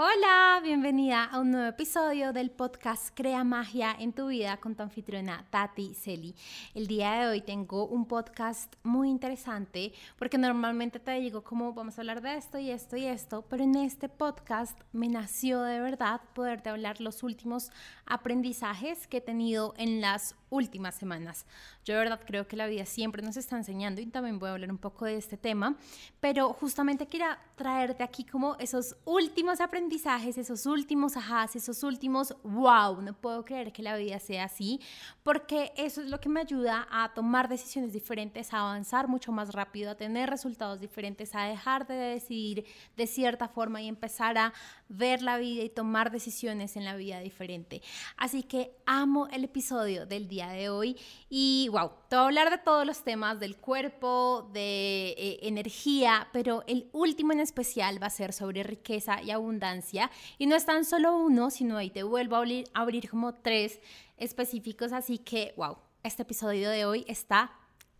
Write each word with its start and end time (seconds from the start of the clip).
Hola, 0.00 0.49
bienvenida 0.82 1.24
a 1.24 1.40
un 1.40 1.50
nuevo 1.50 1.68
episodio 1.68 2.32
del 2.32 2.50
podcast 2.50 3.10
Crea 3.14 3.44
Magia 3.44 3.94
en 3.98 4.14
tu 4.14 4.28
vida 4.28 4.56
con 4.56 4.74
tu 4.74 4.82
anfitriona 4.82 5.44
Tati 5.50 5.92
Celi. 5.92 6.34
El 6.72 6.86
día 6.86 7.12
de 7.12 7.26
hoy 7.26 7.42
tengo 7.42 7.84
un 7.86 8.08
podcast 8.08 8.74
muy 8.82 9.10
interesante 9.10 9.92
porque 10.18 10.38
normalmente 10.38 10.98
te 10.98 11.10
digo 11.20 11.44
cómo 11.44 11.74
vamos 11.74 11.98
a 11.98 12.00
hablar 12.00 12.22
de 12.22 12.34
esto 12.34 12.58
y 12.58 12.70
esto 12.70 12.96
y 12.96 13.04
esto, 13.04 13.44
pero 13.50 13.62
en 13.62 13.76
este 13.76 14.08
podcast 14.08 14.80
me 14.94 15.08
nació 15.08 15.60
de 15.60 15.80
verdad 15.80 16.22
poderte 16.32 16.70
hablar 16.70 16.98
los 17.02 17.22
últimos 17.22 17.70
aprendizajes 18.06 19.06
que 19.06 19.18
he 19.18 19.20
tenido 19.20 19.74
en 19.76 20.00
las 20.00 20.34
últimas 20.48 20.94
semanas. 20.94 21.44
Yo 21.84 21.94
de 21.94 22.00
verdad 22.00 22.20
creo 22.26 22.48
que 22.48 22.56
la 22.56 22.66
vida 22.66 22.86
siempre 22.86 23.22
nos 23.22 23.36
está 23.36 23.56
enseñando 23.56 24.00
y 24.00 24.06
también 24.06 24.38
voy 24.38 24.48
a 24.48 24.52
hablar 24.52 24.70
un 24.70 24.78
poco 24.78 25.04
de 25.04 25.16
este 25.16 25.36
tema, 25.36 25.76
pero 26.20 26.52
justamente 26.54 27.06
quería 27.06 27.38
traerte 27.56 28.02
aquí 28.02 28.24
como 28.24 28.56
esos 28.58 28.96
últimos 29.04 29.60
aprendizajes, 29.60 30.38
esos 30.38 30.66
últimos 30.70 31.16
ajás, 31.16 31.56
esos 31.56 31.82
últimos 31.82 32.34
wow, 32.42 33.02
no 33.02 33.12
puedo 33.12 33.44
creer 33.44 33.72
que 33.72 33.82
la 33.82 33.96
vida 33.96 34.18
sea 34.18 34.44
así, 34.44 34.80
porque 35.22 35.72
eso 35.76 36.00
es 36.00 36.08
lo 36.08 36.20
que 36.20 36.28
me 36.28 36.40
ayuda 36.40 36.88
a 36.90 37.12
tomar 37.12 37.48
decisiones 37.48 37.92
diferentes, 37.92 38.54
a 38.54 38.60
avanzar 38.60 39.08
mucho 39.08 39.32
más 39.32 39.52
rápido, 39.52 39.90
a 39.90 39.94
tener 39.96 40.30
resultados 40.30 40.80
diferentes, 40.80 41.34
a 41.34 41.44
dejar 41.44 41.86
de 41.86 41.94
decidir 41.94 42.64
de 42.96 43.06
cierta 43.06 43.48
forma 43.48 43.82
y 43.82 43.88
empezar 43.88 44.38
a 44.38 44.52
ver 44.90 45.22
la 45.22 45.38
vida 45.38 45.62
y 45.62 45.70
tomar 45.70 46.10
decisiones 46.10 46.76
en 46.76 46.84
la 46.84 46.96
vida 46.96 47.20
diferente. 47.20 47.80
Así 48.16 48.42
que 48.42 48.76
amo 48.84 49.28
el 49.28 49.44
episodio 49.44 50.04
del 50.04 50.28
día 50.28 50.48
de 50.48 50.68
hoy 50.68 50.96
y 51.28 51.68
wow, 51.70 51.92
te 52.08 52.16
voy 52.16 52.24
a 52.24 52.26
hablar 52.26 52.50
de 52.50 52.58
todos 52.58 52.84
los 52.84 53.02
temas 53.02 53.38
del 53.40 53.56
cuerpo, 53.56 54.50
de 54.52 55.10
eh, 55.16 55.38
energía, 55.42 56.28
pero 56.32 56.64
el 56.66 56.88
último 56.92 57.32
en 57.32 57.40
especial 57.40 58.02
va 58.02 58.08
a 58.08 58.10
ser 58.10 58.32
sobre 58.32 58.64
riqueza 58.64 59.22
y 59.22 59.30
abundancia 59.30 60.10
y 60.36 60.46
no 60.46 60.56
es 60.56 60.66
tan 60.66 60.84
solo 60.84 61.16
uno, 61.16 61.50
sino 61.50 61.76
ahí 61.76 61.90
te 61.90 62.02
vuelvo 62.02 62.34
a 62.34 62.38
abrir, 62.40 62.64
a 62.74 62.80
abrir 62.80 63.08
como 63.08 63.34
tres 63.34 63.80
específicos, 64.16 64.92
así 64.92 65.18
que 65.18 65.54
wow, 65.56 65.78
este 66.02 66.22
episodio 66.22 66.68
de 66.68 66.84
hoy 66.84 67.04
está 67.06 67.52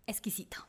exquisito. 0.06 0.66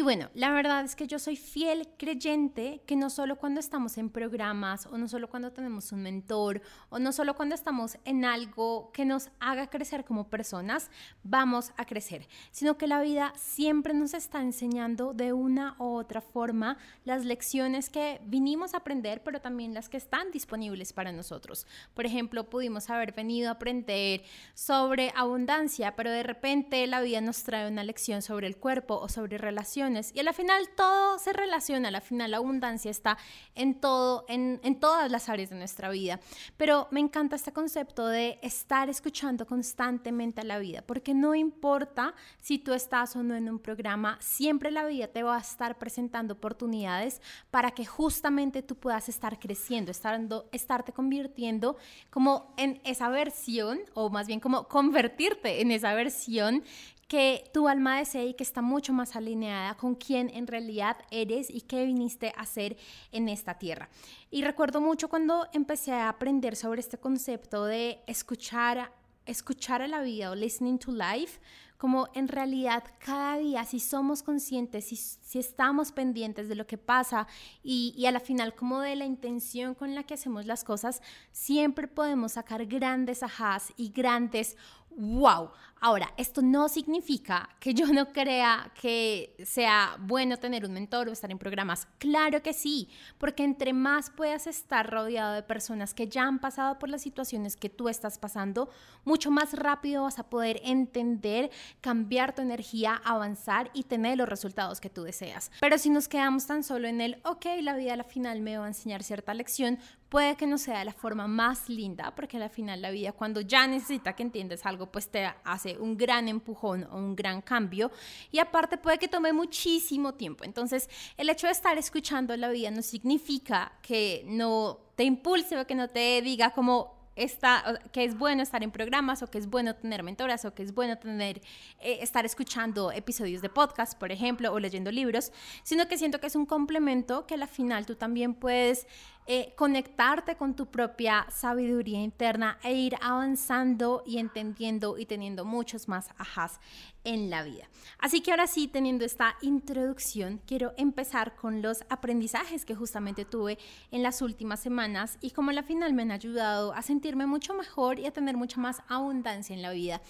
Y 0.00 0.02
bueno, 0.02 0.30
la 0.32 0.50
verdad 0.50 0.82
es 0.82 0.96
que 0.96 1.06
yo 1.06 1.18
soy 1.18 1.36
fiel 1.36 1.86
creyente 1.98 2.80
que 2.86 2.96
no 2.96 3.10
solo 3.10 3.36
cuando 3.36 3.60
estamos 3.60 3.98
en 3.98 4.08
programas 4.08 4.86
o 4.86 4.96
no 4.96 5.06
solo 5.08 5.28
cuando 5.28 5.52
tenemos 5.52 5.92
un 5.92 6.00
mentor 6.00 6.62
o 6.88 6.98
no 6.98 7.12
solo 7.12 7.34
cuando 7.34 7.54
estamos 7.54 7.98
en 8.06 8.24
algo 8.24 8.92
que 8.92 9.04
nos 9.04 9.28
haga 9.40 9.68
crecer 9.68 10.06
como 10.06 10.30
personas, 10.30 10.90
vamos 11.22 11.72
a 11.76 11.84
crecer, 11.84 12.26
sino 12.50 12.78
que 12.78 12.86
la 12.86 13.02
vida 13.02 13.34
siempre 13.36 13.92
nos 13.92 14.14
está 14.14 14.40
enseñando 14.40 15.12
de 15.12 15.34
una 15.34 15.76
u 15.78 15.96
otra 15.96 16.22
forma 16.22 16.78
las 17.04 17.26
lecciones 17.26 17.90
que 17.90 18.22
vinimos 18.24 18.72
a 18.72 18.78
aprender, 18.78 19.22
pero 19.22 19.42
también 19.42 19.74
las 19.74 19.90
que 19.90 19.98
están 19.98 20.30
disponibles 20.30 20.94
para 20.94 21.12
nosotros. 21.12 21.66
Por 21.92 22.06
ejemplo, 22.06 22.48
pudimos 22.48 22.88
haber 22.88 23.12
venido 23.12 23.50
a 23.50 23.52
aprender 23.52 24.22
sobre 24.54 25.12
abundancia, 25.14 25.94
pero 25.94 26.10
de 26.10 26.22
repente 26.22 26.86
la 26.86 27.02
vida 27.02 27.20
nos 27.20 27.42
trae 27.42 27.68
una 27.68 27.84
lección 27.84 28.22
sobre 28.22 28.46
el 28.46 28.56
cuerpo 28.56 28.98
o 28.98 29.10
sobre 29.10 29.36
relaciones 29.36 29.89
y 30.14 30.20
al 30.20 30.32
final 30.34 30.68
todo 30.76 31.18
se 31.18 31.32
relaciona, 31.32 31.88
al 31.88 32.00
final 32.00 32.30
la 32.30 32.36
abundancia 32.36 32.90
está 32.90 33.18
en 33.54 33.80
todo, 33.80 34.24
en, 34.28 34.60
en 34.62 34.78
todas 34.78 35.10
las 35.10 35.28
áreas 35.28 35.50
de 35.50 35.56
nuestra 35.56 35.90
vida. 35.90 36.20
Pero 36.56 36.88
me 36.90 37.00
encanta 37.00 37.36
este 37.36 37.52
concepto 37.52 38.06
de 38.06 38.38
estar 38.42 38.88
escuchando 38.88 39.46
constantemente 39.46 40.40
a 40.40 40.44
la 40.44 40.58
vida, 40.58 40.82
porque 40.82 41.14
no 41.14 41.34
importa 41.34 42.14
si 42.40 42.58
tú 42.58 42.72
estás 42.72 43.16
o 43.16 43.22
no 43.22 43.34
en 43.34 43.48
un 43.48 43.58
programa, 43.58 44.18
siempre 44.20 44.70
la 44.70 44.86
vida 44.86 45.08
te 45.08 45.22
va 45.22 45.36
a 45.36 45.40
estar 45.40 45.78
presentando 45.78 46.34
oportunidades 46.34 47.20
para 47.50 47.72
que 47.72 47.84
justamente 47.84 48.62
tú 48.62 48.76
puedas 48.76 49.08
estar 49.08 49.38
creciendo, 49.38 49.90
estando, 49.90 50.48
estarte 50.52 50.92
convirtiendo 50.92 51.76
como 52.10 52.54
en 52.56 52.80
esa 52.84 53.08
versión, 53.08 53.80
o 53.94 54.10
más 54.10 54.26
bien 54.26 54.40
como 54.40 54.68
convertirte 54.68 55.60
en 55.60 55.70
esa 55.70 55.94
versión 55.94 56.62
que 57.10 57.50
tu 57.52 57.66
alma 57.66 57.98
desea 57.98 58.22
y 58.22 58.34
que 58.34 58.44
está 58.44 58.62
mucho 58.62 58.92
más 58.92 59.16
alineada 59.16 59.76
con 59.76 59.96
quién 59.96 60.30
en 60.32 60.46
realidad 60.46 60.96
eres 61.10 61.50
y 61.50 61.62
qué 61.62 61.84
viniste 61.84 62.32
a 62.36 62.42
hacer 62.42 62.76
en 63.10 63.28
esta 63.28 63.58
tierra. 63.58 63.88
Y 64.30 64.42
recuerdo 64.42 64.80
mucho 64.80 65.08
cuando 65.08 65.48
empecé 65.52 65.90
a 65.90 66.08
aprender 66.08 66.54
sobre 66.54 66.78
este 66.78 66.98
concepto 66.98 67.64
de 67.64 68.00
escuchar, 68.06 68.92
escuchar 69.26 69.82
a 69.82 69.88
la 69.88 70.02
vida 70.02 70.30
o 70.30 70.36
listening 70.36 70.78
to 70.78 70.92
life, 70.92 71.40
como 71.78 72.06
en 72.14 72.28
realidad 72.28 72.84
cada 73.00 73.38
día, 73.38 73.64
si 73.64 73.80
somos 73.80 74.22
conscientes, 74.22 74.84
si, 74.84 75.38
estamos 75.40 75.90
pendientes 75.90 76.48
de 76.48 76.54
lo 76.54 76.68
que 76.68 76.78
pasa 76.78 77.26
y, 77.64 78.06
a 78.06 78.12
la 78.12 78.20
final 78.20 78.54
como 78.54 78.78
de 78.82 78.94
la 78.94 79.04
intención 79.04 79.74
con 79.74 79.96
la 79.96 80.04
que 80.04 80.14
hacemos 80.14 80.46
las 80.46 80.62
cosas, 80.62 81.02
siempre 81.32 81.88
podemos 81.88 82.32
sacar 82.32 82.66
grandes 82.66 83.24
ajás 83.24 83.72
y 83.76 83.90
grandes 83.90 84.56
wow. 84.90 85.50
Ahora, 85.82 86.12
esto 86.18 86.42
no 86.42 86.68
significa 86.68 87.48
que 87.58 87.72
yo 87.72 87.86
no 87.86 88.12
crea 88.12 88.70
que 88.78 89.34
sea 89.46 89.96
bueno 89.98 90.36
tener 90.36 90.66
un 90.66 90.74
mentor 90.74 91.08
o 91.08 91.12
estar 91.12 91.30
en 91.30 91.38
programas. 91.38 91.88
Claro 91.96 92.42
que 92.42 92.52
sí, 92.52 92.90
porque 93.16 93.44
entre 93.44 93.72
más 93.72 94.10
puedas 94.10 94.46
estar 94.46 94.90
rodeado 94.90 95.32
de 95.32 95.42
personas 95.42 95.94
que 95.94 96.06
ya 96.06 96.24
han 96.24 96.38
pasado 96.38 96.78
por 96.78 96.90
las 96.90 97.00
situaciones 97.00 97.56
que 97.56 97.70
tú 97.70 97.88
estás 97.88 98.18
pasando, 98.18 98.68
mucho 99.06 99.30
más 99.30 99.54
rápido 99.54 100.02
vas 100.02 100.18
a 100.18 100.28
poder 100.28 100.60
entender, 100.64 101.50
cambiar 101.80 102.34
tu 102.34 102.42
energía, 102.42 103.00
avanzar 103.02 103.70
y 103.72 103.84
tener 103.84 104.18
los 104.18 104.28
resultados 104.28 104.82
que 104.82 104.90
tú 104.90 105.04
deseas. 105.04 105.50
Pero 105.60 105.78
si 105.78 105.88
nos 105.88 106.08
quedamos 106.08 106.46
tan 106.46 106.62
solo 106.62 106.88
en 106.88 107.00
el, 107.00 107.22
ok, 107.24 107.46
la 107.62 107.74
vida 107.74 107.94
al 107.94 108.04
final 108.04 108.42
me 108.42 108.58
va 108.58 108.66
a 108.66 108.68
enseñar 108.68 109.02
cierta 109.02 109.32
lección, 109.32 109.78
puede 110.10 110.36
que 110.36 110.46
no 110.46 110.58
sea 110.58 110.84
la 110.84 110.92
forma 110.92 111.26
más 111.26 111.68
linda, 111.70 112.14
porque 112.14 112.36
al 112.36 112.50
final 112.50 112.82
la 112.82 112.90
vida 112.90 113.12
cuando 113.12 113.40
ya 113.40 113.66
necesita 113.66 114.14
que 114.14 114.24
entiendas 114.24 114.66
algo, 114.66 114.90
pues 114.90 115.08
te 115.08 115.24
hace 115.44 115.69
un 115.78 115.96
gran 115.96 116.28
empujón 116.28 116.84
o 116.90 116.96
un 116.96 117.14
gran 117.14 117.42
cambio. 117.42 117.90
Y 118.30 118.38
aparte 118.38 118.78
puede 118.78 118.98
que 118.98 119.08
tome 119.08 119.32
muchísimo 119.32 120.14
tiempo. 120.14 120.44
Entonces, 120.44 120.88
el 121.16 121.28
hecho 121.28 121.46
de 121.46 121.52
estar 121.52 121.76
escuchando 121.78 122.36
la 122.36 122.48
vida 122.48 122.70
no 122.70 122.82
significa 122.82 123.72
que 123.82 124.24
no 124.26 124.78
te 124.96 125.04
impulse 125.04 125.58
o 125.58 125.66
que 125.66 125.74
no 125.74 125.88
te 125.88 126.20
diga 126.22 126.50
como 126.50 127.00
está, 127.16 127.80
que 127.92 128.04
es 128.04 128.16
bueno 128.16 128.42
estar 128.42 128.62
en 128.62 128.70
programas 128.70 129.22
o 129.22 129.30
que 129.30 129.38
es 129.38 129.48
bueno 129.48 129.74
tener 129.74 130.02
mentoras 130.02 130.44
o 130.44 130.54
que 130.54 130.62
es 130.62 130.74
bueno 130.74 130.98
tener, 130.98 131.40
eh, 131.80 131.98
estar 132.00 132.24
escuchando 132.24 132.92
episodios 132.92 133.42
de 133.42 133.48
podcast, 133.48 133.98
por 133.98 134.12
ejemplo, 134.12 134.52
o 134.52 134.58
leyendo 134.58 134.90
libros, 134.90 135.32
sino 135.62 135.86
que 135.88 135.98
siento 135.98 136.20
que 136.20 136.28
es 136.28 136.36
un 136.36 136.46
complemento 136.46 137.26
que 137.26 137.34
al 137.34 137.46
final 137.48 137.86
tú 137.86 137.94
también 137.94 138.34
puedes 138.34 138.86
eh, 139.32 139.54
conectarte 139.54 140.34
con 140.34 140.56
tu 140.56 140.66
propia 140.66 141.24
sabiduría 141.30 142.02
interna 142.02 142.58
e 142.64 142.72
ir 142.72 142.96
avanzando 143.00 144.02
y 144.04 144.18
entendiendo 144.18 144.98
y 144.98 145.06
teniendo 145.06 145.44
muchos 145.44 145.86
más 145.86 146.08
ajás 146.18 146.58
en 147.04 147.30
la 147.30 147.44
vida. 147.44 147.68
Así 148.00 148.22
que 148.22 148.32
ahora 148.32 148.48
sí, 148.48 148.66
teniendo 148.66 149.04
esta 149.04 149.36
introducción, 149.40 150.40
quiero 150.48 150.72
empezar 150.76 151.36
con 151.36 151.62
los 151.62 151.84
aprendizajes 151.90 152.64
que 152.64 152.74
justamente 152.74 153.24
tuve 153.24 153.56
en 153.92 154.02
las 154.02 154.20
últimas 154.20 154.58
semanas 154.58 155.16
y 155.20 155.30
como 155.30 155.52
la 155.52 155.62
final 155.62 155.94
me 155.94 156.02
han 156.02 156.10
ayudado 156.10 156.72
a 156.72 156.82
sentirme 156.82 157.26
mucho 157.26 157.54
mejor 157.54 158.00
y 158.00 158.06
a 158.06 158.12
tener 158.12 158.36
mucha 158.36 158.60
más 158.60 158.82
abundancia 158.88 159.54
en 159.54 159.62
la 159.62 159.70
vida. 159.70 160.02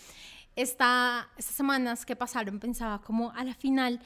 Esta, 0.56 1.28
estas 1.36 1.56
semanas 1.56 2.06
que 2.06 2.16
pasaron 2.16 2.58
pensaba 2.58 3.02
como 3.02 3.32
a 3.32 3.44
la 3.44 3.52
final 3.52 4.00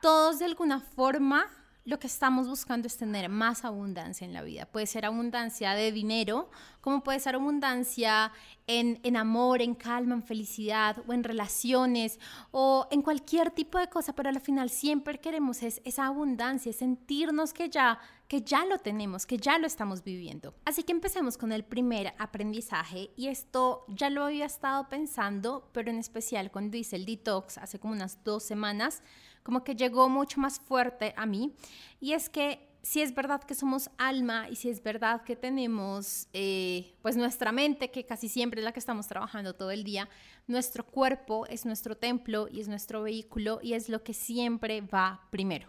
todos 0.00 0.38
de 0.38 0.44
alguna 0.44 0.78
forma 0.78 1.50
lo 1.84 1.98
que 1.98 2.06
estamos 2.06 2.48
buscando 2.48 2.86
es 2.86 2.96
tener 2.96 3.28
más 3.28 3.64
abundancia 3.64 4.24
en 4.24 4.32
la 4.32 4.42
vida. 4.42 4.66
Puede 4.66 4.86
ser 4.86 5.04
abundancia 5.04 5.74
de 5.74 5.90
dinero, 5.90 6.48
como 6.80 7.02
puede 7.02 7.18
ser 7.18 7.34
abundancia 7.34 8.32
en, 8.68 9.00
en, 9.02 9.16
amor, 9.16 9.62
en 9.62 9.74
calma, 9.74 10.14
en 10.14 10.22
felicidad 10.22 11.02
o 11.08 11.12
en 11.12 11.24
relaciones 11.24 12.20
o 12.52 12.86
en 12.92 13.02
cualquier 13.02 13.50
tipo 13.50 13.78
de 13.78 13.88
cosa, 13.88 14.14
pero 14.14 14.28
al 14.28 14.40
final 14.40 14.70
siempre 14.70 15.18
queremos 15.18 15.62
es, 15.62 15.80
esa 15.84 16.06
abundancia, 16.06 16.72
sentirnos 16.72 17.52
que 17.52 17.68
ya, 17.68 17.98
que 18.28 18.42
ya 18.42 18.64
lo 18.64 18.78
tenemos, 18.78 19.26
que 19.26 19.38
ya 19.38 19.58
lo 19.58 19.66
estamos 19.66 20.04
viviendo. 20.04 20.54
Así 20.64 20.84
que 20.84 20.92
empecemos 20.92 21.36
con 21.36 21.50
el 21.50 21.64
primer 21.64 22.14
aprendizaje 22.18 23.10
y 23.16 23.26
esto 23.26 23.84
ya 23.88 24.08
lo 24.08 24.24
había 24.24 24.46
estado 24.46 24.88
pensando, 24.88 25.68
pero 25.72 25.90
en 25.90 25.98
especial 25.98 26.52
cuando 26.52 26.76
hice 26.76 26.94
el 26.94 27.06
detox 27.06 27.58
hace 27.58 27.80
como 27.80 27.92
unas 27.92 28.22
dos 28.22 28.44
semanas 28.44 29.02
como 29.42 29.64
que 29.64 29.74
llegó 29.74 30.08
mucho 30.08 30.40
más 30.40 30.60
fuerte 30.60 31.14
a 31.16 31.26
mí. 31.26 31.54
Y 32.00 32.12
es 32.12 32.28
que 32.28 32.68
si 32.82 33.00
es 33.00 33.14
verdad 33.14 33.42
que 33.42 33.54
somos 33.54 33.90
alma 33.96 34.48
y 34.50 34.56
si 34.56 34.68
es 34.68 34.82
verdad 34.82 35.22
que 35.22 35.36
tenemos 35.36 36.28
eh, 36.32 36.94
pues 37.00 37.16
nuestra 37.16 37.52
mente, 37.52 37.90
que 37.90 38.04
casi 38.04 38.28
siempre 38.28 38.60
es 38.60 38.64
la 38.64 38.72
que 38.72 38.80
estamos 38.80 39.06
trabajando 39.06 39.54
todo 39.54 39.70
el 39.70 39.84
día, 39.84 40.08
nuestro 40.48 40.84
cuerpo 40.84 41.46
es 41.46 41.64
nuestro 41.64 41.96
templo 41.96 42.48
y 42.50 42.60
es 42.60 42.68
nuestro 42.68 43.02
vehículo 43.02 43.60
y 43.62 43.74
es 43.74 43.88
lo 43.88 44.02
que 44.02 44.14
siempre 44.14 44.80
va 44.80 45.28
primero. 45.30 45.68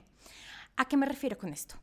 ¿A 0.76 0.86
qué 0.86 0.98
me 0.98 1.06
refiero 1.06 1.38
con 1.38 1.54
esto? 1.54 1.76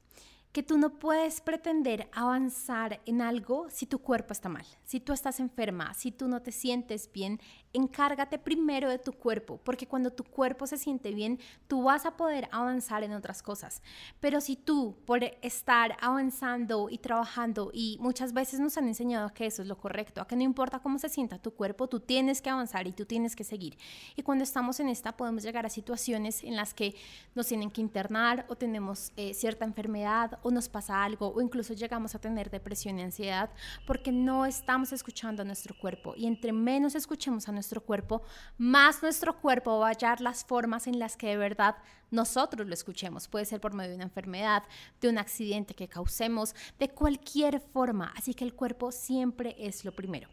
Que 0.53 0.63
tú 0.65 0.79
no 0.79 0.99
puedes 0.99 1.41
pretender 1.41 2.09
avanzar 2.13 3.01
en 3.07 3.23
algo 3.23 3.69
si 3.71 3.87
tu 3.87 4.01
cuerpo 4.01 4.33
está 4.33 4.49
mal, 4.49 4.67
si 4.83 4.99
tú 4.99 5.13
estás 5.13 5.39
enferma, 5.39 5.95
si 5.95 6.11
tú 6.11 6.27
no 6.27 6.43
te 6.43 6.51
sientes 6.51 7.11
bien, 7.13 7.41
encárgate 7.73 8.37
primero 8.39 8.91
de 8.91 8.99
tu 8.99 9.13
cuerpo, 9.13 9.61
porque 9.63 9.87
cuando 9.87 10.11
tu 10.11 10.25
cuerpo 10.25 10.67
se 10.67 10.77
siente 10.77 11.13
bien, 11.13 11.39
tú 11.69 11.85
vas 11.85 12.05
a 12.05 12.17
poder 12.17 12.49
avanzar 12.51 13.05
en 13.05 13.13
otras 13.13 13.43
cosas. 13.43 13.81
Pero 14.19 14.41
si 14.41 14.57
tú, 14.57 14.97
por 15.07 15.23
estar 15.43 15.97
avanzando 16.01 16.89
y 16.91 16.99
trabajando, 16.99 17.71
y 17.73 17.97
muchas 18.01 18.33
veces 18.33 18.59
nos 18.59 18.77
han 18.77 18.89
enseñado 18.89 19.33
que 19.33 19.47
eso 19.47 19.63
es 19.63 19.69
lo 19.69 19.79
correcto, 19.79 20.21
a 20.21 20.27
que 20.27 20.35
no 20.35 20.43
importa 20.43 20.81
cómo 20.81 20.99
se 20.99 21.09
sienta 21.09 21.39
tu 21.39 21.53
cuerpo, 21.53 21.89
tú 21.89 22.01
tienes 22.01 22.43
que 22.43 22.51
avanzar 22.51 22.89
y 22.89 22.93
tú 22.93 23.05
tienes 23.05 23.37
que 23.37 23.45
seguir. 23.45 23.79
Y 24.17 24.23
cuando 24.23 24.43
estamos 24.43 24.81
en 24.81 24.89
esta, 24.89 25.17
podemos 25.17 25.45
llegar 25.45 25.65
a 25.65 25.71
situaciones 25.71 26.43
en 26.43 26.57
las 26.57 26.75
que 26.75 26.97
nos 27.37 27.47
tienen 27.47 27.71
que 27.71 27.81
internar 27.81 28.47
o 28.49 28.57
tenemos 28.57 29.13
eh, 29.17 29.33
cierta 29.33 29.65
enfermedad 29.65 30.40
o 30.43 30.51
nos 30.51 30.69
pasa 30.69 31.03
algo 31.03 31.33
o 31.35 31.41
incluso 31.41 31.75
llegamos 31.75 32.15
a 32.15 32.19
tener 32.19 32.51
depresión 32.51 32.99
y 32.99 33.03
ansiedad 33.03 33.51
porque 33.87 34.13
no 34.13 34.47
estamos 34.47 34.93
escuchando 34.93 35.43
a 35.43 35.45
nuestro 35.45 35.75
cuerpo. 35.79 36.15
Y 36.17 36.27
entre 36.27 36.53
menos 36.53 36.95
escuchemos 36.95 37.49
a 37.49 37.53
nuestro 37.53 37.81
cuerpo, 37.81 38.23
más 38.59 39.03
nuestro 39.03 39.41
cuerpo 39.41 39.79
va 39.79 39.89
a 39.89 39.91
hallar 39.91 40.21
las 40.21 40.45
formas 40.45 40.87
en 40.87 40.99
las 40.99 41.17
que 41.17 41.29
de 41.29 41.37
verdad 41.37 41.77
nosotros 42.11 42.67
lo 42.67 42.75
escuchemos. 42.75 43.29
Puede 43.29 43.45
ser 43.45 43.61
por 43.61 43.75
medio 43.75 43.91
de 43.91 43.97
una 43.97 44.05
enfermedad, 44.05 44.65
de 45.01 45.09
un 45.09 45.19
accidente 45.19 45.75
que 45.75 45.89
causemos, 45.89 46.55
de 46.79 46.89
cualquier 46.89 47.61
forma. 47.61 48.13
Así 48.17 48.35
que 48.35 48.45
el 48.45 48.55
cuerpo 48.55 48.93
siempre 48.93 49.55
es 49.59 49.85
lo 49.85 49.93
primero. 49.93 50.29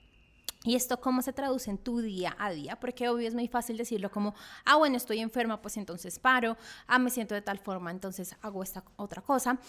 ¿Y 0.67 0.75
esto 0.75 0.99
cómo 0.99 1.21
se 1.21 1.31
traduce 1.31 1.71
en 1.71 1.77
tu 1.77 2.01
día 2.01 2.35
a 2.37 2.51
día? 2.51 2.77
Porque 2.77 3.07
obvio 3.07 3.25
es 3.25 3.33
muy 3.33 3.47
fácil 3.47 3.77
decirlo 3.77 4.11
como, 4.11 4.35
ah, 4.65 4.75
bueno, 4.75 4.97
estoy 4.97 5.19
enferma, 5.19 5.61
pues 5.61 5.77
entonces 5.77 6.19
paro, 6.19 6.57
ah, 6.87 6.99
me 6.99 7.09
siento 7.09 7.33
de 7.35 7.41
tal 7.41 7.57
forma, 7.57 7.89
entonces 7.89 8.35
hago 8.41 8.61
esta 8.61 8.83
otra 8.97 9.21
cosa. 9.21 9.59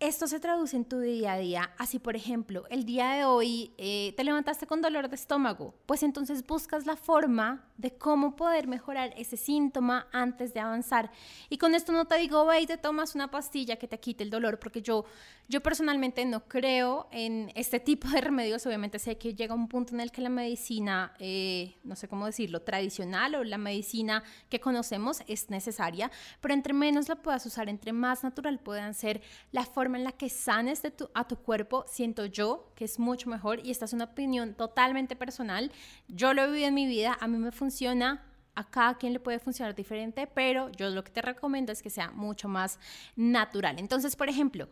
Esto 0.00 0.26
se 0.26 0.40
traduce 0.40 0.78
en 0.78 0.86
tu 0.86 0.98
día 0.98 1.34
a 1.34 1.36
día. 1.38 1.74
Así, 1.76 1.98
por 1.98 2.16
ejemplo, 2.16 2.64
el 2.70 2.86
día 2.86 3.10
de 3.10 3.26
hoy 3.26 3.74
eh, 3.76 4.14
te 4.16 4.24
levantaste 4.24 4.66
con 4.66 4.80
dolor 4.80 5.10
de 5.10 5.14
estómago, 5.14 5.74
pues 5.84 6.02
entonces 6.02 6.46
buscas 6.46 6.86
la 6.86 6.96
forma 6.96 7.68
de 7.76 7.92
cómo 7.98 8.34
poder 8.34 8.66
mejorar 8.66 9.12
ese 9.18 9.36
síntoma 9.36 10.06
antes 10.10 10.54
de 10.54 10.60
avanzar. 10.60 11.10
Y 11.50 11.58
con 11.58 11.74
esto 11.74 11.92
no 11.92 12.06
te 12.06 12.16
digo, 12.16 12.46
ve 12.46 12.62
y 12.62 12.66
te 12.66 12.78
tomas 12.78 13.14
una 13.14 13.30
pastilla 13.30 13.76
que 13.76 13.88
te 13.88 14.00
quite 14.00 14.24
el 14.24 14.30
dolor, 14.30 14.58
porque 14.58 14.80
yo, 14.80 15.04
yo 15.48 15.62
personalmente 15.62 16.24
no 16.24 16.48
creo 16.48 17.06
en 17.10 17.52
este 17.54 17.78
tipo 17.78 18.08
de 18.08 18.22
remedios. 18.22 18.64
Obviamente 18.64 18.98
sé 18.98 19.18
que 19.18 19.34
llega 19.34 19.54
un 19.54 19.68
punto 19.68 19.92
en 19.92 20.00
el 20.00 20.12
que 20.12 20.22
la 20.22 20.30
medicina, 20.30 21.12
eh, 21.18 21.76
no 21.84 21.94
sé 21.94 22.08
cómo 22.08 22.24
decirlo, 22.24 22.62
tradicional 22.62 23.34
o 23.34 23.44
la 23.44 23.58
medicina 23.58 24.22
que 24.48 24.60
conocemos 24.60 25.22
es 25.26 25.50
necesaria, 25.50 26.10
pero 26.40 26.54
entre 26.54 26.72
menos 26.72 27.10
la 27.10 27.16
puedas 27.16 27.44
usar, 27.44 27.68
entre 27.68 27.92
más 27.92 28.22
natural 28.22 28.60
puedan 28.60 28.94
ser 28.94 29.20
la 29.52 29.66
forma 29.66 29.89
en 29.98 30.04
la 30.04 30.12
que 30.12 30.28
sanes 30.28 30.82
de 30.82 30.90
tu, 30.90 31.08
a 31.14 31.26
tu 31.26 31.36
cuerpo, 31.36 31.84
siento 31.86 32.26
yo 32.26 32.72
que 32.74 32.84
es 32.84 32.98
mucho 32.98 33.28
mejor 33.28 33.64
y 33.64 33.70
esta 33.70 33.84
es 33.84 33.92
una 33.92 34.04
opinión 34.04 34.54
totalmente 34.54 35.16
personal. 35.16 35.70
Yo 36.08 36.34
lo 36.34 36.42
he 36.42 36.46
vivido 36.46 36.68
en 36.68 36.74
mi 36.74 36.86
vida, 36.86 37.16
a 37.20 37.28
mí 37.28 37.38
me 37.38 37.52
funciona, 37.52 38.24
a 38.54 38.64
cada 38.68 38.94
quien 38.94 39.12
le 39.12 39.20
puede 39.20 39.38
funcionar 39.38 39.74
diferente, 39.74 40.26
pero 40.26 40.70
yo 40.72 40.90
lo 40.90 41.04
que 41.04 41.10
te 41.10 41.22
recomiendo 41.22 41.72
es 41.72 41.82
que 41.82 41.90
sea 41.90 42.10
mucho 42.10 42.48
más 42.48 42.78
natural. 43.16 43.78
Entonces, 43.78 44.16
por 44.16 44.28
ejemplo, 44.28 44.68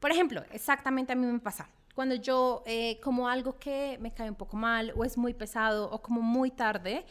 por 0.00 0.10
ejemplo, 0.10 0.42
exactamente 0.52 1.12
a 1.12 1.16
mí 1.16 1.26
me 1.26 1.38
pasa. 1.38 1.68
Cuando 1.94 2.14
yo 2.14 2.62
eh, 2.66 3.00
como 3.00 3.28
algo 3.28 3.58
que 3.58 3.98
me 4.00 4.12
cae 4.12 4.30
un 4.30 4.36
poco 4.36 4.56
mal 4.56 4.92
o 4.96 5.04
es 5.04 5.18
muy 5.18 5.34
pesado 5.34 5.90
o 5.90 6.00
como 6.00 6.20
muy 6.20 6.50
tarde, 6.50 7.04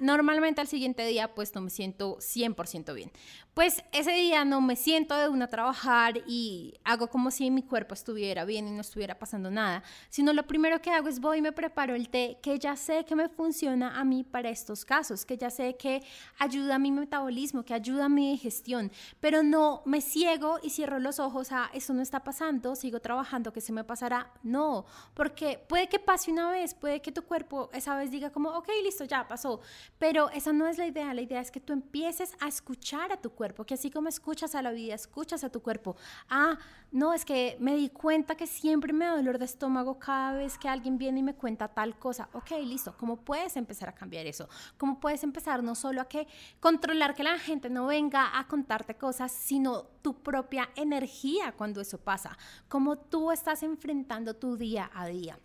normalmente 0.00 0.60
al 0.60 0.68
siguiente 0.68 1.06
día 1.06 1.34
pues 1.34 1.54
no 1.54 1.60
me 1.60 1.70
siento 1.70 2.16
100% 2.18 2.94
bien 2.94 3.12
pues 3.54 3.84
ese 3.92 4.12
día 4.12 4.46
no 4.46 4.62
me 4.62 4.76
siento 4.76 5.14
de 5.14 5.28
una 5.28 5.44
a 5.44 5.48
trabajar 5.48 6.22
y 6.26 6.74
hago 6.84 7.08
como 7.08 7.30
si 7.30 7.50
mi 7.50 7.62
cuerpo 7.62 7.92
estuviera 7.92 8.44
bien 8.44 8.66
y 8.68 8.70
no 8.70 8.80
estuviera 8.80 9.18
pasando 9.18 9.50
nada, 9.50 9.82
sino 10.08 10.32
lo 10.32 10.46
primero 10.46 10.80
que 10.80 10.90
hago 10.90 11.08
es 11.08 11.20
voy 11.20 11.38
y 11.38 11.42
me 11.42 11.52
preparo 11.52 11.94
el 11.94 12.08
té 12.08 12.38
que 12.40 12.58
ya 12.58 12.76
sé 12.76 13.04
que 13.04 13.16
me 13.16 13.28
funciona 13.28 13.98
a 13.98 14.04
mí 14.04 14.24
para 14.24 14.48
estos 14.48 14.84
casos, 14.84 15.26
que 15.26 15.36
ya 15.36 15.50
sé 15.50 15.76
que 15.76 16.02
ayuda 16.38 16.76
a 16.76 16.78
mi 16.78 16.92
metabolismo, 16.92 17.64
que 17.64 17.74
ayuda 17.74 18.06
a 18.06 18.08
mi 18.08 18.30
digestión, 18.30 18.90
pero 19.20 19.42
no 19.42 19.82
me 19.84 20.00
ciego 20.00 20.58
y 20.62 20.70
cierro 20.70 20.98
los 20.98 21.18
ojos 21.18 21.52
a 21.52 21.70
eso 21.74 21.92
no 21.92 22.00
está 22.02 22.24
pasando, 22.24 22.74
sigo 22.74 23.00
trabajando, 23.00 23.52
que 23.52 23.60
se 23.60 23.72
me 23.72 23.84
pasará. 23.84 24.32
No, 24.42 24.86
porque 25.14 25.62
puede 25.68 25.88
que 25.88 25.98
pase 25.98 26.30
una 26.30 26.50
vez, 26.50 26.74
puede 26.74 27.02
que 27.02 27.12
tu 27.12 27.22
cuerpo 27.24 27.68
esa 27.72 27.96
vez 27.96 28.10
diga 28.10 28.30
como, 28.30 28.50
ok, 28.50 28.68
listo, 28.82 29.04
ya 29.04 29.26
pasó, 29.26 29.60
pero 29.98 30.30
esa 30.30 30.52
no 30.52 30.66
es 30.66 30.78
la 30.78 30.86
idea, 30.86 31.14
la 31.14 31.22
idea 31.22 31.40
es 31.40 31.50
que 31.50 31.60
tú 31.60 31.72
empieces 31.72 32.34
a 32.40 32.48
escuchar 32.48 33.12
a 33.12 33.16
tu 33.16 33.30
cuerpo 33.30 33.64
que 33.64 33.74
así 33.74 33.90
como 33.90 34.08
escuchas 34.08 34.54
a 34.54 34.62
la 34.62 34.72
vida, 34.72 34.94
escuchas 34.94 35.44
a 35.44 35.50
tu 35.50 35.62
cuerpo. 35.62 35.96
Ah, 36.28 36.58
no, 36.90 37.14
es 37.14 37.24
que 37.24 37.56
me 37.58 37.76
di 37.76 37.88
cuenta 37.88 38.36
que 38.36 38.46
siempre 38.46 38.92
me 38.92 39.06
da 39.06 39.16
dolor 39.16 39.38
de 39.38 39.46
estómago 39.46 39.98
cada 39.98 40.34
vez 40.34 40.58
que 40.58 40.68
alguien 40.68 40.98
viene 40.98 41.20
y 41.20 41.22
me 41.22 41.34
cuenta 41.34 41.68
tal 41.68 41.98
cosa. 41.98 42.28
Ok, 42.32 42.50
listo, 42.64 42.94
¿cómo 42.98 43.16
puedes 43.16 43.56
empezar 43.56 43.88
a 43.88 43.94
cambiar 43.94 44.26
eso? 44.26 44.48
¿Cómo 44.76 45.00
puedes 45.00 45.24
empezar 45.24 45.62
no 45.62 45.74
solo 45.74 46.00
a 46.00 46.08
que 46.08 46.26
controlar 46.60 47.14
que 47.14 47.22
la 47.22 47.38
gente 47.38 47.70
no 47.70 47.86
venga 47.86 48.38
a 48.38 48.46
contarte 48.46 48.96
cosas, 48.96 49.32
sino 49.32 49.84
tu 50.02 50.22
propia 50.22 50.68
energía 50.76 51.52
cuando 51.52 51.80
eso 51.80 51.98
pasa? 51.98 52.36
¿Cómo 52.68 52.98
tú 52.98 53.32
estás 53.32 53.62
enfrentando 53.62 54.34
tu 54.34 54.56
día 54.56 54.90
a 54.94 55.06
día? 55.06 55.38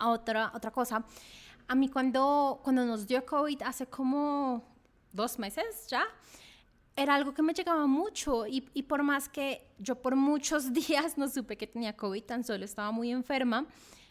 Otra, 0.00 0.52
otra 0.54 0.70
cosa, 0.70 1.04
a 1.68 1.74
mí 1.74 1.88
cuando, 1.88 2.60
cuando 2.64 2.84
nos 2.86 3.06
dio 3.06 3.24
COVID 3.24 3.62
hace 3.62 3.86
como 3.86 4.64
dos 5.12 5.38
meses 5.38 5.86
ya, 5.88 6.02
era 6.96 7.14
algo 7.14 7.32
que 7.32 7.42
me 7.42 7.52
llegaba 7.52 7.86
mucho 7.86 8.46
y, 8.46 8.60
por 8.82 9.02
más 9.02 9.28
que 9.28 9.70
yo 9.78 10.00
por 10.02 10.16
muchos 10.16 10.72
días 10.72 11.16
no 11.16 11.28
supe 11.28 11.56
que 11.56 11.66
tenía 11.66 11.96
COVID, 11.96 12.24
tan 12.24 12.42
solo 12.42 12.64
estaba 12.64 12.90
muy 12.90 13.10
enferma, 13.10 13.66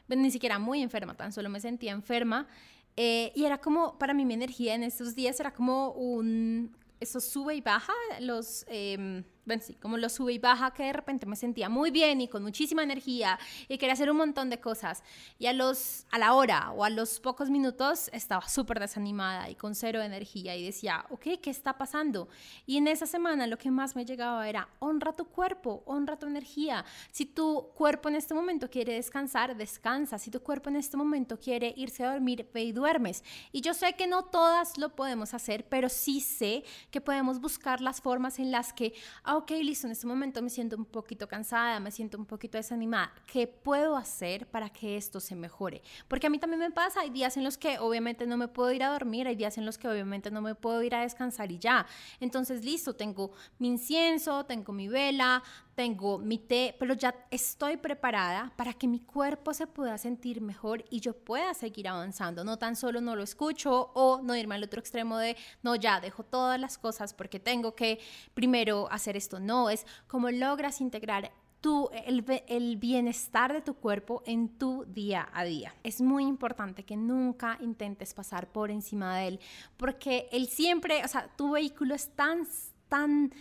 ni 0.07 0.31
siquiera 0.31 0.57
muy 0.59 0.81
enferma, 0.81 1.15
tan 1.15 1.33
solo 1.33 1.49
me 1.49 1.59
sentía 1.59 1.91
enferma. 1.91 2.47
Eh, 2.95 3.31
y 3.35 3.43
era 3.43 3.59
como, 3.59 3.97
para 3.99 4.13
mí 4.13 4.25
mi 4.25 4.33
energía 4.35 4.73
en 4.73 4.83
estos 4.83 5.13
días 5.15 5.39
era 5.39 5.53
como 5.53 5.91
un, 5.91 6.75
eso 6.99 7.19
sube 7.19 7.55
y 7.55 7.61
baja, 7.61 7.93
los... 8.21 8.65
Em, 8.69 9.23
bueno, 9.47 9.63
sí, 9.65 9.75
como 9.75 9.97
lo 9.97 10.09
sube 10.09 10.33
y 10.33 10.39
baja, 10.39 10.71
que 10.71 10.83
de 10.83 10.93
repente 10.93 11.25
me 11.25 11.37
sentía 11.37 11.69
muy 11.69 11.89
bien 11.89 12.19
y 12.19 12.27
con 12.27 12.43
muchísima 12.43 12.83
energía 12.83 13.39
y 13.69 13.77
quería 13.77 13.93
hacer 13.93 14.11
un 14.11 14.17
montón 14.17 14.49
de 14.49 14.59
cosas. 14.59 15.03
Y 15.39 15.47
a, 15.47 15.53
los, 15.53 16.05
a 16.11 16.19
la 16.19 16.33
hora 16.33 16.71
o 16.71 16.83
a 16.83 16.89
los 16.89 17.21
pocos 17.21 17.49
minutos 17.49 18.09
estaba 18.11 18.47
súper 18.47 18.79
desanimada 18.79 19.49
y 19.49 19.55
con 19.55 19.73
cero 19.73 20.01
energía 20.01 20.55
y 20.55 20.65
decía, 20.65 21.05
ok, 21.09 21.39
¿qué 21.41 21.49
está 21.49 21.77
pasando? 21.77 22.27
Y 22.65 22.77
en 22.77 22.87
esa 22.89 23.05
semana 23.05 23.47
lo 23.47 23.57
que 23.57 23.71
más 23.71 23.95
me 23.95 24.05
llegaba 24.05 24.47
era, 24.49 24.67
honra 24.79 25.15
tu 25.15 25.25
cuerpo, 25.25 25.81
honra 25.85 26.19
tu 26.19 26.27
energía. 26.27 26.83
Si 27.11 27.25
tu 27.25 27.69
cuerpo 27.73 28.09
en 28.09 28.15
este 28.15 28.33
momento 28.33 28.69
quiere 28.69 28.95
descansar, 28.95 29.55
descansa. 29.55 30.19
Si 30.19 30.29
tu 30.29 30.41
cuerpo 30.41 30.69
en 30.69 30.75
este 30.75 30.97
momento 30.97 31.39
quiere 31.39 31.73
irse 31.77 32.03
a 32.03 32.11
dormir, 32.11 32.49
ve 32.53 32.63
y 32.63 32.71
duermes. 32.73 33.23
Y 33.53 33.61
yo 33.61 33.73
sé 33.73 33.93
que 33.93 34.07
no 34.07 34.25
todas 34.25 34.77
lo 34.77 34.93
podemos 34.93 35.33
hacer, 35.33 35.65
pero 35.69 35.87
sí 35.87 36.19
sé 36.19 36.65
que 36.91 36.99
podemos 36.99 37.39
buscar 37.39 37.79
las 37.79 38.01
formas 38.01 38.39
en 38.39 38.51
las 38.51 38.73
que, 38.73 38.93
ok, 39.37 39.51
listo, 39.61 39.87
en 39.87 39.91
este 39.91 40.07
momento 40.07 40.41
me 40.41 40.49
siento 40.49 40.75
un 40.75 40.85
poquito 40.85 41.27
cansada, 41.27 41.79
me 41.79 41.91
siento 41.91 42.17
un 42.17 42.25
poquito 42.25 42.57
desanimada. 42.57 43.13
¿Qué 43.25 43.47
puedo 43.47 43.95
hacer 43.95 44.47
para 44.47 44.69
que 44.69 44.97
esto 44.97 45.19
se 45.19 45.35
mejore? 45.35 45.81
Porque 46.07 46.27
a 46.27 46.29
mí 46.29 46.39
también 46.39 46.59
me 46.59 46.71
pasa, 46.71 47.01
hay 47.01 47.09
días 47.09 47.37
en 47.37 47.43
los 47.43 47.57
que 47.57 47.79
obviamente 47.79 48.25
no 48.25 48.37
me 48.37 48.47
puedo 48.47 48.71
ir 48.71 48.83
a 48.83 48.91
dormir, 48.91 49.27
hay 49.27 49.35
días 49.35 49.57
en 49.57 49.65
los 49.65 49.77
que 49.77 49.87
obviamente 49.87 50.31
no 50.31 50.41
me 50.41 50.55
puedo 50.55 50.81
ir 50.81 50.95
a 50.95 51.01
descansar 51.01 51.51
y 51.51 51.59
ya. 51.59 51.85
Entonces, 52.19 52.65
listo, 52.65 52.95
tengo 52.95 53.31
mi 53.59 53.67
incienso, 53.67 54.45
tengo 54.45 54.73
mi 54.73 54.87
vela, 54.87 55.43
tengo 55.77 56.17
mi 56.17 56.39
té, 56.39 56.75
pero 56.79 56.95
ya 56.95 57.13
estoy 57.29 57.77
preparada 57.77 58.51
para 58.55 58.73
que 58.73 58.87
mi 58.87 58.99
cuerpo 58.99 59.53
se 59.53 59.67
pueda 59.67 59.95
sentir 59.99 60.41
mejor 60.41 60.83
y 60.89 61.01
yo 61.01 61.13
pueda 61.13 61.53
seguir 61.53 61.87
avanzando. 61.87 62.43
No 62.43 62.57
tan 62.57 62.75
solo 62.75 62.99
no 62.99 63.15
lo 63.15 63.21
escucho 63.21 63.91
o 63.93 64.19
no 64.23 64.35
irme 64.35 64.55
al 64.55 64.63
otro 64.63 64.79
extremo 64.79 65.19
de, 65.19 65.37
no, 65.61 65.75
ya 65.75 66.01
dejo 66.01 66.23
todas 66.23 66.59
las 66.59 66.79
cosas 66.79 67.13
porque 67.13 67.39
tengo 67.39 67.75
que 67.75 67.99
primero 68.33 68.91
hacer 68.91 69.15
esto. 69.15 69.39
No, 69.39 69.69
es 69.69 69.85
como 70.07 70.31
logras 70.31 70.81
integrar 70.81 71.31
tu, 71.61 71.91
el, 72.07 72.25
el, 72.47 72.77
bienestar 72.77 73.53
de 73.53 73.61
tu 73.61 73.75
cuerpo 73.75 74.23
en 74.25 74.57
tu 74.57 74.83
día 74.85 75.29
a 75.31 75.43
día. 75.43 75.75
Es 75.83 76.01
muy 76.01 76.23
importante 76.25 76.85
que 76.85 76.97
nunca 76.97 77.55
intentes 77.61 78.15
pasar 78.15 78.51
por 78.51 78.71
encima 78.71 79.15
de 79.17 79.27
él, 79.27 79.39
porque 79.77 80.27
él 80.31 80.47
siempre, 80.47 81.05
o 81.05 81.07
sea, 81.07 81.27
tu 81.35 81.51
vehículo 81.51 81.93
es 81.93 82.09
tan, 82.15 82.47
tan 82.89 83.31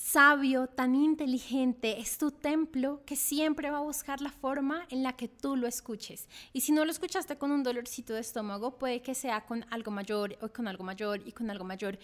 sabio, 0.00 0.66
tan 0.66 0.94
inteligente, 0.94 2.00
es 2.00 2.16
tu 2.16 2.30
templo 2.30 3.02
que 3.04 3.16
siempre 3.16 3.70
va 3.70 3.78
a 3.78 3.82
buscar 3.82 4.22
la 4.22 4.30
forma 4.30 4.86
en 4.88 5.02
la 5.02 5.12
que 5.12 5.28
tú 5.28 5.56
lo 5.56 5.66
escuches. 5.66 6.26
Y 6.54 6.62
si 6.62 6.72
no 6.72 6.86
lo 6.86 6.90
escuchaste 6.90 7.36
con 7.36 7.52
un 7.52 7.62
dolorcito 7.62 8.14
de 8.14 8.20
estómago, 8.20 8.78
puede 8.78 9.02
que 9.02 9.14
sea 9.14 9.44
con 9.44 9.66
algo 9.70 9.90
mayor 9.90 10.38
o 10.40 10.48
con 10.48 10.68
algo 10.68 10.84
mayor 10.84 11.20
y 11.26 11.32
con 11.32 11.50
algo 11.50 11.64
mayor. 11.64 11.98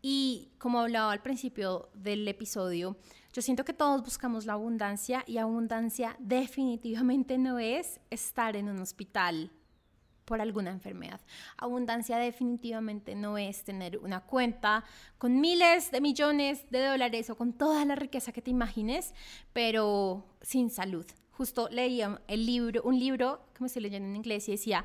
Y 0.00 0.52
como 0.58 0.80
hablaba 0.80 1.10
al 1.10 1.22
principio 1.22 1.90
del 1.92 2.26
episodio, 2.28 2.96
yo 3.32 3.42
siento 3.42 3.64
que 3.64 3.74
todos 3.74 4.04
buscamos 4.04 4.46
la 4.46 4.52
abundancia 4.52 5.24
y 5.26 5.38
abundancia 5.38 6.16
definitivamente 6.20 7.36
no 7.36 7.58
es 7.58 8.00
estar 8.10 8.54
en 8.54 8.68
un 8.68 8.78
hospital 8.78 9.50
por 10.30 10.40
alguna 10.40 10.70
enfermedad. 10.70 11.20
Abundancia 11.56 12.16
definitivamente 12.18 13.16
no 13.16 13.36
es 13.36 13.64
tener 13.64 13.98
una 13.98 14.20
cuenta 14.20 14.84
con 15.18 15.40
miles 15.40 15.90
de 15.90 16.00
millones 16.00 16.70
de 16.70 16.86
dólares 16.86 17.30
o 17.30 17.36
con 17.36 17.52
toda 17.52 17.84
la 17.84 17.96
riqueza 17.96 18.30
que 18.30 18.40
te 18.40 18.52
imagines, 18.52 19.12
pero 19.52 20.24
sin 20.40 20.70
salud. 20.70 21.04
Justo 21.32 21.68
leía 21.68 22.22
el 22.28 22.46
libro, 22.46 22.80
un 22.84 22.96
libro 22.96 23.40
me 23.58 23.66
estoy 23.66 23.82
leyendo 23.82 24.08
en 24.08 24.14
inglés 24.14 24.48
y 24.48 24.52
decía, 24.52 24.84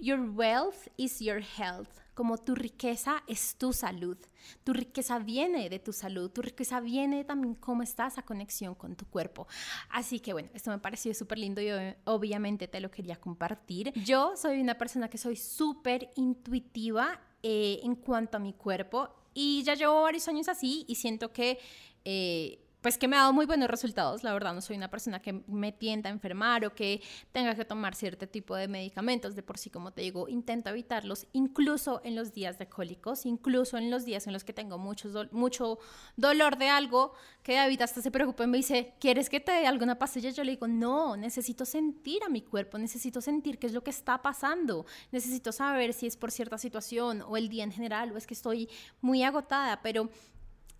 Your 0.00 0.18
wealth 0.20 0.88
is 0.96 1.20
your 1.20 1.40
health 1.40 1.99
como 2.14 2.38
tu 2.38 2.54
riqueza 2.54 3.22
es 3.26 3.56
tu 3.56 3.72
salud. 3.72 4.16
Tu 4.64 4.72
riqueza 4.72 5.18
viene 5.18 5.68
de 5.68 5.78
tu 5.78 5.92
salud, 5.92 6.30
tu 6.30 6.42
riqueza 6.42 6.80
viene 6.80 7.24
también 7.24 7.54
cómo 7.54 7.82
está 7.82 8.06
esa 8.06 8.22
conexión 8.22 8.74
con 8.74 8.96
tu 8.96 9.06
cuerpo. 9.06 9.46
Así 9.90 10.20
que 10.20 10.32
bueno, 10.32 10.48
esto 10.54 10.70
me 10.70 10.78
pareció 10.78 11.14
súper 11.14 11.38
lindo 11.38 11.60
y 11.60 11.68
obviamente 12.04 12.68
te 12.68 12.80
lo 12.80 12.90
quería 12.90 13.16
compartir. 13.16 13.92
Yo 14.04 14.36
soy 14.36 14.60
una 14.60 14.76
persona 14.76 15.08
que 15.08 15.18
soy 15.18 15.36
súper 15.36 16.10
intuitiva 16.16 17.20
eh, 17.42 17.80
en 17.82 17.94
cuanto 17.94 18.36
a 18.36 18.40
mi 18.40 18.52
cuerpo 18.52 19.08
y 19.34 19.62
ya 19.62 19.74
llevo 19.74 20.02
varios 20.02 20.26
años 20.28 20.48
así 20.48 20.84
y 20.88 20.94
siento 20.94 21.32
que... 21.32 21.58
Eh, 22.04 22.66
pues 22.80 22.96
que 22.96 23.08
me 23.08 23.16
ha 23.16 23.20
dado 23.20 23.32
muy 23.32 23.46
buenos 23.46 23.68
resultados. 23.68 24.24
La 24.24 24.32
verdad, 24.32 24.54
no 24.54 24.60
soy 24.60 24.76
una 24.76 24.90
persona 24.90 25.20
que 25.20 25.44
me 25.46 25.72
tienda 25.72 26.08
a 26.08 26.12
enfermar 26.12 26.64
o 26.64 26.74
que 26.74 27.02
tenga 27.32 27.54
que 27.54 27.64
tomar 27.64 27.94
cierto 27.94 28.26
tipo 28.26 28.56
de 28.56 28.68
medicamentos. 28.68 29.34
De 29.34 29.42
por 29.42 29.58
sí, 29.58 29.70
como 29.70 29.92
te 29.92 30.02
digo, 30.02 30.28
intento 30.28 30.70
evitarlos, 30.70 31.26
incluso 31.32 32.00
en 32.04 32.16
los 32.16 32.32
días 32.32 32.58
de 32.58 32.68
cólicos, 32.68 33.26
incluso 33.26 33.76
en 33.76 33.90
los 33.90 34.04
días 34.04 34.26
en 34.26 34.32
los 34.32 34.44
que 34.44 34.52
tengo 34.52 34.78
mucho, 34.78 35.08
mucho 35.32 35.78
dolor 36.16 36.56
de 36.56 36.68
algo, 36.68 37.12
que 37.42 37.54
David 37.54 37.82
hasta 37.82 38.02
se 38.02 38.10
preocupa 38.10 38.44
y 38.44 38.46
me 38.46 38.58
dice, 38.58 38.94
¿quieres 38.98 39.28
que 39.28 39.40
te 39.40 39.52
dé 39.52 39.66
alguna 39.66 39.98
pastilla? 39.98 40.30
Yo 40.30 40.44
le 40.44 40.52
digo, 40.52 40.66
no, 40.68 41.16
necesito 41.16 41.64
sentir 41.64 42.22
a 42.24 42.28
mi 42.28 42.42
cuerpo, 42.42 42.78
necesito 42.78 43.20
sentir 43.20 43.58
qué 43.58 43.66
es 43.66 43.72
lo 43.72 43.82
que 43.82 43.90
está 43.90 44.22
pasando, 44.22 44.86
necesito 45.12 45.52
saber 45.52 45.92
si 45.92 46.06
es 46.06 46.16
por 46.16 46.30
cierta 46.30 46.58
situación 46.58 47.22
o 47.22 47.36
el 47.36 47.48
día 47.48 47.64
en 47.64 47.72
general 47.72 48.12
o 48.12 48.16
es 48.16 48.26
que 48.26 48.34
estoy 48.34 48.68
muy 49.00 49.22
agotada, 49.22 49.82
pero 49.82 50.10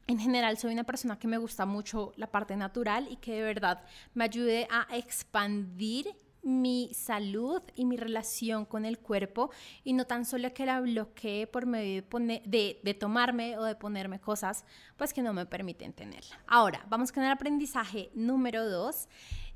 en 0.07 0.19
general 0.19 0.59
soy 0.59 0.73
una 0.73 0.85
persona 0.85 1.19
que 1.19 1.29
me 1.29 1.39
gusta 1.39 1.67
mucho 1.67 2.13
la 2.17 2.27
parte 2.27 2.57
natural 2.57 3.07
y 3.11 3.17
que 3.17 3.35
de 3.35 3.43
verdad 3.43 3.83
me 4.15 4.25
ayude 4.25 4.67
a 4.71 4.87
expandir 4.97 6.15
mi 6.43 6.91
salud 6.95 7.63
y 7.75 7.85
mi 7.85 7.97
relación 7.97 8.65
con 8.65 8.85
el 8.85 8.99
cuerpo 8.99 9.51
y 9.85 9.93
no 9.93 10.07
tan 10.07 10.25
solo 10.25 10.53
que 10.55 10.67
la 10.67 10.81
bloquee 10.81 11.47
por 11.47 11.67
medio 11.67 12.03
de, 12.45 12.81
de, 12.83 12.95
tomarme 12.95 13.59
o 13.59 13.65
de 13.65 13.75
ponerme 13.75 14.21
cosas 14.21 14.65
pues 14.97 15.13
que 15.13 15.23
no 15.23 15.33
me 15.33 15.47
permiten 15.47 15.93
tenerla. 15.93 16.41
Ahora, 16.47 16.85
vamos 16.89 17.13
con 17.13 17.23
el 17.23 17.31
aprendizaje 17.31 18.11
número 18.15 18.69
dos 18.69 19.09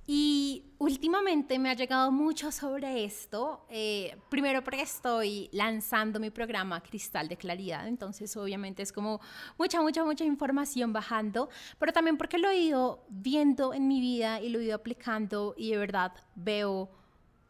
y 0.06 0.62
últimamente 0.78 1.58
me 1.58 1.70
ha 1.70 1.75
llegado 1.75 2.12
mucho 2.12 2.52
sobre 2.52 3.04
esto, 3.04 3.64
eh, 3.70 4.18
primero 4.28 4.62
porque 4.62 4.82
estoy 4.82 5.49
lanzando 5.52 6.20
mi 6.20 6.28
programa 6.28 6.82
Cristal 6.82 7.26
de 7.26 7.38
Claridad, 7.38 7.88
entonces 7.88 8.37
obviamente 8.37 8.82
es 8.82 8.92
como 8.92 9.20
mucha, 9.56 9.80
mucha, 9.80 10.04
mucha 10.04 10.25
información 10.25 10.92
bajando, 10.92 11.49
pero 11.78 11.92
también 11.92 12.18
porque 12.18 12.37
lo 12.37 12.50
he 12.50 12.58
ido 12.58 13.02
viendo 13.08 13.73
en 13.73 13.88
mi 13.88 14.00
vida 14.00 14.42
y 14.42 14.50
lo 14.50 14.58
he 14.58 14.64
ido 14.64 14.75
aplicando 14.75 15.54
y 15.56 15.70
de 15.70 15.78
verdad 15.78 16.12
veo, 16.34 16.90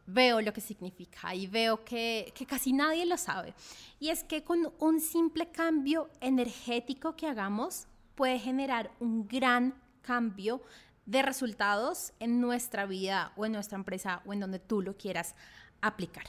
veo 0.05 0.39
lo 0.39 0.53
que 0.53 0.61
significa 0.61 1.35
y 1.35 1.47
veo 1.47 1.83
que, 1.83 2.31
que 2.33 2.45
casi 2.45 2.71
nadie 2.71 3.05
lo 3.05 3.17
sabe. 3.17 3.53
Y 3.99 4.09
es 4.09 4.23
que 4.23 4.43
con 4.43 4.71
un 4.79 5.01
simple 5.01 5.51
cambio 5.51 6.09
energético 6.21 7.17
que 7.17 7.27
hagamos 7.27 7.87
puede 8.15 8.39
generar 8.39 8.91
un 9.01 9.27
gran 9.27 9.75
cambio 10.01 10.61
de 11.05 11.21
resultados 11.21 12.13
en 12.19 12.41
nuestra 12.41 12.85
vida 12.85 13.31
o 13.35 13.45
en 13.45 13.51
nuestra 13.51 13.77
empresa 13.77 14.21
o 14.25 14.33
en 14.33 14.39
donde 14.39 14.59
tú 14.59 14.81
lo 14.81 14.97
quieras 14.97 15.35
aplicar. 15.81 16.25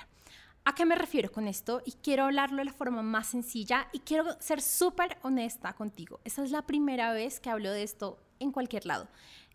¿A 0.65 0.75
qué 0.75 0.85
me 0.85 0.97
refiero 0.97 1.31
con 1.31 1.47
esto? 1.47 1.81
Y 1.85 1.93
quiero 1.93 2.25
hablarlo 2.25 2.59
de 2.59 2.65
la 2.65 2.73
forma 2.73 3.01
más 3.01 3.29
sencilla 3.29 3.89
y 3.93 4.01
quiero 4.01 4.37
ser 4.41 4.61
súper 4.61 5.17
honesta 5.23 5.73
contigo. 5.75 6.19
Esta 6.25 6.43
es 6.43 6.51
la 6.51 6.63
primera 6.63 7.13
vez 7.13 7.39
que 7.39 7.51
hablo 7.51 7.71
de 7.71 7.85
esto 7.85 8.19
en 8.41 8.51
cualquier 8.51 8.85
lado. 8.85 9.09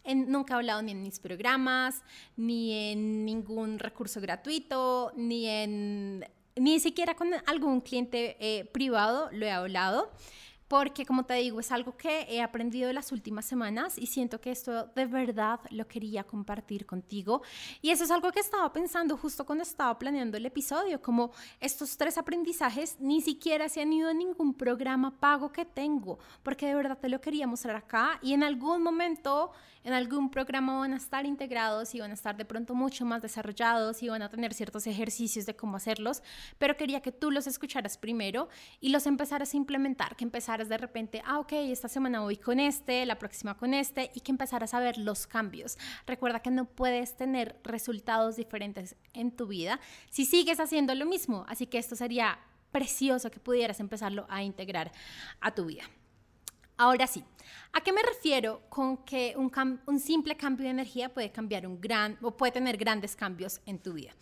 nunca 0.06 0.54
he 0.54 0.58
hablado 0.58 0.82
ni 0.82 0.92
en 0.92 1.04
mis 1.04 1.20
programas, 1.20 2.02
ni 2.38 2.92
en 2.92 3.26
ningún 3.26 3.78
recurso 3.78 4.22
gratuito, 4.22 5.12
ni 5.16 5.48
en 5.48 6.26
ni 6.56 6.80
siquiera 6.80 7.16
con 7.16 7.30
algún 7.46 7.82
cliente 7.82 8.38
eh, 8.40 8.66
privado 8.66 9.30
lo 9.32 9.46
he 9.46 9.52
hablado 9.52 10.12
porque 10.72 11.06
como 11.06 11.26
te 11.26 11.34
digo, 11.34 11.60
es 11.60 11.70
algo 11.70 11.98
que 11.98 12.22
he 12.30 12.42
aprendido 12.42 12.88
en 12.88 12.96
las 12.96 13.12
últimas 13.12 13.44
semanas 13.44 13.98
y 13.98 14.06
siento 14.06 14.40
que 14.40 14.52
esto 14.52 14.86
de 14.96 15.06
verdad 15.06 15.60
lo 15.70 15.86
quería 15.86 16.24
compartir 16.24 16.86
contigo. 16.86 17.42
Y 17.82 17.90
eso 17.90 18.06
es 18.06 18.10
algo 18.10 18.32
que 18.32 18.40
estaba 18.40 18.72
pensando 18.72 19.18
justo 19.18 19.46
cuando 19.46 19.64
estaba 19.64 20.00
planeando 20.00 20.38
el 20.38 20.46
episodio, 20.46 21.02
como 21.02 21.32
estos 21.60 21.98
tres 21.98 22.18
aprendizajes 22.18 22.96
ni 23.02 23.20
siquiera 23.20 23.68
se 23.68 23.82
han 23.82 23.92
ido 23.92 24.08
a 24.08 24.14
ningún 24.14 24.54
programa 24.54 25.20
pago 25.20 25.52
que 25.52 25.66
tengo, 25.66 26.20
porque 26.42 26.68
de 26.68 26.76
verdad 26.76 26.98
te 26.98 27.10
lo 27.10 27.20
quería 27.20 27.48
mostrar 27.48 27.76
acá 27.76 28.18
y 28.22 28.32
en 28.32 28.42
algún 28.42 28.82
momento, 28.82 29.52
en 29.84 29.92
algún 29.92 30.32
programa 30.32 30.80
van 30.80 30.94
a 30.94 30.98
estar 30.98 31.26
integrados 31.26 31.94
y 31.96 32.00
van 32.00 32.12
a 32.12 32.14
estar 32.14 32.38
de 32.38 32.46
pronto 32.46 32.76
mucho 32.76 33.04
más 33.04 33.22
desarrollados 33.22 34.02
y 34.04 34.08
van 34.08 34.22
a 34.22 34.30
tener 34.30 34.54
ciertos 34.54 34.88
ejercicios 34.88 35.46
de 35.46 35.54
cómo 35.54 35.76
hacerlos, 35.76 36.24
pero 36.58 36.78
quería 36.78 37.02
que 37.02 37.12
tú 37.12 37.30
los 37.30 37.46
escucharas 37.46 37.98
primero 37.98 38.48
y 38.80 38.88
los 38.88 39.06
empezaras 39.06 39.54
a 39.54 39.58
implementar, 39.58 40.16
que 40.16 40.24
empezaras 40.24 40.61
de 40.70 40.78
repente, 40.78 41.22
ah, 41.26 41.40
ok, 41.40 41.54
esta 41.54 41.88
semana 41.88 42.22
voy 42.22 42.38
con 42.38 42.60
este, 42.60 43.06
la 43.06 43.18
próxima 43.18 43.58
con 43.58 43.74
este, 43.74 44.12
y 44.14 44.22
que 44.22 44.32
empezaras 44.32 44.74
a 44.74 44.80
ver 44.80 44.98
los 44.98 45.28
cambios. 45.28 45.78
Recuerda 46.06 46.42
que 46.42 46.52
no 46.52 46.66
puedes 46.66 47.16
tener 47.16 47.60
resultados 47.64 48.36
diferentes 48.36 48.96
en 49.14 49.32
tu 49.32 49.48
vida 49.48 49.80
si 50.10 50.26
sigues 50.26 50.60
haciendo 50.60 50.96
lo 50.96 51.06
mismo, 51.06 51.46
así 51.48 51.68
que 51.68 51.78
esto 51.78 51.96
sería 51.96 52.40
precioso 52.72 53.30
que 53.32 53.40
pudieras 53.40 53.80
empezarlo 53.80 54.26
a 54.30 54.44
integrar 54.44 54.92
a 55.40 55.54
tu 55.54 55.66
vida. 55.66 55.84
Ahora 56.78 57.06
sí, 57.06 57.24
¿a 57.74 57.82
qué 57.82 57.94
me 57.94 58.02
refiero 58.02 58.62
con 58.70 58.98
que 58.98 59.36
un, 59.38 59.52
un, 59.86 60.00
simple 60.00 60.36
cambio 60.36 60.64
de 60.64 60.72
energía 60.72 61.14
puede 61.14 61.32
cambiar 61.32 61.68
un 61.68 61.80
gran 61.80 62.18
o 62.22 62.36
puede 62.36 62.54
tener 62.54 62.78
grandes 62.78 63.16
cambios 63.16 63.62
en 63.66 63.78
tu 63.78 63.94
vida? 63.94 64.16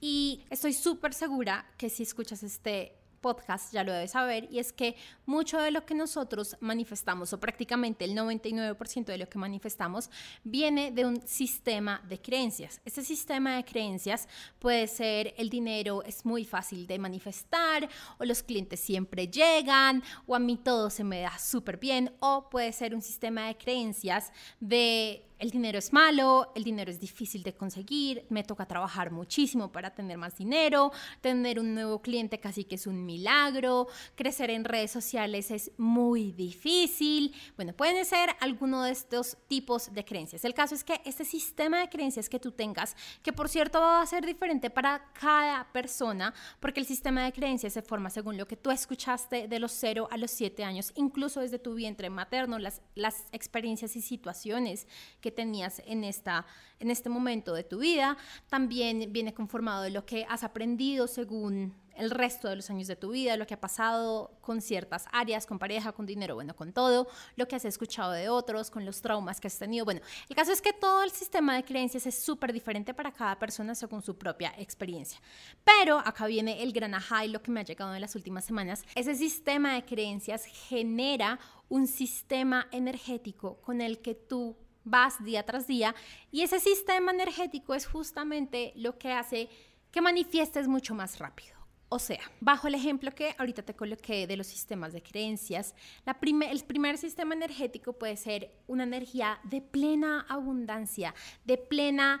Y 0.00 0.44
estoy 0.48 0.72
súper 0.72 1.12
segura 1.12 1.66
que 1.76 1.90
si 1.90 2.04
escuchas 2.04 2.42
este 2.42 2.99
podcast 3.20 3.72
ya 3.72 3.84
lo 3.84 3.92
debes 3.92 4.12
saber, 4.12 4.48
y 4.50 4.58
es 4.58 4.72
que 4.72 4.96
mucho 5.26 5.58
de 5.58 5.70
lo 5.70 5.84
que 5.84 5.94
nosotros 5.94 6.56
manifestamos, 6.60 7.32
o 7.32 7.40
prácticamente 7.40 8.04
el 8.04 8.16
99% 8.16 9.04
de 9.04 9.18
lo 9.18 9.28
que 9.28 9.38
manifestamos, 9.38 10.10
viene 10.44 10.90
de 10.90 11.06
un 11.06 11.26
sistema 11.26 12.02
de 12.08 12.20
creencias. 12.20 12.80
Este 12.84 13.02
sistema 13.02 13.56
de 13.56 13.64
creencias 13.64 14.28
puede 14.58 14.86
ser 14.86 15.34
el 15.36 15.50
dinero 15.50 16.02
es 16.02 16.24
muy 16.24 16.44
fácil 16.44 16.86
de 16.86 16.98
manifestar, 16.98 17.88
o 18.18 18.24
los 18.24 18.42
clientes 18.42 18.80
siempre 18.80 19.28
llegan, 19.28 20.02
o 20.26 20.34
a 20.34 20.38
mí 20.38 20.56
todo 20.56 20.90
se 20.90 21.04
me 21.04 21.20
da 21.20 21.38
súper 21.38 21.76
bien, 21.76 22.12
o 22.20 22.48
puede 22.50 22.72
ser 22.72 22.94
un 22.94 23.02
sistema 23.02 23.46
de 23.46 23.56
creencias 23.56 24.32
de 24.58 25.29
el 25.40 25.50
dinero 25.50 25.78
es 25.78 25.92
malo, 25.92 26.52
el 26.54 26.64
dinero 26.64 26.90
es 26.90 27.00
difícil 27.00 27.42
de 27.42 27.54
conseguir, 27.54 28.26
me 28.28 28.44
toca 28.44 28.66
trabajar 28.66 29.10
muchísimo 29.10 29.72
para 29.72 29.94
tener 29.94 30.18
más 30.18 30.36
dinero, 30.36 30.92
tener 31.22 31.58
un 31.58 31.74
nuevo 31.74 32.02
cliente 32.02 32.38
casi 32.38 32.64
que 32.64 32.74
es 32.74 32.86
un 32.86 33.06
milagro, 33.06 33.88
crecer 34.14 34.50
en 34.50 34.64
redes 34.64 34.90
sociales 34.90 35.50
es 35.50 35.72
muy 35.78 36.32
difícil. 36.32 37.34
Bueno, 37.56 37.72
pueden 37.72 38.04
ser 38.04 38.36
alguno 38.40 38.82
de 38.82 38.92
estos 38.92 39.38
tipos 39.48 39.92
de 39.92 40.04
creencias. 40.04 40.44
El 40.44 40.52
caso 40.52 40.74
es 40.74 40.84
que 40.84 41.00
este 41.06 41.24
sistema 41.24 41.80
de 41.80 41.88
creencias 41.88 42.28
que 42.28 42.38
tú 42.38 42.52
tengas, 42.52 42.94
que 43.22 43.32
por 43.32 43.48
cierto 43.48 43.80
va 43.80 44.02
a 44.02 44.06
ser 44.06 44.26
diferente 44.26 44.68
para 44.68 45.10
cada 45.14 45.72
persona, 45.72 46.34
porque 46.60 46.80
el 46.80 46.86
sistema 46.86 47.24
de 47.24 47.32
creencias 47.32 47.72
se 47.72 47.82
forma 47.82 48.10
según 48.10 48.36
lo 48.36 48.46
que 48.46 48.56
tú 48.56 48.70
escuchaste 48.70 49.48
de 49.48 49.58
los 49.58 49.72
0 49.72 50.08
a 50.10 50.18
los 50.18 50.30
7 50.32 50.64
años, 50.64 50.92
incluso 50.96 51.40
desde 51.40 51.58
tu 51.58 51.72
vientre 51.72 52.10
materno, 52.10 52.58
las, 52.58 52.82
las 52.94 53.24
experiencias 53.32 53.96
y 53.96 54.02
situaciones 54.02 54.86
que 55.22 55.29
tenías 55.30 55.82
en, 55.86 56.04
esta, 56.04 56.46
en 56.78 56.90
este 56.90 57.08
momento 57.08 57.54
de 57.54 57.64
tu 57.64 57.78
vida. 57.78 58.16
También 58.48 59.12
viene 59.12 59.34
conformado 59.34 59.82
de 59.82 59.90
lo 59.90 60.04
que 60.04 60.26
has 60.28 60.44
aprendido 60.44 61.06
según 61.06 61.74
el 62.00 62.10
resto 62.10 62.48
de 62.48 62.56
los 62.56 62.70
años 62.70 62.88
de 62.88 62.96
tu 62.96 63.10
vida, 63.10 63.36
lo 63.36 63.46
que 63.46 63.54
ha 63.54 63.60
pasado 63.60 64.32
con 64.40 64.60
ciertas 64.62 65.06
áreas, 65.12 65.46
con 65.46 65.58
pareja, 65.58 65.92
con 65.92 66.06
dinero, 66.06 66.34
bueno, 66.34 66.56
con 66.56 66.72
todo, 66.72 67.08
lo 67.36 67.46
que 67.46 67.56
has 67.56 67.64
escuchado 67.64 68.12
de 68.12 68.28
otros, 68.28 68.70
con 68.70 68.86
los 68.86 69.02
traumas 69.02 69.38
que 69.38 69.48
has 69.48 69.58
tenido. 69.58 69.84
Bueno, 69.84 70.00
el 70.28 70.34
caso 70.34 70.50
es 70.50 70.62
que 70.62 70.72
todo 70.72 71.02
el 71.02 71.10
sistema 71.10 71.54
de 71.54 71.64
creencias 71.64 72.06
es 72.06 72.18
súper 72.18 72.52
diferente 72.52 72.94
para 72.94 73.12
cada 73.12 73.38
persona 73.38 73.74
según 73.74 74.02
su 74.02 74.16
propia 74.16 74.54
experiencia. 74.56 75.20
Pero 75.62 75.98
acá 75.98 76.26
viene 76.26 76.62
el 76.62 76.72
gran 76.72 76.94
ajá 76.94 77.24
y 77.24 77.28
lo 77.28 77.42
que 77.42 77.50
me 77.50 77.60
ha 77.60 77.64
llegado 77.64 77.94
en 77.94 78.00
las 78.00 78.16
últimas 78.16 78.44
semanas. 78.44 78.82
Ese 78.94 79.14
sistema 79.14 79.74
de 79.74 79.84
creencias 79.84 80.46
genera 80.46 81.38
un 81.68 81.86
sistema 81.86 82.66
energético 82.72 83.60
con 83.60 83.80
el 83.80 84.00
que 84.00 84.14
tú 84.14 84.56
vas 84.84 85.22
día 85.24 85.44
tras 85.44 85.66
día 85.66 85.94
y 86.30 86.42
ese 86.42 86.60
sistema 86.60 87.10
energético 87.12 87.74
es 87.74 87.86
justamente 87.86 88.72
lo 88.76 88.98
que 88.98 89.12
hace 89.12 89.48
que 89.90 90.00
manifiestes 90.00 90.68
mucho 90.68 90.94
más 90.94 91.18
rápido. 91.18 91.60
O 91.92 91.98
sea, 91.98 92.20
bajo 92.38 92.68
el 92.68 92.76
ejemplo 92.76 93.10
que 93.12 93.34
ahorita 93.36 93.62
te 93.62 93.74
coloqué 93.74 94.28
de 94.28 94.36
los 94.36 94.46
sistemas 94.46 94.92
de 94.92 95.02
creencias, 95.02 95.74
el 96.06 96.64
primer 96.64 96.98
sistema 96.98 97.34
energético 97.34 97.94
puede 97.94 98.16
ser 98.16 98.52
una 98.68 98.84
energía 98.84 99.40
de 99.42 99.60
plena 99.60 100.24
abundancia, 100.28 101.16
de 101.44 101.58
plena 101.58 102.20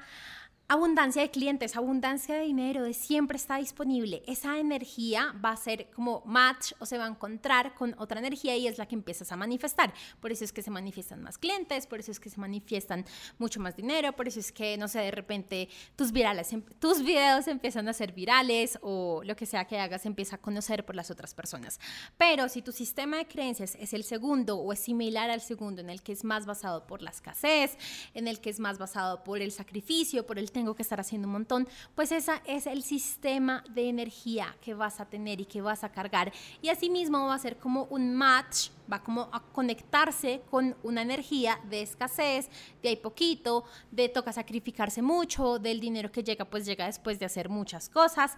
abundancia 0.70 1.20
de 1.22 1.32
clientes, 1.32 1.74
abundancia 1.74 2.36
de 2.36 2.42
dinero, 2.42 2.84
de 2.84 2.94
siempre 2.94 3.36
está 3.36 3.56
disponible. 3.56 4.22
Esa 4.28 4.56
energía 4.60 5.34
va 5.44 5.50
a 5.50 5.56
ser 5.56 5.90
como 5.90 6.22
match 6.24 6.74
o 6.78 6.86
se 6.86 6.96
va 6.96 7.06
a 7.06 7.08
encontrar 7.08 7.74
con 7.74 7.96
otra 7.98 8.20
energía 8.20 8.56
y 8.56 8.68
es 8.68 8.78
la 8.78 8.86
que 8.86 8.94
empiezas 8.94 9.32
a 9.32 9.36
manifestar. 9.36 9.92
Por 10.20 10.30
eso 10.30 10.44
es 10.44 10.52
que 10.52 10.62
se 10.62 10.70
manifiestan 10.70 11.24
más 11.24 11.38
clientes, 11.38 11.88
por 11.88 11.98
eso 11.98 12.12
es 12.12 12.20
que 12.20 12.30
se 12.30 12.38
manifiestan 12.38 13.04
mucho 13.38 13.58
más 13.58 13.74
dinero, 13.74 14.12
por 14.12 14.28
eso 14.28 14.38
es 14.38 14.52
que, 14.52 14.76
no 14.78 14.86
sé, 14.86 15.00
de 15.00 15.10
repente 15.10 15.68
tus, 15.96 16.12
virales, 16.12 16.52
em, 16.52 16.62
tus 16.78 17.02
videos 17.02 17.48
empiezan 17.48 17.88
a 17.88 17.92
ser 17.92 18.12
virales 18.12 18.78
o 18.80 19.22
lo 19.24 19.34
que 19.34 19.46
sea 19.46 19.64
que 19.64 19.76
hagas 19.76 20.06
empieza 20.06 20.36
a 20.36 20.38
conocer 20.38 20.86
por 20.86 20.94
las 20.94 21.10
otras 21.10 21.34
personas. 21.34 21.80
Pero 22.16 22.48
si 22.48 22.62
tu 22.62 22.70
sistema 22.70 23.16
de 23.16 23.26
creencias 23.26 23.74
es 23.74 23.92
el 23.92 24.04
segundo 24.04 24.56
o 24.56 24.72
es 24.72 24.78
similar 24.78 25.30
al 25.30 25.40
segundo, 25.40 25.80
en 25.80 25.90
el 25.90 26.00
que 26.00 26.12
es 26.12 26.22
más 26.22 26.46
basado 26.46 26.86
por 26.86 27.02
la 27.02 27.10
escasez, 27.10 27.76
en 28.14 28.28
el 28.28 28.40
que 28.40 28.50
es 28.50 28.60
más 28.60 28.78
basado 28.78 29.24
por 29.24 29.42
el 29.42 29.50
sacrificio, 29.50 30.24
por 30.24 30.38
el 30.38 30.52
tengo 30.60 30.74
que 30.74 30.82
estar 30.82 31.00
haciendo 31.00 31.26
un 31.26 31.32
montón, 31.32 31.66
pues 31.94 32.12
ese 32.12 32.32
es 32.44 32.66
el 32.66 32.82
sistema 32.82 33.64
de 33.70 33.88
energía 33.88 34.54
que 34.60 34.74
vas 34.74 35.00
a 35.00 35.06
tener 35.06 35.40
y 35.40 35.46
que 35.46 35.62
vas 35.62 35.84
a 35.84 35.88
cargar. 35.90 36.32
Y 36.60 36.68
asimismo 36.68 37.26
va 37.26 37.34
a 37.34 37.38
ser 37.38 37.56
como 37.56 37.84
un 37.84 38.14
match, 38.14 38.68
va 38.92 39.02
como 39.02 39.22
a 39.32 39.42
conectarse 39.42 40.42
con 40.50 40.76
una 40.82 41.00
energía 41.00 41.58
de 41.70 41.80
escasez, 41.80 42.50
de 42.82 42.90
hay 42.90 42.96
poquito, 42.96 43.64
de 43.90 44.10
toca 44.10 44.34
sacrificarse 44.34 45.00
mucho, 45.00 45.58
del 45.58 45.80
dinero 45.80 46.12
que 46.12 46.22
llega 46.22 46.44
pues 46.44 46.66
llega 46.66 46.84
después 46.84 47.18
de 47.18 47.24
hacer 47.24 47.48
muchas 47.48 47.88
cosas. 47.88 48.36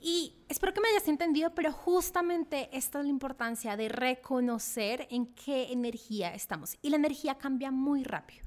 Y 0.00 0.34
espero 0.48 0.74
que 0.74 0.80
me 0.80 0.88
hayas 0.88 1.06
entendido, 1.06 1.54
pero 1.54 1.70
justamente 1.70 2.68
esta 2.72 2.98
es 2.98 3.04
la 3.04 3.10
importancia 3.10 3.76
de 3.76 3.88
reconocer 3.88 5.06
en 5.12 5.26
qué 5.26 5.70
energía 5.70 6.34
estamos. 6.34 6.76
Y 6.82 6.90
la 6.90 6.96
energía 6.96 7.38
cambia 7.38 7.70
muy 7.70 8.02
rápido 8.02 8.44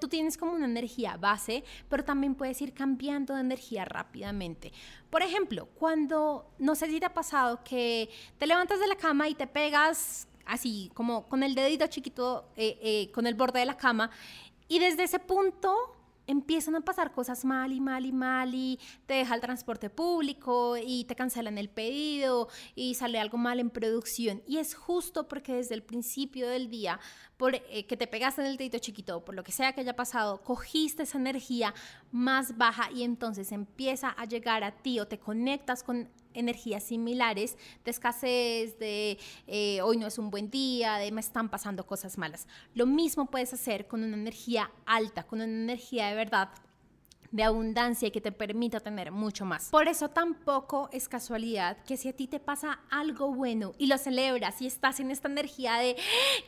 tú 0.00 0.08
tienes 0.08 0.36
como 0.36 0.52
una 0.52 0.66
energía 0.66 1.16
base, 1.16 1.64
pero 1.88 2.04
también 2.04 2.34
puedes 2.34 2.60
ir 2.62 2.72
cambiando 2.72 3.34
de 3.34 3.40
energía 3.40 3.84
rápidamente. 3.84 4.72
Por 5.10 5.22
ejemplo, 5.22 5.68
cuando, 5.78 6.50
no 6.58 6.74
sé 6.74 6.86
si 6.88 7.00
te 7.00 7.06
ha 7.06 7.14
pasado 7.14 7.62
que 7.64 8.08
te 8.38 8.46
levantas 8.46 8.80
de 8.80 8.86
la 8.86 8.96
cama 8.96 9.28
y 9.28 9.34
te 9.34 9.46
pegas 9.46 10.28
así, 10.46 10.90
como 10.94 11.28
con 11.28 11.42
el 11.42 11.54
dedito 11.54 11.86
chiquito, 11.86 12.48
eh, 12.56 12.78
eh, 12.82 13.10
con 13.12 13.26
el 13.26 13.34
borde 13.34 13.60
de 13.60 13.66
la 13.66 13.76
cama, 13.76 14.10
y 14.66 14.78
desde 14.78 15.04
ese 15.04 15.18
punto 15.18 15.97
empiezan 16.28 16.76
a 16.76 16.82
pasar 16.82 17.10
cosas 17.10 17.44
mal 17.44 17.72
y 17.72 17.80
mal 17.80 18.06
y 18.06 18.12
mal 18.12 18.54
y 18.54 18.78
te 19.06 19.14
deja 19.14 19.34
el 19.34 19.40
transporte 19.40 19.90
público 19.90 20.76
y 20.76 21.04
te 21.04 21.16
cancelan 21.16 21.58
el 21.58 21.68
pedido 21.68 22.48
y 22.76 22.94
sale 22.94 23.18
algo 23.18 23.38
mal 23.38 23.58
en 23.58 23.70
producción. 23.70 24.42
Y 24.46 24.58
es 24.58 24.74
justo 24.74 25.26
porque 25.26 25.54
desde 25.54 25.74
el 25.74 25.82
principio 25.82 26.46
del 26.48 26.70
día, 26.70 27.00
por 27.36 27.54
eh, 27.54 27.86
que 27.86 27.96
te 27.96 28.06
pegaste 28.06 28.42
en 28.42 28.48
el 28.48 28.56
dedito 28.56 28.78
chiquito, 28.78 29.24
por 29.24 29.34
lo 29.34 29.42
que 29.42 29.52
sea 29.52 29.72
que 29.72 29.80
haya 29.80 29.96
pasado, 29.96 30.42
cogiste 30.42 31.02
esa 31.04 31.18
energía 31.18 31.74
más 32.12 32.56
baja 32.56 32.90
y 32.92 33.02
entonces 33.02 33.50
empieza 33.50 34.10
a 34.10 34.26
llegar 34.26 34.64
a 34.64 34.72
ti 34.72 35.00
o 35.00 35.08
te 35.08 35.18
conectas 35.18 35.82
con 35.82 36.08
energías 36.34 36.84
similares 36.84 37.56
de 37.84 37.90
escasez, 37.90 38.78
de 38.78 39.18
eh, 39.46 39.80
hoy 39.82 39.96
no 39.96 40.06
es 40.06 40.18
un 40.18 40.30
buen 40.30 40.50
día, 40.50 40.96
de 40.96 41.10
me 41.12 41.20
están 41.20 41.48
pasando 41.48 41.86
cosas 41.86 42.18
malas. 42.18 42.46
Lo 42.74 42.86
mismo 42.86 43.26
puedes 43.26 43.52
hacer 43.52 43.86
con 43.86 44.02
una 44.02 44.16
energía 44.16 44.70
alta, 44.86 45.24
con 45.24 45.40
una 45.40 45.50
energía 45.50 46.08
de 46.08 46.14
verdad 46.14 46.50
de 47.30 47.44
abundancia 47.44 48.08
y 48.08 48.10
que 48.10 48.20
te 48.20 48.32
permita 48.32 48.80
tener 48.80 49.12
mucho 49.12 49.44
más. 49.44 49.68
Por 49.70 49.88
eso 49.88 50.08
tampoco 50.08 50.88
es 50.92 51.08
casualidad 51.08 51.76
que 51.84 51.96
si 51.96 52.08
a 52.08 52.12
ti 52.12 52.26
te 52.26 52.40
pasa 52.40 52.80
algo 52.90 53.34
bueno 53.34 53.74
y 53.78 53.86
lo 53.86 53.98
celebras 53.98 54.60
y 54.62 54.66
estás 54.66 55.00
en 55.00 55.10
esta 55.10 55.28
energía 55.28 55.74
de 55.76 55.96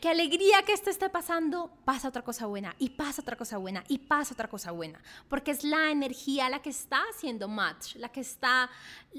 qué 0.01 0.09
alegría 0.09 0.63
que 0.63 0.73
esto 0.73 0.91
esté 0.91 1.11
pasando, 1.11 1.71
pasa 1.85 2.09
otra 2.09 2.23
cosa 2.23 2.47
buena 2.47 2.75
y 2.79 2.91
pasa 2.91 3.23
otra 3.23 3.37
cosa 3.37 3.59
buena 3.59 3.85
y 3.89 3.99
pasa 3.99 4.35
otra 4.35 4.49
cosa 4.49 4.71
buena, 4.71 5.01
porque 5.29 5.51
es 5.51 5.65
la 5.65 5.91
energía 5.91 6.49
la 6.49 6.63
que 6.63 6.71
está 6.71 7.03
haciendo 7.11 7.49
match, 7.49 7.97
la 7.97 8.11
que 8.11 8.21
está 8.21 8.71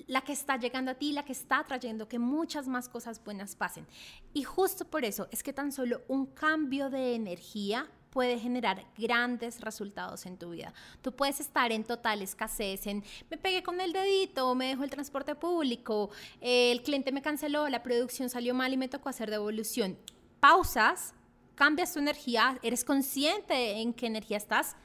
la 0.08 0.22
que 0.22 0.34
está 0.34 0.58
llegando 0.58 0.92
a 0.92 0.96
ti, 0.96 1.12
la 1.12 1.26
que 1.26 1.34
está 1.34 1.64
trayendo 1.66 2.08
que 2.08 2.18
muchas 2.18 2.68
más 2.68 2.88
cosas 2.88 3.24
buenas 3.24 3.56
pasen. 3.56 3.86
Y 4.34 4.44
justo 4.44 4.86
por 4.86 5.04
eso 5.04 5.28
es 5.32 5.44
que 5.44 5.54
tan 5.54 5.72
solo 5.72 6.02
un 6.08 6.28
cambio 6.28 6.90
de 6.90 7.16
energía 7.16 7.90
puede 8.12 8.38
generar 8.38 8.86
grandes 8.98 9.62
resultados 9.62 10.26
en 10.26 10.38
tu 10.38 10.52
vida. 10.52 10.74
Tú 11.02 11.14
puedes 11.14 11.40
estar 11.40 11.72
en 11.72 11.84
total 11.84 12.22
escasez, 12.22 12.86
en 12.86 13.04
me 13.30 13.38
pegué 13.38 13.64
con 13.64 13.82
el 13.82 13.94
dedito, 13.94 14.54
me 14.54 14.68
dejó 14.68 14.84
el 14.84 14.90
transporte 14.90 15.34
público, 15.34 16.12
el 16.42 16.84
cliente 16.84 17.12
me 17.12 17.22
canceló, 17.22 17.70
la 17.70 17.82
producción 17.82 18.30
salió 18.30 18.54
mal 18.54 18.74
y 18.74 18.78
me 18.78 18.90
tocó 18.90 19.10
hacer 19.10 19.32
devolución. 19.32 19.98
Pausas, 20.42 21.14
cambias 21.56 21.94
tu 21.94 22.00
energía, 22.00 22.60
eres 22.62 22.84
consciente 22.84 23.80
en 23.82 23.94
qué 23.94 24.08
energía 24.08 24.38
estás 24.38 24.76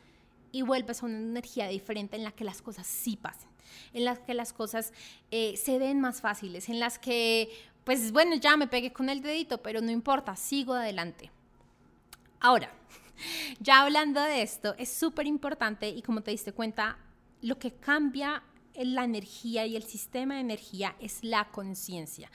y 0.53 0.63
vuelves 0.63 1.03
a 1.03 1.07
una 1.07 1.19
energía 1.19 1.67
diferente 1.67 2.17
en 2.17 2.23
la 2.23 2.31
que 2.31 2.45
las 2.45 2.63
cosas 2.63 2.87
sí 2.87 3.17
pasen, 3.17 3.49
en 3.93 4.05
las 4.05 4.21
que 4.21 4.35
las 4.35 4.53
cosas 4.53 4.93
eh, 5.33 5.57
se 5.57 5.81
den 5.81 6.01
más 6.01 6.21
fáciles, 6.21 6.69
en 6.69 6.79
las 6.79 7.01
que, 7.01 7.51
pues 7.83 8.13
bueno, 8.13 8.37
ya 8.37 8.57
me 8.57 8.69
pegué 8.69 8.93
con 8.93 9.09
el 9.09 9.21
dedito, 9.21 9.59
pero 9.63 9.81
no 9.81 9.91
importa, 9.91 10.37
sigo 10.37 10.75
adelante. 10.75 11.33
Ahora, 12.39 12.71
ya 13.61 13.83
hablando 13.83 14.23
de 14.23 14.43
esto, 14.43 14.75
es 14.79 14.91
súper 14.91 15.27
importante 15.27 15.89
y 15.89 16.03
como 16.03 16.23
te 16.23 16.31
diste 16.31 16.53
cuenta, 16.53 16.99
lo 17.43 17.59
que 17.59 17.73
cambia 17.73 18.43
la 18.75 19.05
energía 19.05 19.65
y 19.67 19.77
el 19.77 19.85
sistema 19.85 20.35
de 20.35 20.41
energía 20.41 20.97
es 21.01 21.23
la 21.23 21.49
conciencia. 21.51 22.31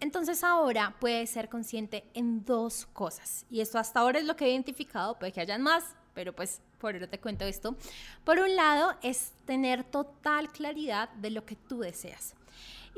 Entonces 0.00 0.44
ahora 0.44 0.94
puedes 1.00 1.30
ser 1.30 1.48
consciente 1.48 2.04
en 2.14 2.44
dos 2.44 2.86
cosas. 2.92 3.46
Y 3.50 3.60
esto 3.60 3.78
hasta 3.78 4.00
ahora 4.00 4.18
es 4.18 4.26
lo 4.26 4.36
que 4.36 4.46
he 4.46 4.50
identificado, 4.50 5.18
puede 5.18 5.32
que 5.32 5.40
hayan 5.40 5.62
más, 5.62 5.84
pero 6.14 6.34
pues 6.34 6.60
por 6.78 6.94
eso 6.94 7.08
te 7.08 7.18
cuento 7.18 7.44
esto. 7.44 7.76
Por 8.24 8.38
un 8.38 8.54
lado 8.54 8.94
es 9.02 9.32
tener 9.44 9.84
total 9.84 10.50
claridad 10.50 11.08
de 11.10 11.30
lo 11.30 11.44
que 11.44 11.56
tú 11.56 11.80
deseas. 11.80 12.34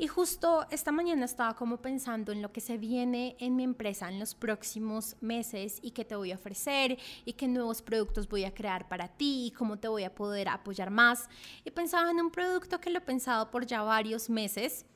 Y 0.01 0.07
justo 0.07 0.65
esta 0.71 0.91
mañana 0.91 1.25
estaba 1.25 1.55
como 1.55 1.79
pensando 1.79 2.31
en 2.31 2.41
lo 2.41 2.51
que 2.51 2.59
se 2.59 2.79
viene 2.79 3.35
en 3.37 3.55
mi 3.55 3.63
empresa 3.63 4.09
en 4.09 4.19
los 4.19 4.33
próximos 4.33 5.15
meses 5.21 5.77
y 5.83 5.91
qué 5.91 6.03
te 6.03 6.15
voy 6.15 6.31
a 6.31 6.37
ofrecer 6.37 6.97
y 7.23 7.33
qué 7.33 7.47
nuevos 7.47 7.83
productos 7.83 8.27
voy 8.27 8.45
a 8.45 8.51
crear 8.51 8.87
para 8.87 9.09
ti 9.09 9.45
y 9.45 9.51
cómo 9.51 9.77
te 9.77 9.87
voy 9.87 10.03
a 10.03 10.15
poder 10.15 10.49
apoyar 10.49 10.89
más. 10.89 11.29
Y 11.63 11.69
pensaba 11.69 12.09
en 12.09 12.19
un 12.19 12.31
producto 12.31 12.81
que 12.81 12.89
lo 12.89 12.97
he 12.97 13.01
pensado 13.01 13.51
por 13.51 13.67
ya 13.67 13.83
varios 13.83 14.27
meses, 14.27 14.87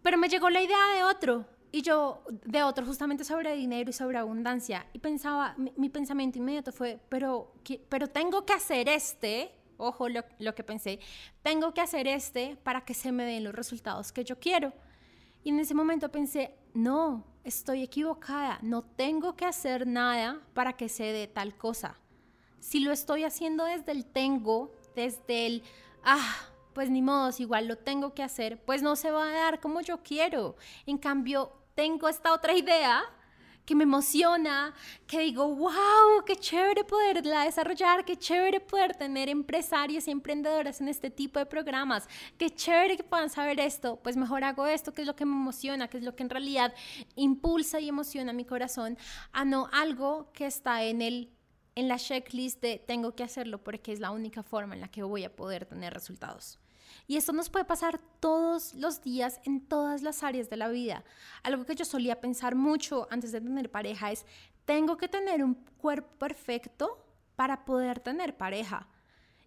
pero 0.00 0.16
me 0.16 0.30
llegó 0.30 0.48
la 0.48 0.62
idea 0.62 0.94
de 0.94 1.04
otro. 1.04 1.44
Y 1.70 1.82
yo, 1.82 2.24
de 2.46 2.62
otro, 2.62 2.86
justamente 2.86 3.22
sobre 3.22 3.54
dinero 3.54 3.90
y 3.90 3.92
sobre 3.92 4.16
abundancia. 4.16 4.86
Y 4.94 5.00
pensaba, 5.00 5.54
mi, 5.76 5.90
pensamiento 5.90 6.38
inmediato 6.38 6.72
fue, 6.72 6.98
pero, 7.10 7.52
pero 7.90 8.06
tengo 8.06 8.46
que 8.46 8.54
hacer 8.54 8.88
este 8.88 9.59
ojo 9.80 10.08
lo, 10.08 10.54
que 10.54 10.64
pensé, 10.64 11.00
tengo 11.42 11.74
que 11.74 11.80
hacer 11.80 12.06
este 12.06 12.56
para 12.62 12.84
que 12.84 12.94
se 12.94 13.12
me 13.12 13.24
den 13.24 13.44
los 13.44 13.54
resultados 13.54 14.12
que 14.12 14.24
yo 14.24 14.38
quiero. 14.38 14.72
Y 15.42 15.50
en 15.50 15.58
ese 15.58 15.74
momento 15.74 16.10
pensé, 16.10 16.54
no, 16.74 17.24
estoy 17.44 17.82
equivocada, 17.82 18.58
no 18.62 18.82
tengo 18.82 19.34
que 19.36 19.46
hacer 19.46 19.86
nada 19.86 20.40
para 20.54 20.74
que 20.74 20.88
se 20.88 21.04
dé 21.04 21.26
tal 21.26 21.56
cosa. 21.56 21.98
Si 22.58 22.80
lo 22.80 22.92
estoy 22.92 23.24
haciendo 23.24 23.64
desde 23.64 23.92
el 23.92 24.04
tengo, 24.04 24.70
desde 24.94 25.46
el, 25.46 25.62
ah, 26.04 26.36
pues 26.74 26.90
ni 26.90 27.00
modo, 27.00 27.30
igual 27.38 27.66
lo 27.66 27.78
tengo 27.78 28.14
que 28.14 28.22
hacer, 28.22 28.62
pues 28.64 28.82
no 28.82 28.96
se 28.96 29.10
va 29.10 29.24
a 29.24 29.32
dar 29.32 29.60
como 29.60 29.80
yo 29.80 30.02
quiero. 30.02 30.56
En 30.86 30.98
cambio, 30.98 31.52
tengo 31.74 32.08
esta 32.08 32.34
otra 32.34 32.52
idea 32.52 33.02
que 33.64 33.74
me 33.74 33.84
emociona, 33.84 34.74
que 35.06 35.20
digo, 35.20 35.54
wow, 35.54 36.24
qué 36.26 36.36
chévere 36.36 36.84
poderla 36.84 37.44
desarrollar, 37.44 38.04
qué 38.04 38.16
chévere 38.16 38.60
poder 38.60 38.94
tener 38.96 39.28
empresarios 39.28 40.08
y 40.08 40.10
emprendedoras 40.10 40.80
en 40.80 40.88
este 40.88 41.10
tipo 41.10 41.38
de 41.38 41.46
programas, 41.46 42.08
qué 42.38 42.50
chévere 42.50 42.96
que 42.96 43.04
puedan 43.04 43.30
saber 43.30 43.60
esto, 43.60 44.00
pues 44.02 44.16
mejor 44.16 44.44
hago 44.44 44.66
esto, 44.66 44.92
que 44.92 45.02
es 45.02 45.06
lo 45.06 45.16
que 45.16 45.24
me 45.24 45.34
emociona, 45.34 45.88
que 45.88 45.98
es 45.98 46.04
lo 46.04 46.16
que 46.16 46.22
en 46.22 46.30
realidad 46.30 46.74
impulsa 47.16 47.80
y 47.80 47.88
emociona 47.88 48.32
mi 48.32 48.44
corazón, 48.44 48.98
a 49.32 49.44
no 49.44 49.68
algo 49.72 50.30
que 50.32 50.46
está 50.46 50.82
en 50.84 51.02
el 51.02 51.30
en 51.76 51.88
la 51.88 51.98
checklist 51.98 52.60
de 52.60 52.78
tengo 52.78 53.14
que 53.14 53.22
hacerlo 53.22 53.62
porque 53.62 53.92
es 53.92 54.00
la 54.00 54.10
única 54.10 54.42
forma 54.42 54.74
en 54.74 54.80
la 54.80 54.88
que 54.88 55.02
voy 55.02 55.24
a 55.24 55.34
poder 55.34 55.66
tener 55.66 55.94
resultados. 55.94 56.58
Y 57.10 57.16
esto 57.16 57.32
nos 57.32 57.50
puede 57.50 57.64
pasar 57.64 57.98
todos 58.20 58.72
los 58.74 59.02
días 59.02 59.40
en 59.44 59.66
todas 59.66 60.00
las 60.00 60.22
áreas 60.22 60.48
de 60.48 60.56
la 60.56 60.68
vida. 60.68 61.02
Algo 61.42 61.66
que 61.66 61.74
yo 61.74 61.84
solía 61.84 62.20
pensar 62.20 62.54
mucho 62.54 63.08
antes 63.10 63.32
de 63.32 63.40
tener 63.40 63.68
pareja 63.68 64.12
es, 64.12 64.24
tengo 64.64 64.96
que 64.96 65.08
tener 65.08 65.42
un 65.42 65.54
cuerpo 65.54 66.08
perfecto 66.20 67.04
para 67.34 67.64
poder 67.64 67.98
tener 67.98 68.36
pareja. 68.36 68.86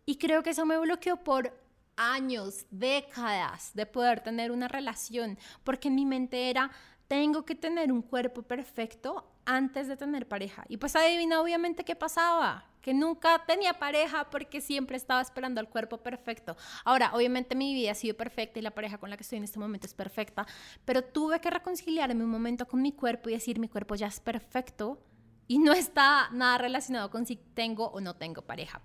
Y 0.06 0.17
creo 0.17 0.43
que 0.43 0.49
eso 0.49 0.65
me 0.65 0.78
bloqueó 0.78 1.23
por 1.23 1.58
años, 1.95 2.65
décadas 2.69 3.73
de 3.73 3.86
poder 3.86 4.19
tener 4.19 4.52
una 4.52 4.67
relación, 4.67 5.39
porque 5.63 5.89
mi 5.89 6.06
mente 6.06 6.49
era, 6.49 6.69
tengo 7.08 7.45
que 7.45 7.56
tener 7.56 7.93
un 7.93 8.02
cuerpo 8.02 8.41
perfecto 8.41 9.33
antes 9.45 9.88
de 9.88 9.97
tener 9.97 10.27
pareja. 10.27 10.65
Y 10.69 10.77
pues 10.77 10.95
adivina 10.95 11.41
obviamente 11.41 11.84
qué 11.84 11.95
pasaba, 11.95 12.65
que 12.82 12.93
nunca 12.93 13.43
tenía 13.45 13.73
pareja 13.73 14.29
porque 14.29 14.62
siempre 14.62 14.97
estaba 14.97 15.21
esperando 15.21 15.60
al 15.60 15.69
cuerpo 15.69 15.97
perfecto. 15.97 16.58
Ahora, 16.84 17.12
obviamente 17.13 17.56
mi 17.56 17.73
vida 17.73 17.91
ha 17.91 17.95
sido 17.95 18.15
perfecta 18.15 18.60
y 18.60 18.62
la 18.62 18.71
pareja 18.71 18.97
con 18.97 19.10
la 19.10 19.17
que 19.17 19.23
estoy 19.23 19.38
en 19.38 19.45
este 19.45 19.60
momento 19.60 19.88
es 19.88 19.93
perfecta, 19.93 20.45
pero 20.86 21.03
tuve 21.03 21.39
que 21.39 21.49
reconciliarme 21.49 22.23
un 22.23 22.29
momento 22.29 22.67
con 22.67 22.82
mi 22.82 22.91
cuerpo 22.91 23.29
y 23.29 23.34
decir 23.34 23.60
mi 23.60 23.69
cuerpo 23.69 23.95
ya 23.95 24.08
es 24.08 24.19
perfecto 24.19 25.01
y 25.47 25.60
no 25.60 25.73
está 25.73 26.29
nada 26.32 26.58
relacionado 26.58 27.10
con 27.10 27.25
si 27.25 27.36
tengo 27.36 27.88
o 27.88 28.01
no 28.01 28.15
tengo 28.15 28.41
pareja. 28.41 28.82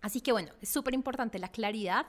Así 0.00 0.20
que 0.20 0.32
bueno, 0.32 0.52
es 0.60 0.68
súper 0.68 0.94
importante 0.94 1.38
la 1.38 1.48
claridad. 1.48 2.06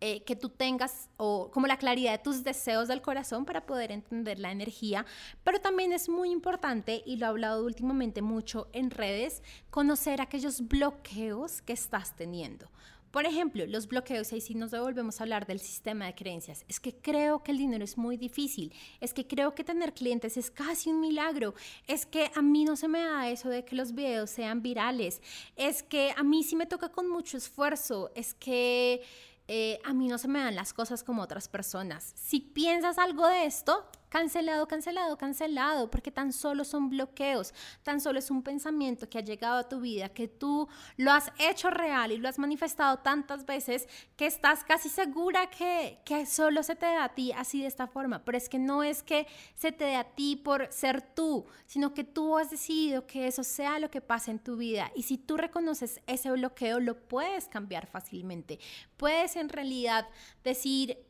Eh, 0.00 0.22
que 0.24 0.36
tú 0.36 0.50
tengas 0.50 1.08
o 1.16 1.50
como 1.50 1.66
la 1.66 1.78
claridad 1.78 2.12
de 2.12 2.18
tus 2.18 2.44
deseos 2.44 2.88
del 2.88 3.00
corazón 3.00 3.46
para 3.46 3.64
poder 3.64 3.90
entender 3.90 4.38
la 4.38 4.52
energía, 4.52 5.06
pero 5.44 5.60
también 5.60 5.92
es 5.92 6.10
muy 6.10 6.30
importante, 6.30 7.02
y 7.06 7.16
lo 7.16 7.24
he 7.24 7.28
hablado 7.30 7.64
últimamente 7.64 8.20
mucho 8.20 8.68
en 8.72 8.90
redes, 8.90 9.42
conocer 9.70 10.20
aquellos 10.20 10.68
bloqueos 10.68 11.62
que 11.62 11.72
estás 11.72 12.16
teniendo. 12.16 12.68
Por 13.12 13.26
ejemplo, 13.26 13.64
los 13.66 13.86
bloqueos, 13.86 14.32
ahí 14.32 14.40
sí 14.40 14.56
nos 14.56 14.72
devolvemos 14.72 15.20
a 15.20 15.22
hablar 15.22 15.46
del 15.46 15.60
sistema 15.60 16.06
de 16.06 16.16
creencias. 16.16 16.64
Es 16.68 16.80
que 16.80 16.96
creo 16.96 17.44
que 17.44 17.52
el 17.52 17.58
dinero 17.58 17.84
es 17.84 17.96
muy 17.96 18.16
difícil, 18.16 18.74
es 19.00 19.14
que 19.14 19.24
creo 19.24 19.54
que 19.54 19.62
tener 19.62 19.94
clientes 19.94 20.36
es 20.36 20.50
casi 20.50 20.90
un 20.90 21.00
milagro, 21.00 21.54
es 21.86 22.06
que 22.06 22.32
a 22.34 22.42
mí 22.42 22.64
no 22.64 22.74
se 22.74 22.88
me 22.88 22.98
da 22.98 23.30
eso 23.30 23.48
de 23.48 23.64
que 23.64 23.76
los 23.76 23.94
videos 23.94 24.30
sean 24.30 24.62
virales, 24.62 25.22
es 25.54 25.84
que 25.84 26.12
a 26.16 26.24
mí 26.24 26.42
sí 26.42 26.56
me 26.56 26.66
toca 26.66 26.88
con 26.90 27.08
mucho 27.08 27.36
esfuerzo, 27.36 28.10
es 28.16 28.34
que 28.34 29.00
eh, 29.48 29.80
a 29.84 29.92
mí 29.92 30.08
no 30.08 30.18
se 30.18 30.28
me 30.28 30.40
dan 30.40 30.54
las 30.54 30.72
cosas 30.72 31.04
como 31.04 31.22
otras 31.22 31.48
personas. 31.48 32.12
Si 32.16 32.40
piensas 32.40 32.98
algo 32.98 33.26
de 33.26 33.44
esto, 33.44 33.86
cancelado, 34.14 34.68
cancelado, 34.68 35.18
cancelado, 35.18 35.90
porque 35.90 36.12
tan 36.12 36.32
solo 36.32 36.62
son 36.62 36.88
bloqueos, 36.88 37.52
tan 37.82 38.00
solo 38.00 38.20
es 38.20 38.30
un 38.30 38.44
pensamiento 38.44 39.10
que 39.10 39.18
ha 39.18 39.22
llegado 39.22 39.58
a 39.58 39.68
tu 39.68 39.80
vida, 39.80 40.08
que 40.08 40.28
tú 40.28 40.68
lo 40.96 41.10
has 41.10 41.32
hecho 41.36 41.68
real 41.68 42.12
y 42.12 42.18
lo 42.18 42.28
has 42.28 42.38
manifestado 42.38 42.98
tantas 42.98 43.44
veces 43.44 43.88
que 44.16 44.26
estás 44.26 44.62
casi 44.62 44.88
segura 44.88 45.50
que, 45.50 45.98
que 46.04 46.26
solo 46.26 46.62
se 46.62 46.76
te 46.76 46.86
da 46.86 47.02
a 47.02 47.08
ti 47.08 47.32
así 47.32 47.62
de 47.62 47.66
esta 47.66 47.88
forma, 47.88 48.24
pero 48.24 48.38
es 48.38 48.48
que 48.48 48.60
no 48.60 48.84
es 48.84 49.02
que 49.02 49.26
se 49.56 49.72
te 49.72 49.84
dé 49.84 49.96
a 49.96 50.04
ti 50.04 50.36
por 50.36 50.70
ser 50.70 51.02
tú, 51.02 51.46
sino 51.66 51.92
que 51.92 52.04
tú 52.04 52.38
has 52.38 52.52
decidido 52.52 53.08
que 53.08 53.26
eso 53.26 53.42
sea 53.42 53.80
lo 53.80 53.90
que 53.90 54.00
pasa 54.00 54.30
en 54.30 54.38
tu 54.38 54.56
vida 54.56 54.92
y 54.94 55.02
si 55.02 55.18
tú 55.18 55.36
reconoces 55.36 56.00
ese 56.06 56.30
bloqueo, 56.30 56.78
lo 56.78 57.00
puedes 57.00 57.48
cambiar 57.48 57.88
fácilmente. 57.88 58.60
Puedes 58.96 59.34
en 59.34 59.48
realidad 59.48 60.06
decir, 60.44 61.04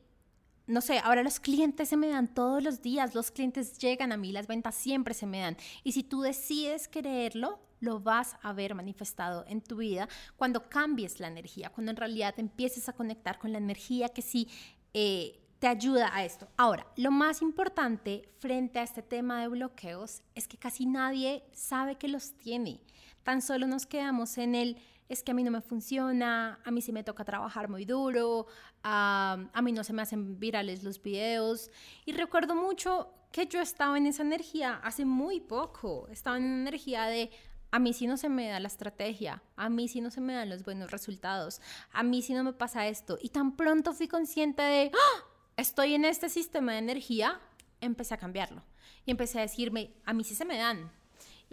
no 0.67 0.81
sé, 0.81 0.99
ahora 0.99 1.23
los 1.23 1.41
clientes 1.41 1.89
se 1.89 1.97
me 1.97 2.09
dan 2.09 2.33
todos 2.33 2.63
los 2.63 2.81
días, 2.81 3.15
los 3.15 3.31
clientes 3.31 3.79
llegan 3.79 4.13
a 4.13 4.17
mí, 4.17 4.33
las 4.33 4.47
ventas 4.47 4.75
siempre 4.75 5.13
se 5.13 5.27
me 5.27 5.41
dan. 5.41 5.57
Y 5.83 5.93
si 5.93 6.03
tú 6.03 6.23
decides 6.23 6.89
creerlo, 6.89 7.61
lo 7.81 8.01
vas 8.01 8.37
a 8.43 8.53
ver 8.53 8.75
manifestado 8.75 9.45
en 9.47 9.61
tu 9.61 9.77
vida 9.77 10.09
cuando 10.37 10.71
cambies 10.71 11.21
la 11.21 11.29
energía, 11.29 11.71
cuando 11.71 11.91
en 11.91 11.97
realidad 11.97 12.35
empieces 12.39 12.89
a 12.89 12.95
conectar 12.95 13.39
con 13.39 13.53
la 13.53 13.59
energía 13.59 14.09
que 14.09 14.23
sí 14.23 14.49
eh, 14.95 15.39
te 15.59 15.69
ayuda 15.69 16.11
a 16.15 16.25
esto. 16.25 16.49
Ahora, 16.57 16.87
lo 16.97 17.11
más 17.11 17.43
importante 17.43 18.29
frente 18.39 18.79
a 18.79 18.83
este 18.83 19.03
tema 19.03 19.43
de 19.43 19.49
bloqueos 19.49 20.23
es 20.35 20.49
que 20.49 20.57
casi 20.57 20.87
nadie 20.87 21.45
sabe 21.53 21.97
que 21.97 22.09
los 22.09 22.33
tiene. 22.39 22.81
Tan 23.23 23.43
solo 23.43 23.67
nos 23.67 23.87
quedamos 23.87 24.39
en 24.39 24.55
el 24.55 24.79
es 25.09 25.23
que 25.23 25.33
a 25.33 25.35
mí 25.35 25.43
no 25.43 25.51
me 25.51 25.61
funciona, 25.61 26.61
a 26.65 26.71
mí 26.71 26.81
sí 26.81 26.93
me 26.93 27.05
toca 27.05 27.25
trabajar 27.25 27.69
muy 27.69 27.85
duro, 27.85 28.47
a, 28.83 29.51
mí 29.63 29.73
no 29.73 29.85
se 29.85 29.93
me 29.93 30.03
hacen 30.03 30.39
virales 30.39 30.83
los 30.83 31.03
videos. 31.03 31.71
Y 32.05 32.13
recuerdo 32.13 32.55
mucho 32.55 33.13
que 33.31 33.47
yo 33.47 33.61
estaba 33.61 33.99
en 33.99 34.07
esa 34.07 34.23
energía 34.23 34.81
hace 34.83 35.05
muy 35.05 35.41
poco, 35.41 36.09
estaba 36.09 36.37
en 36.37 36.45
una 36.45 36.61
energía 36.63 37.05
de, 37.05 37.31
a 37.71 37.79
mí 37.79 37.93
sí 37.93 38.07
no 38.07 38.17
se 38.17 38.29
me 38.29 38.49
da 38.49 38.61
la 38.61 38.69
estrategia, 38.69 39.43
a 39.57 39.69
mí 39.69 39.89
sí 39.89 40.01
no 40.01 40.11
se 40.11 40.21
me 40.21 40.35
dan 40.35 40.49
los 40.49 40.65
buenos 40.65 40.91
resultados, 40.91 41.61
a 41.93 42.03
mí 42.03 42.23
sí 42.23 42.33
no 42.33 42.45
me 42.45 42.53
pasa 42.53 42.87
esto. 42.87 43.19
Y 43.21 43.31
tan 43.31 43.57
pronto 43.57 43.93
fui 43.93 44.09
consciente 44.09 44.63
de, 44.63 44.91
¡Ah! 44.95 45.25
estoy 45.57 45.95
en 45.95 46.05
este 46.05 46.29
sistema 46.29 46.73
de 46.73 46.79
energía, 46.79 47.41
empecé 47.81 48.15
a 48.15 48.19
cambiarlo. 48.19 48.63
Y 49.07 49.11
empecé 49.11 49.39
a 49.39 49.43
decirme, 49.43 49.93
a 50.05 50.15
mí 50.15 50.25
sí 50.25 50.35
se 50.35 50.47
me 50.47 50.57
dan, 50.57 50.91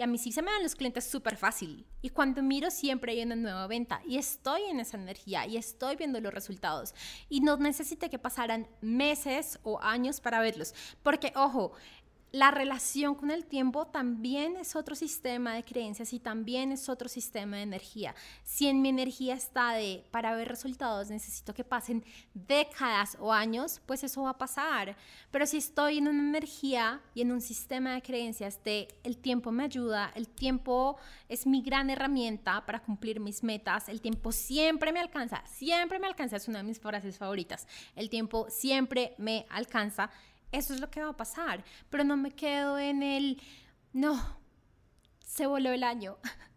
a 0.01 0.07
mí 0.07 0.17
sí 0.17 0.31
se 0.31 0.41
me 0.41 0.51
dan 0.51 0.63
los 0.63 0.75
clientes 0.75 1.05
súper 1.05 1.37
fácil. 1.37 1.85
Y 2.01 2.09
cuando 2.09 2.41
miro 2.43 2.71
siempre 2.71 3.13
hay 3.13 3.23
una 3.23 3.35
nueva 3.35 3.67
venta 3.67 4.01
y 4.05 4.17
estoy 4.17 4.63
en 4.63 4.79
esa 4.79 4.97
energía 4.97 5.45
y 5.45 5.57
estoy 5.57 5.95
viendo 5.95 6.19
los 6.19 6.33
resultados. 6.33 6.93
Y 7.29 7.41
no 7.41 7.57
necesité 7.57 8.09
que 8.09 8.19
pasaran 8.19 8.67
meses 8.81 9.59
o 9.63 9.81
años 9.81 10.21
para 10.21 10.41
verlos. 10.41 10.73
Porque, 11.03 11.31
ojo, 11.35 11.73
la 12.31 12.49
relación 12.49 13.15
con 13.15 13.29
el 13.29 13.45
tiempo 13.45 13.87
también 13.87 14.55
es 14.55 14.77
otro 14.77 14.95
sistema 14.95 15.53
de 15.53 15.63
creencias 15.63 16.13
y 16.13 16.19
también 16.19 16.71
es 16.71 16.87
otro 16.87 17.09
sistema 17.09 17.57
de 17.57 17.63
energía. 17.63 18.15
Si 18.43 18.67
en 18.67 18.81
mi 18.81 18.87
energía 18.87 19.33
está 19.33 19.73
de 19.73 20.05
para 20.11 20.33
ver 20.35 20.47
resultados 20.47 21.09
necesito 21.09 21.53
que 21.53 21.65
pasen 21.65 22.05
décadas 22.33 23.17
o 23.19 23.33
años, 23.33 23.81
pues 23.85 24.05
eso 24.05 24.23
va 24.23 24.29
a 24.29 24.37
pasar. 24.37 24.95
Pero 25.29 25.45
si 25.45 25.57
estoy 25.57 25.97
en 25.97 26.07
una 26.07 26.21
energía 26.21 27.01
y 27.13 27.21
en 27.21 27.33
un 27.33 27.41
sistema 27.41 27.95
de 27.95 28.01
creencias 28.01 28.63
de 28.63 28.87
el 29.03 29.17
tiempo 29.17 29.51
me 29.51 29.65
ayuda, 29.65 30.13
el 30.15 30.29
tiempo 30.29 30.97
es 31.27 31.45
mi 31.45 31.61
gran 31.61 31.89
herramienta 31.89 32.65
para 32.65 32.81
cumplir 32.81 33.19
mis 33.19 33.43
metas, 33.43 33.89
el 33.89 33.99
tiempo 33.99 34.31
siempre 34.31 34.93
me 34.93 35.01
alcanza, 35.01 35.43
siempre 35.45 35.99
me 35.99 36.07
alcanza, 36.07 36.37
es 36.37 36.47
una 36.47 36.59
de 36.59 36.63
mis 36.63 36.79
frases 36.79 37.17
favoritas. 37.17 37.67
El 37.95 38.09
tiempo 38.09 38.47
siempre 38.49 39.15
me 39.17 39.45
alcanza 39.49 40.09
eso 40.51 40.73
es 40.73 40.79
lo 40.79 40.89
que 40.89 41.01
va 41.01 41.09
a 41.09 41.17
pasar. 41.17 41.63
Pero 41.89 42.03
no 42.03 42.17
me 42.17 42.31
quedo 42.31 42.77
en 42.79 43.03
el, 43.03 43.41
no, 43.93 44.37
se 45.25 45.47
voló 45.47 45.71
el 45.71 45.83
año. 45.83 46.17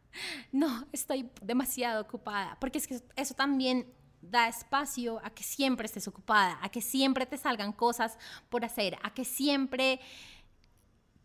No, 0.53 0.87
estoy 0.93 1.29
demasiado 1.43 2.01
ocupada. 2.01 2.57
Porque 2.61 2.79
es 2.79 2.87
que 2.87 3.01
eso 3.17 3.35
también 3.35 3.93
da 4.21 4.47
espacio 4.47 5.21
a 5.25 5.31
que 5.31 5.43
siempre 5.43 5.87
estés 5.87 6.07
ocupada, 6.07 6.57
a 6.63 6.69
que 6.69 6.81
siempre 6.81 7.27
te 7.27 7.37
salgan 7.37 7.73
cosas 7.73 8.17
por 8.49 8.65
hacer, 8.65 8.97
a 9.03 9.13
que 9.13 9.25
siempre 9.25 9.99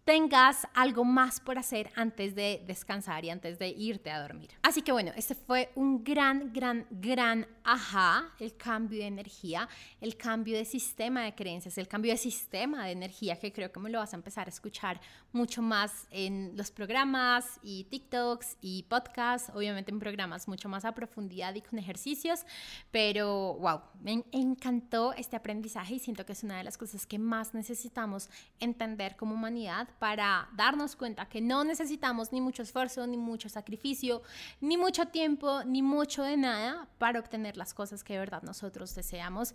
tengas 0.04 0.68
algo 0.74 1.06
más 1.06 1.40
por 1.40 1.60
hacer 1.60 1.92
antes 1.96 2.34
de 2.34 2.64
descansar 2.66 3.24
y 3.26 3.30
antes 3.30 3.60
de 3.60 3.70
irte 3.70 4.10
a 4.10 4.20
dormir. 4.20 4.50
Así 4.64 4.82
que 4.82 4.92
bueno, 4.92 5.12
este 5.16 5.36
fue 5.36 5.72
un 5.76 6.04
gran, 6.04 6.52
gran, 6.52 6.88
gran 6.90 7.48
ajá, 7.72 8.32
el 8.40 8.56
cambio 8.56 9.00
de 9.00 9.06
energía, 9.06 9.70
el 10.02 10.18
cambio 10.18 10.58
de 10.58 10.66
sistema 10.66 11.22
de 11.22 11.36
creencias, 11.36 11.78
el 11.78 11.88
cambio 11.88 12.12
de 12.12 12.18
sistema 12.18 12.86
de 12.86 12.94
energía 12.94 13.38
que 13.38 13.54
creo 13.54 13.72
que 13.72 13.80
me 13.80 13.92
lo 13.92 14.00
vas 14.00 14.14
a 14.14 14.16
empezar 14.16 14.48
a 14.48 14.50
escuchar 14.50 15.00
mucho 15.32 15.62
más 15.62 16.08
en 16.10 16.54
los 16.56 16.72
programas 16.72 17.60
y 17.62 17.84
TikToks 17.84 18.58
y 18.62 18.84
podcasts, 18.84 19.52
obviamente 19.54 19.92
en 19.92 20.00
programas 20.00 20.48
mucho 20.48 20.68
más 20.68 20.84
a 20.84 20.94
profundidad 20.94 21.54
y 21.54 21.62
con 21.62 21.78
ejercicios, 21.78 22.44
pero 22.90 23.54
wow, 23.60 23.82
me 24.02 24.24
encantó 24.32 25.14
este 25.14 25.36
aprendizaje 25.36 25.96
y 25.96 26.00
siento 26.00 26.26
que 26.26 26.34
es 26.34 26.44
una 26.44 26.58
de 26.58 26.64
las 26.64 26.76
cosas 26.76 27.06
que 27.06 27.20
más 27.20 27.54
necesitamos 27.54 28.32
entender 28.60 29.16
como 29.16 29.36
humanidad 29.36 29.90
para 30.00 30.50
darnos 30.56 30.96
cuenta 30.96 31.30
que 31.30 31.40
no 31.40 31.64
necesitamos 31.64 32.32
ni 32.32 32.42
mucho 32.42 32.64
esfuerzo, 32.64 33.06
ni 33.06 33.18
mucho 33.18 33.48
sacrificio, 33.48 34.24
ni 34.60 34.76
mucho 34.76 35.06
tiempo, 35.10 35.64
ni 35.66 35.84
mucho 35.84 36.24
de 36.24 36.36
nada 36.36 36.88
para 36.98 37.20
obtener 37.20 37.59
las 37.60 37.76
cosas 37.76 38.04
que 38.04 38.14
de 38.14 38.20
verdad 38.20 38.42
nosotros 38.42 38.96
deseamos. 38.96 39.54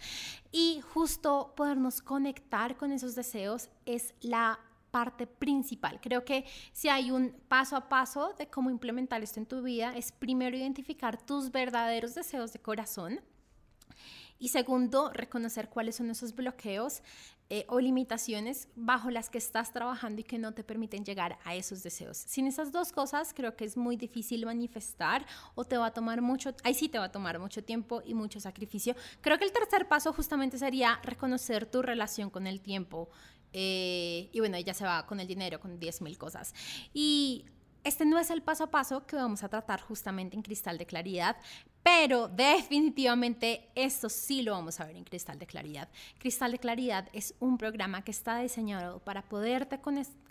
Y 0.52 0.80
justo 0.92 1.52
podernos 1.56 2.00
conectar 2.00 2.76
con 2.76 2.92
esos 2.92 3.16
deseos 3.16 3.68
es 3.84 4.14
la 4.20 4.60
parte 4.92 5.26
principal. 5.26 6.00
Creo 6.00 6.24
que 6.24 6.44
si 6.72 6.88
hay 6.88 7.10
un 7.10 7.32
paso 7.48 7.74
a 7.74 7.88
paso 7.88 8.32
de 8.38 8.46
cómo 8.46 8.70
implementar 8.70 9.24
esto 9.24 9.40
en 9.40 9.46
tu 9.46 9.60
vida, 9.60 9.92
es 9.96 10.12
primero 10.12 10.56
identificar 10.56 11.20
tus 11.20 11.50
verdaderos 11.50 12.14
deseos 12.14 12.52
de 12.52 12.60
corazón. 12.60 13.20
Y 14.38 14.50
segundo, 14.50 15.10
reconocer 15.12 15.68
cuáles 15.68 15.96
son 15.96 16.10
esos 16.10 16.34
bloqueos 16.34 17.02
eh, 17.50 17.66
o 17.68 17.78
limitaciones 17.78 18.68
bajo 18.74 19.10
las 19.10 19.28
que 19.28 19.36
estás 19.36 19.70
trabajando 19.70 20.22
y 20.22 20.24
que 20.24 20.38
no 20.38 20.54
te 20.54 20.64
permiten 20.64 21.04
llegar 21.04 21.38
a 21.44 21.54
esos 21.54 21.82
deseos. 21.82 22.16
Sin 22.16 22.46
esas 22.46 22.72
dos 22.72 22.90
cosas 22.90 23.34
creo 23.34 23.54
que 23.54 23.66
es 23.66 23.76
muy 23.76 23.96
difícil 23.96 24.46
manifestar 24.46 25.26
o 25.54 25.64
te 25.64 25.76
va 25.76 25.86
a 25.86 25.90
tomar 25.92 26.22
mucho, 26.22 26.54
ahí 26.64 26.72
sí 26.72 26.88
te 26.88 26.98
va 26.98 27.04
a 27.04 27.12
tomar 27.12 27.38
mucho 27.38 27.62
tiempo 27.62 28.02
y 28.04 28.14
mucho 28.14 28.40
sacrificio. 28.40 28.96
Creo 29.20 29.38
que 29.38 29.44
el 29.44 29.52
tercer 29.52 29.86
paso 29.88 30.12
justamente 30.14 30.58
sería 30.58 31.00
reconocer 31.02 31.66
tu 31.66 31.82
relación 31.82 32.30
con 32.30 32.46
el 32.46 32.62
tiempo. 32.62 33.10
Eh, 33.52 34.30
y 34.32 34.40
bueno, 34.40 34.56
ella 34.56 34.72
se 34.72 34.84
va 34.84 35.06
con 35.06 35.20
el 35.20 35.26
dinero, 35.26 35.60
con 35.60 35.78
10 35.78 36.00
mil 36.00 36.16
cosas. 36.16 36.54
Y 36.92 37.44
este 37.84 38.06
no 38.06 38.18
es 38.18 38.30
el 38.30 38.42
paso 38.42 38.64
a 38.64 38.70
paso 38.70 39.06
que 39.06 39.16
vamos 39.16 39.42
a 39.42 39.48
tratar 39.50 39.82
justamente 39.82 40.34
en 40.34 40.42
Cristal 40.42 40.78
de 40.78 40.86
Claridad, 40.86 41.36
pero 41.84 42.28
definitivamente 42.28 43.68
esto 43.74 44.08
sí 44.08 44.40
lo 44.42 44.52
vamos 44.52 44.80
a 44.80 44.86
ver 44.86 44.96
en 44.96 45.04
Cristal 45.04 45.38
de 45.38 45.46
Claridad. 45.46 45.88
Cristal 46.18 46.52
de 46.52 46.58
Claridad 46.58 47.08
es 47.12 47.34
un 47.40 47.58
programa 47.58 48.02
que 48.02 48.10
está 48.10 48.38
diseñado 48.38 49.00
para 49.00 49.22
poderte 49.22 49.78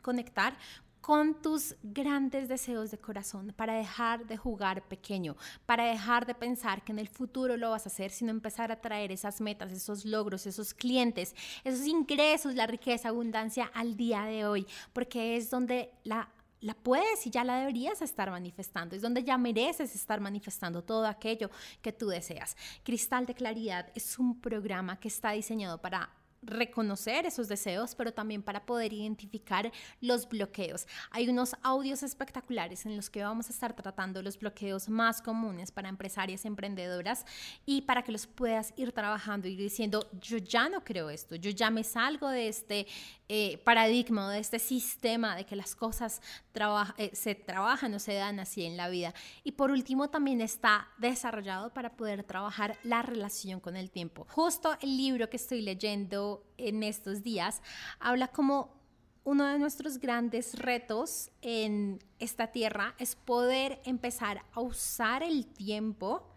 conectar 0.01 0.57
con 0.99 1.41
tus 1.41 1.75
grandes 1.83 2.47
deseos 2.47 2.89
de 2.89 2.97
corazón, 2.97 3.53
para 3.55 3.75
dejar 3.75 4.25
de 4.25 4.37
jugar 4.37 4.87
pequeño, 4.87 5.35
para 5.65 5.85
dejar 5.85 6.25
de 6.25 6.33
pensar 6.33 6.81
que 6.81 6.91
en 6.91 6.97
el 6.97 7.09
futuro 7.09 7.55
lo 7.55 7.69
vas 7.69 7.85
a 7.85 7.89
hacer, 7.89 8.09
sino 8.09 8.31
empezar 8.31 8.71
a 8.71 8.81
traer 8.81 9.11
esas 9.11 9.39
metas, 9.39 9.71
esos 9.71 10.05
logros, 10.05 10.47
esos 10.47 10.73
clientes, 10.73 11.35
esos 11.63 11.85
ingresos, 11.85 12.55
la 12.55 12.65
riqueza, 12.65 13.09
abundancia 13.09 13.69
al 13.75 13.95
día 13.95 14.23
de 14.23 14.47
hoy, 14.47 14.65
porque 14.91 15.35
es 15.35 15.51
donde 15.51 15.91
la 16.03 16.29
la 16.63 16.73
puedes 16.73 17.27
y 17.27 17.29
ya 17.29 17.43
la 17.43 17.59
deberías 17.59 18.01
estar 18.01 18.31
manifestando. 18.31 18.95
Es 18.95 19.01
donde 19.01 19.23
ya 19.23 19.37
mereces 19.37 19.93
estar 19.95 20.21
manifestando 20.21 20.81
todo 20.81 21.05
aquello 21.05 21.49
que 21.81 21.91
tú 21.91 22.07
deseas. 22.07 22.55
Cristal 22.83 23.25
de 23.25 23.35
Claridad 23.35 23.91
es 23.95 24.17
un 24.17 24.39
programa 24.39 24.99
que 24.99 25.09
está 25.09 25.31
diseñado 25.31 25.81
para 25.81 26.09
reconocer 26.45 27.25
esos 27.25 27.47
deseos, 27.47 27.95
pero 27.95 28.13
también 28.13 28.43
para 28.43 28.65
poder 28.65 28.93
identificar 28.93 29.71
los 30.01 30.27
bloqueos. 30.27 30.87
Hay 31.11 31.29
unos 31.29 31.55
audios 31.61 32.03
espectaculares 32.03 32.85
en 32.85 32.95
los 32.95 33.09
que 33.09 33.23
vamos 33.23 33.47
a 33.47 33.53
estar 33.53 33.75
tratando 33.75 34.21
los 34.21 34.37
bloqueos 34.37 34.89
más 34.89 35.21
comunes 35.21 35.71
para 35.71 35.89
empresarias 35.89 36.45
emprendedoras 36.45 37.25
y 37.65 37.81
para 37.81 38.03
que 38.03 38.11
los 38.11 38.27
puedas 38.27 38.73
ir 38.77 38.91
trabajando 38.91 39.47
y 39.47 39.55
diciendo, 39.55 40.07
yo 40.19 40.37
ya 40.37 40.69
no 40.69 40.83
creo 40.83 41.09
esto, 41.09 41.35
yo 41.35 41.51
ya 41.51 41.69
me 41.69 41.83
salgo 41.83 42.29
de 42.29 42.47
este 42.47 42.87
eh, 43.29 43.57
paradigma, 43.63 44.31
de 44.31 44.39
este 44.39 44.59
sistema 44.59 45.35
de 45.35 45.45
que 45.45 45.55
las 45.55 45.75
cosas 45.75 46.21
eh, 46.97 47.11
se 47.13 47.35
trabajan 47.35 47.93
o 47.93 47.99
se 47.99 48.13
dan 48.13 48.39
así 48.39 48.63
en 48.63 48.77
la 48.77 48.89
vida. 48.89 49.13
Y 49.43 49.53
por 49.53 49.71
último, 49.71 50.09
también 50.09 50.41
está 50.41 50.89
desarrollado 50.97 51.73
para 51.73 51.95
poder 51.95 52.23
trabajar 52.23 52.77
la 52.83 53.01
relación 53.01 53.59
con 53.59 53.75
el 53.75 53.89
tiempo. 53.89 54.27
Justo 54.29 54.77
el 54.81 54.97
libro 54.97 55.29
que 55.29 55.37
estoy 55.37 55.61
leyendo 55.61 56.32
en 56.57 56.83
estos 56.83 57.23
días, 57.23 57.61
habla 57.99 58.27
como 58.27 58.81
uno 59.23 59.45
de 59.45 59.57
nuestros 59.59 59.99
grandes 59.99 60.55
retos 60.55 61.31
en 61.41 62.03
esta 62.19 62.47
tierra 62.47 62.95
es 62.99 63.15
poder 63.15 63.81
empezar 63.85 64.43
a 64.51 64.59
usar 64.59 65.23
el 65.23 65.45
tiempo 65.45 66.29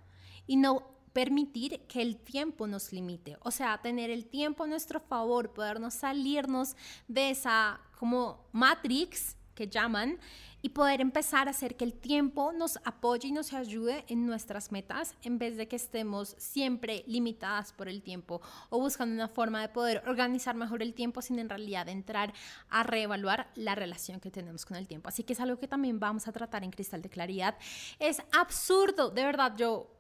y 0.47 0.57
no 0.57 0.97
permitir 1.13 1.81
que 1.89 2.03
el 2.03 2.17
tiempo 2.19 2.67
nos 2.67 2.93
limite, 2.93 3.39
o 3.41 3.51
sea, 3.51 3.79
tener 3.79 4.11
el 4.11 4.27
tiempo 4.27 4.65
a 4.65 4.67
nuestro 4.67 5.01
favor, 5.01 5.53
podernos 5.53 5.95
salirnos 5.95 6.77
de 7.09 7.31
esa 7.31 7.81
como 7.99 8.47
matrix 8.53 9.35
que 9.55 9.67
llaman 9.67 10.19
y 10.67 10.71
poder 10.71 11.01
empezar 11.01 11.47
a 11.47 11.53
hacer 11.53 11.77
que 11.77 11.85
el 11.85 11.95
tiempo 11.95 12.51
nos 12.51 12.81
apoye 12.85 13.29
y 13.29 13.31
nos 13.31 13.53
ayude 13.53 14.05
en 14.09 14.27
nuestras 14.27 14.73
metas 14.73 15.15
en 15.23 15.39
vez 15.39 15.57
de 15.57 15.69
que 15.69 15.77
estemos 15.77 16.35
siempre 16.39 17.05
limitadas 17.07 17.73
por 17.73 17.89
el 17.89 18.03
tiempo 18.03 18.41
o 18.69 18.81
buscando 18.81 19.15
una 19.15 19.29
forma 19.29 19.61
de 19.61 19.69
poder 19.69 20.03
organizar 20.09 20.57
mejor 20.57 20.83
el 20.83 20.93
tiempo 20.93 21.23
sin 21.23 21.39
en 21.39 21.49
realidad 21.49 21.89
entrar 21.89 22.35
a 22.69 22.83
reevaluar 22.83 23.49
la 23.55 23.77
relación 23.77 24.19
que 24.19 24.33
tenemos 24.33 24.65
con 24.67 24.77
el 24.77 24.89
tiempo. 24.89 25.09
Así 25.09 25.23
que 25.23 25.35
es 25.35 25.41
algo 25.41 25.61
que 25.61 25.69
también 25.69 26.01
vamos 26.01 26.27
a 26.27 26.33
tratar 26.33 26.65
en 26.65 26.73
Cristal 26.73 27.01
de 27.01 27.11
Claridad. 27.11 27.57
Es 28.01 28.21
absurdo, 28.33 29.11
de 29.11 29.25
verdad, 29.25 29.55
yo 29.57 29.96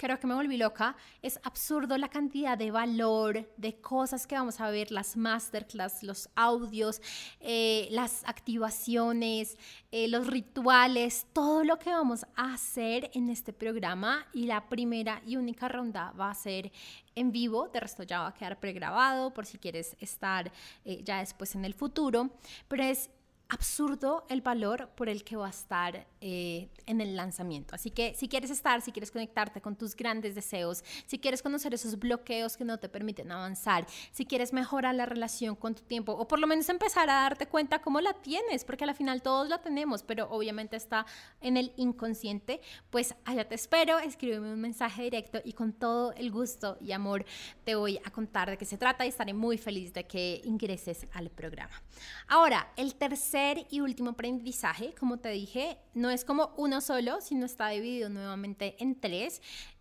creo 0.00 0.18
que 0.18 0.26
me 0.26 0.34
volví 0.34 0.56
loca. 0.56 0.96
Es 1.20 1.38
absurdo 1.42 1.98
la 1.98 2.08
cantidad 2.08 2.56
de 2.56 2.70
valor, 2.70 3.46
de 3.58 3.80
cosas 3.82 4.26
que 4.26 4.34
vamos 4.34 4.58
a 4.58 4.70
ver, 4.70 4.90
las 4.90 5.14
masterclass, 5.14 6.02
los 6.02 6.30
audios, 6.34 7.02
eh, 7.40 7.86
las 7.90 8.24
activaciones, 8.24 9.58
eh, 9.92 10.08
los 10.08 10.26
rituales, 10.26 11.26
todo 11.34 11.64
lo 11.64 11.78
que 11.78 11.90
vamos 11.90 12.24
a 12.34 12.54
hacer 12.54 13.10
en 13.12 13.28
este 13.28 13.52
programa. 13.52 14.26
Y 14.32 14.46
la 14.46 14.70
primera 14.70 15.20
y 15.26 15.36
única 15.36 15.68
ronda 15.68 16.12
va 16.12 16.30
a 16.30 16.34
ser 16.34 16.72
en 17.14 17.30
vivo, 17.30 17.68
de 17.68 17.80
resto 17.80 18.02
ya 18.02 18.20
va 18.20 18.28
a 18.28 18.34
quedar 18.34 18.58
pregrabado 18.58 19.34
por 19.34 19.44
si 19.44 19.58
quieres 19.58 19.98
estar 20.00 20.50
eh, 20.86 21.02
ya 21.04 21.18
después 21.18 21.54
en 21.54 21.66
el 21.66 21.74
futuro, 21.74 22.30
pero 22.68 22.84
es 22.84 23.10
absurdo 23.50 24.24
el 24.30 24.40
valor 24.40 24.88
por 24.94 25.10
el 25.10 25.24
que 25.24 25.36
va 25.36 25.48
a 25.48 25.50
estar 25.50 26.06
eh, 26.22 26.68
en 26.86 27.00
el 27.00 27.16
lanzamiento. 27.16 27.74
Así 27.74 27.90
que 27.90 28.14
si 28.14 28.28
quieres 28.28 28.50
estar, 28.50 28.82
si 28.82 28.92
quieres 28.92 29.10
conectarte 29.10 29.60
con 29.62 29.74
tus 29.74 29.96
grandes 29.96 30.34
deseos, 30.34 30.84
si 31.06 31.18
quieres 31.18 31.40
conocer 31.42 31.72
esos 31.72 31.98
bloqueos 31.98 32.58
que 32.58 32.64
no 32.64 32.78
te 32.78 32.90
permiten 32.90 33.32
avanzar, 33.32 33.86
si 34.12 34.26
quieres 34.26 34.52
mejorar 34.52 34.94
la 34.94 35.06
relación 35.06 35.56
con 35.56 35.74
tu 35.74 35.82
tiempo 35.82 36.12
o 36.12 36.28
por 36.28 36.38
lo 36.38 36.46
menos 36.46 36.68
empezar 36.68 37.08
a 37.08 37.14
darte 37.14 37.46
cuenta 37.46 37.80
cómo 37.80 38.02
la 38.02 38.12
tienes, 38.12 38.64
porque 38.64 38.84
al 38.84 38.94
final 38.94 39.22
todos 39.22 39.48
la 39.48 39.62
tenemos, 39.62 40.02
pero 40.02 40.28
obviamente 40.30 40.76
está 40.76 41.06
en 41.40 41.56
el 41.56 41.72
inconsciente, 41.76 42.60
pues 42.90 43.14
allá 43.24 43.48
te 43.48 43.54
espero, 43.54 43.98
escríbeme 43.98 44.52
un 44.52 44.60
mensaje 44.60 45.04
directo 45.04 45.40
y 45.42 45.54
con 45.54 45.72
todo 45.72 46.12
el 46.12 46.30
gusto 46.30 46.76
y 46.82 46.92
amor 46.92 47.24
te 47.64 47.76
voy 47.76 47.98
a 48.04 48.10
contar 48.10 48.50
de 48.50 48.58
qué 48.58 48.66
se 48.66 48.76
trata 48.76 49.06
y 49.06 49.08
estaré 49.08 49.32
muy 49.32 49.56
feliz 49.56 49.94
de 49.94 50.04
que 50.04 50.42
ingreses 50.44 51.06
al 51.12 51.30
programa. 51.30 51.82
Ahora, 52.28 52.72
el 52.76 52.94
tercer 52.94 53.66
y 53.70 53.80
último 53.80 54.10
aprendizaje, 54.10 54.94
como 54.98 55.18
te 55.18 55.30
dije, 55.30 55.78
no 55.94 56.09
es 56.10 56.24
como 56.24 56.52
uno 56.56 56.80
solo, 56.80 57.20
sino 57.20 57.46
está 57.46 57.68
dividido 57.68 58.08
nuevamente 58.08 58.76
en 58.78 59.00
tres. 59.00 59.40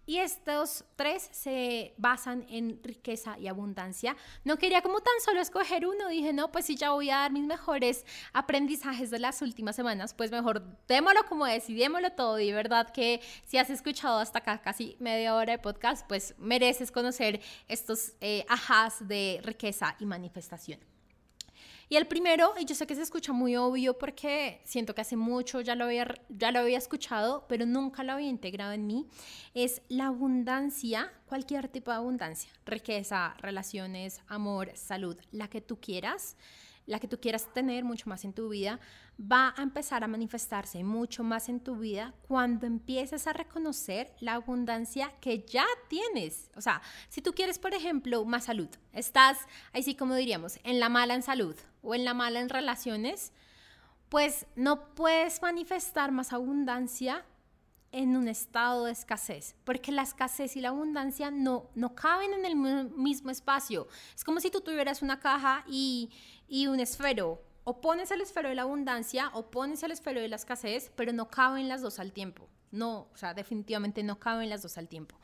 Y 0.10 0.18
estos 0.18 0.86
tres 0.96 1.30
se 1.32 1.94
basan 1.98 2.44
en 2.50 2.82
riqueza 2.84 3.38
y 3.38 3.48
abundancia. 3.48 4.18
No 4.44 4.58
quería 4.58 4.82
como 4.82 5.02
tan 5.02 5.14
solo 5.24 5.40
escoger 5.40 5.86
uno. 5.86 6.08
Dije, 6.08 6.34
no, 6.34 6.52
pues 6.52 6.66
si 6.66 6.76
ya 6.76 6.90
voy 6.94 7.12
a 7.12 7.18
dar 7.18 7.32
mis 7.32 7.44
mejores 7.46 8.06
aprendizajes 8.34 9.12
de 9.12 9.20
las 9.20 9.44
últimas 9.44 9.76
semanas, 9.76 10.16
pues 10.16 10.32
mejor 10.32 10.64
démoslo 10.88 11.24
como 11.30 11.46
es 11.46 11.70
y 11.70 11.76
démoslo 11.76 12.12
todo. 12.14 12.40
Y 12.40 12.52
verdad 12.52 12.90
que 12.92 13.22
si 13.46 13.60
has 13.60 13.70
escuchado 13.70 14.18
hasta 14.18 14.42
casi 14.42 14.98
media 15.00 15.36
hora 15.36 15.52
de 15.52 15.60
podcast, 15.60 16.08
pues 16.08 16.34
mereces 16.40 16.92
conocer 16.92 17.40
estos 17.68 18.14
eh, 18.20 18.48
ajas 18.50 19.08
de 19.08 19.42
riqueza 19.44 19.96
y 20.00 20.08
manifestación. 20.08 20.80
Y 21.92 21.96
el 21.96 22.06
primero, 22.06 22.54
y 22.60 22.66
yo 22.66 22.76
sé 22.76 22.86
que 22.86 22.94
se 22.94 23.02
escucha 23.02 23.34
muy 23.34 23.56
obvio 23.56 23.98
porque 23.98 24.62
siento 24.64 24.94
que 24.94 25.02
hace 25.02 25.16
mucho 25.16 25.60
ya 25.62 25.74
lo 25.74 25.86
había, 25.86 26.14
ya 26.30 26.52
lo 26.52 26.60
había 26.60 26.78
escuchado, 26.78 27.48
pero 27.50 27.66
nunca 27.66 28.04
lo 28.04 28.14
había 28.14 28.28
integrado 28.28 28.74
en 28.74 28.86
mí, 28.86 29.08
es 29.56 29.82
la 29.90 30.06
abundancia, 30.06 31.12
cualquier 31.26 31.68
tipo 31.68 31.90
de 31.90 31.98
abundancia, 31.98 32.52
riqueza, 32.64 33.34
relaciones, 33.40 34.22
amor, 34.28 34.72
salud, 34.76 35.18
la 35.32 35.48
que 35.48 35.62
tú 35.62 35.80
quieras 35.82 36.38
la 36.90 37.00
que 37.00 37.08
tú 37.08 37.20
quieras 37.20 37.54
tener 37.54 37.84
mucho 37.84 38.10
más 38.10 38.26
en 38.26 38.34
tu 38.34 38.50
vida, 38.50 38.80
va 39.20 39.54
a 39.56 39.62
empezar 39.62 40.04
a 40.04 40.08
manifestarse 40.08 40.84
mucho 40.84 41.24
más 41.24 41.48
en 41.48 41.60
tu 41.60 41.76
vida 41.76 42.16
cuando 42.28 42.66
empieces 42.66 43.28
a 43.28 43.34
reconocer 43.34 44.12
la 44.20 44.34
abundancia 44.34 45.14
que 45.22 45.46
ya 45.46 45.68
tienes. 45.88 46.50
O 46.56 46.62
sea, 46.62 46.82
si 47.08 47.22
tú 47.22 47.34
quieres, 47.34 47.60
por 47.60 47.76
ejemplo, 47.76 48.26
más 48.26 48.46
salud, 48.46 48.70
estás, 48.92 49.38
así 49.72 49.94
como 49.94 50.16
diríamos, 50.16 50.60
en 50.64 50.80
la 50.80 50.90
mala 50.90 51.14
en 51.14 51.22
salud 51.22 51.56
o 51.84 51.94
en 51.94 52.06
la 52.06 52.16
mala 52.16 52.40
en 52.40 52.50
relaciones, 52.50 53.34
pues 54.10 54.48
no 54.56 54.96
puedes 54.96 55.44
manifestar 55.44 56.12
más 56.12 56.34
abundancia 56.34 57.24
en 57.92 58.16
un 58.16 58.28
estado 58.28 58.86
de 58.86 58.92
escasez, 58.92 59.56
porque 59.64 59.92
la 59.92 60.04
escasez 60.04 60.56
y 60.56 60.62
la 60.62 60.70
abundancia 60.70 61.32
no, 61.32 61.70
no 61.76 61.96
caben 61.96 62.34
en 62.34 62.46
el 62.46 62.56
mismo 62.56 63.32
espacio. 63.32 63.88
Es 64.16 64.24
como 64.24 64.40
si 64.40 64.52
tú 64.52 64.62
tuvieras 64.62 65.02
una 65.02 65.20
caja 65.20 65.64
y, 65.68 66.10
y 66.48 66.68
un 66.68 66.80
esfero. 66.80 67.44
O 67.64 67.82
pones 67.82 68.10
el 68.10 68.22
esfero 68.22 68.50
de 68.50 68.56
la 68.56 68.64
abundancia 68.64 69.30
o 69.34 69.52
pones 69.52 69.84
el 69.84 69.92
esfero 69.92 70.22
de 70.22 70.28
la 70.28 70.38
escasez, 70.38 70.92
pero 70.96 71.14
no 71.14 71.30
caben 71.30 71.68
las 71.68 71.82
dos 71.82 72.00
al 72.00 72.14
tiempo. 72.14 72.50
No, 72.72 73.10
o 73.14 73.18
sea, 73.18 73.34
definitivamente 73.34 74.04
no 74.04 74.20
caben 74.20 74.50
las 74.50 74.62
dos 74.62 74.78
al 74.78 74.88
tiempo. 74.88 75.20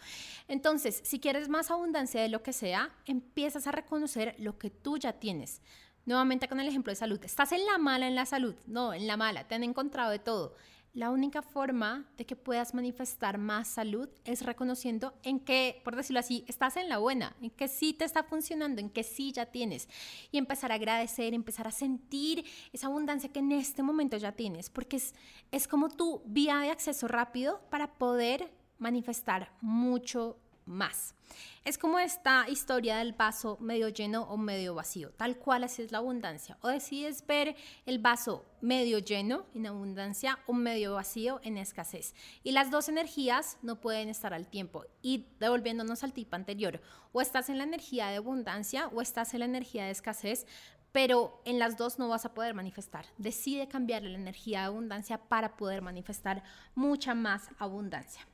Entonces, 0.48 1.02
si 1.04 1.20
quieres 1.20 1.48
más 1.48 1.72
abundancia 1.72 2.22
de 2.22 2.30
lo 2.30 2.44
que 2.44 2.54
sea, 2.54 2.94
empiezas 3.06 3.68
a 3.68 3.72
reconocer 3.72 4.36
lo 4.40 4.58
que 4.58 4.70
tú 4.70 4.98
ya 4.98 5.14
tienes. 5.14 5.62
Nuevamente 6.06 6.48
con 6.48 6.60
el 6.60 6.68
ejemplo 6.68 6.92
de 6.92 6.98
salud. 6.98 7.20
Estás 7.24 7.52
en 7.52 7.66
la 7.66 7.78
mala 7.78 8.08
en 8.08 8.16
la 8.16 8.26
salud. 8.26 8.56
No, 8.68 8.94
en 8.94 9.08
la 9.08 9.18
mala. 9.18 9.48
Te 9.48 9.56
han 9.56 9.64
encontrado 9.64 10.12
de 10.12 10.20
todo 10.20 10.56
la 10.96 11.12
única 11.12 11.42
forma 11.42 12.06
de 12.18 12.26
que 12.26 12.38
puedas 12.38 12.74
manifestar 12.74 13.38
más 13.38 13.68
salud 13.68 14.08
es 14.24 14.44
reconociendo 14.44 15.14
en 15.24 15.42
que, 15.42 15.82
por 15.84 15.96
decirlo 15.96 16.22
así, 16.22 16.46
estás 16.48 16.78
en 16.78 16.88
la 16.88 17.00
buena, 17.00 17.36
en 17.42 17.50
que 17.50 17.68
sí 17.68 17.94
te 17.94 18.06
está 18.06 18.24
funcionando, 18.24 18.80
en 18.80 18.90
que 18.90 19.04
sí 19.04 19.34
ya 19.34 19.46
tienes. 19.46 19.90
Y 20.32 20.38
empezar 20.38 20.72
a 20.72 20.76
agradecer, 20.76 21.34
empezar 21.34 21.68
a 21.68 21.72
sentir 21.72 22.46
esa 22.72 22.88
abundancia 22.88 23.32
que 23.32 23.40
en 23.40 23.52
este 23.52 23.84
momento 23.84 24.16
ya 24.16 24.32
tienes, 24.32 24.70
porque 24.70 24.96
es, 24.96 25.14
es 25.52 25.68
como 25.68 25.90
tu 25.90 26.22
vía 26.26 26.60
de 26.60 26.72
acceso 26.72 27.10
rápido 27.10 27.60
para 27.70 27.94
poder 27.96 28.50
manifestar 28.80 29.52
mucho 29.60 30.38
más. 30.66 31.16
Es 31.64 31.80
como 31.80 31.98
esta 31.98 32.48
historia 32.48 32.98
del 32.98 33.14
vaso 33.14 33.58
medio 33.60 33.90
lleno 33.90 34.24
o 34.24 34.38
medio 34.38 34.76
vacío, 34.76 35.12
tal 35.12 35.38
cual 35.38 35.64
así 35.64 35.82
es 35.82 35.92
la 35.92 35.98
abundancia. 35.98 36.58
O 36.62 36.68
decides 36.68 37.26
ver 37.26 37.56
el 37.86 37.98
vaso 37.98 38.46
medio 38.62 39.00
lleno 39.00 39.48
en 39.56 39.66
abundancia 39.66 40.38
o 40.46 40.54
medio 40.54 40.94
vacío 40.94 41.40
en 41.44 41.58
escasez. 41.58 42.14
Y 42.44 42.52
las 42.52 42.70
dos 42.70 42.88
energías 42.88 43.58
no 43.64 43.82
pueden 43.82 44.10
estar 44.10 44.34
al 44.34 44.48
tiempo. 44.48 44.86
Y 45.02 45.28
devolviéndonos 45.40 46.04
al 46.04 46.14
tipo 46.14 46.36
anterior, 46.36 46.82
o 47.12 47.22
estás 47.22 47.50
en 47.50 47.58
la 47.58 47.64
energía 47.64 48.08
de 48.08 48.18
abundancia 48.18 48.88
o 48.88 49.02
estás 49.02 49.34
en 49.34 49.40
la 49.40 49.46
energía 49.46 49.86
de 49.86 49.92
escasez, 49.92 50.46
pero 50.92 51.42
en 51.46 51.60
las 51.60 51.78
dos 51.78 52.00
no 52.00 52.08
vas 52.08 52.26
a 52.26 52.34
poder 52.34 52.54
manifestar. 52.54 53.06
Decide 53.18 53.68
cambiar 53.68 54.04
la 54.04 54.18
energía 54.18 54.60
de 54.60 54.66
abundancia 54.68 55.18
para 55.18 55.58
poder 55.58 55.82
manifestar 55.82 56.44
mucha 56.74 57.14
más 57.14 57.50
abundancia. 57.58 58.26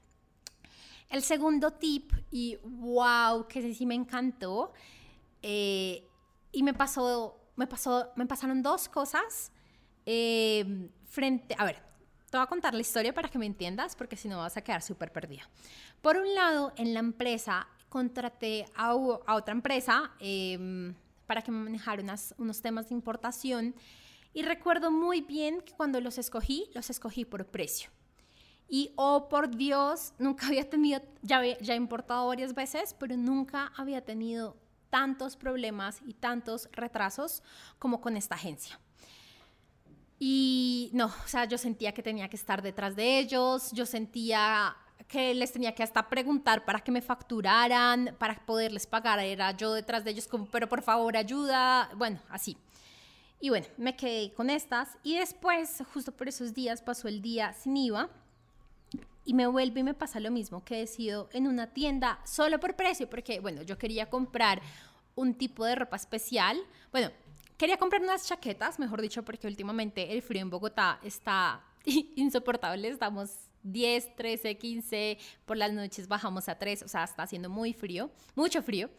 El 1.12 1.22
segundo 1.22 1.74
tip, 1.74 2.14
y 2.32 2.58
wow, 2.64 3.46
que 3.48 3.74
sí 3.74 3.86
me 3.86 3.96
encantó, 3.96 4.74
eh, 5.42 6.08
y 6.52 6.64
me 6.64 6.74
pasó, 6.74 7.38
me 7.56 7.68
pasó, 7.68 8.12
me 8.16 8.26
pasaron 8.26 8.64
dos 8.64 8.88
cosas 8.88 9.52
eh, 10.06 10.90
frente, 11.06 11.54
a 11.58 11.66
ver, 11.66 11.76
te 12.30 12.38
voy 12.38 12.44
a 12.44 12.48
contar 12.48 12.74
la 12.74 12.82
historia 12.82 13.14
para 13.14 13.28
que 13.28 13.38
me 13.38 13.46
entiendas, 13.46 13.96
porque 13.96 14.16
si 14.16 14.30
no 14.30 14.38
vas 14.38 14.56
a 14.56 14.62
quedar 14.62 14.82
súper 14.82 15.12
perdida. 15.12 15.50
Por 16.02 16.16
un 16.16 16.34
lado, 16.34 16.72
en 16.78 16.94
la 16.94 17.02
empresa 17.02 17.68
contraté 17.90 18.66
a, 18.74 18.96
otra 18.96 19.52
empresa 19.52 20.12
em, 20.20 20.96
para 21.28 21.42
que 21.42 21.52
me 21.52 21.62
manejara 21.66 22.02
unos 22.38 22.62
temas 22.62 22.88
de 22.88 22.96
importación 22.96 23.76
y 24.34 24.44
recuerdo 24.44 24.92
muy 24.92 25.20
bien 25.20 25.60
que 25.62 25.74
cuando 25.74 26.00
los 26.00 26.18
escogí, 26.18 26.70
los 26.74 26.90
escogí 26.90 27.26
por 27.26 27.46
precio. 27.48 27.90
Y, 28.74 28.94
oh 28.96 29.28
por 29.28 29.54
Dios, 29.54 30.14
nunca 30.18 30.48
había 30.48 30.70
tenido, 30.70 31.02
ya, 31.22 31.42
ya 31.60 31.74
he 31.74 31.76
importado 31.76 32.28
varias 32.28 32.56
veces, 32.56 32.96
pero 32.98 33.18
nunca 33.18 33.74
había 33.76 34.00
tenido 34.06 34.56
tantos 34.90 35.36
problemas 35.36 36.00
y 36.06 36.14
tantos 36.14 36.70
retrasos 36.72 37.44
como 37.80 38.00
con 38.00 38.16
esta 38.16 38.36
agencia. 38.36 38.80
Y 40.18 40.90
no, 40.94 41.08
o 41.08 41.28
sea, 41.28 41.44
yo 41.44 41.58
sentía 41.58 41.94
que 41.94 42.02
tenía 42.02 42.30
que 42.30 42.38
estar 42.38 42.62
detrás 42.62 42.96
de 42.96 43.20
ellos, 43.20 43.74
yo 43.74 43.86
sentía 43.86 44.74
que 45.10 45.34
les 45.34 45.52
tenía 45.52 45.76
que 45.76 45.84
hasta 45.84 46.08
preguntar 46.08 46.64
para 46.64 46.80
que 46.80 46.94
me 46.94 47.02
facturaran, 47.02 48.16
para 48.18 48.46
poderles 48.46 48.88
pagar, 48.88 49.20
era 49.20 49.52
yo 49.52 49.74
detrás 49.74 50.06
de 50.06 50.12
ellos 50.12 50.30
como, 50.30 50.46
pero 50.46 50.70
por 50.70 50.82
favor 50.82 51.18
ayuda, 51.18 51.90
bueno, 51.98 52.22
así. 52.30 52.56
Y 53.42 53.50
bueno, 53.50 53.68
me 53.76 53.98
quedé 53.98 54.32
con 54.32 54.50
estas 54.50 54.98
y 55.04 55.18
después, 55.18 55.84
justo 55.94 56.14
por 56.14 56.30
esos 56.30 56.54
días, 56.54 56.82
pasó 56.82 57.10
el 57.10 57.22
día 57.22 57.52
sin 57.52 57.76
IVA 57.76 58.10
y 59.26 59.34
me 59.34 59.48
vuelve 59.48 59.82
y 59.82 59.84
me 59.84 59.94
pasa 59.94 60.20
lo 60.20 60.32
mismo 60.32 60.64
que 60.64 60.78
decido 60.78 61.30
en 61.34 61.48
una 61.48 61.68
tienda 61.68 62.20
solo 62.26 62.60
por 62.60 62.76
precio, 62.76 63.10
porque 63.10 63.40
bueno, 63.40 63.62
yo 63.62 63.78
quería 63.78 64.10
comprar 64.10 64.62
un 65.16 65.34
tipo 65.36 65.66
de 65.66 65.76
ropa 65.76 65.96
especial. 65.96 66.58
Bueno, 66.92 67.12
quería 67.58 67.78
comprar 67.78 68.02
unas 68.02 68.28
chaquetas, 68.28 68.80
mejor 68.80 69.02
dicho, 69.02 69.24
porque 69.24 69.48
últimamente 69.48 70.14
el 70.14 70.22
frío 70.22 70.42
en 70.42 70.50
Bogotá 70.50 71.00
está 71.04 71.64
insoportable. 72.16 72.88
Estamos 72.88 73.52
10, 73.64 74.16
13, 74.16 74.58
15, 74.58 75.18
por 75.46 75.58
las 75.58 75.72
noches 75.72 76.08
bajamos 76.08 76.50
a 76.50 76.58
3, 76.58 76.84
o 76.84 76.88
sea, 76.88 77.04
está 77.04 77.24
haciendo 77.24 77.50
muy 77.50 77.74
frío, 77.74 78.10
mucho 78.36 78.64
frío. 78.64 78.90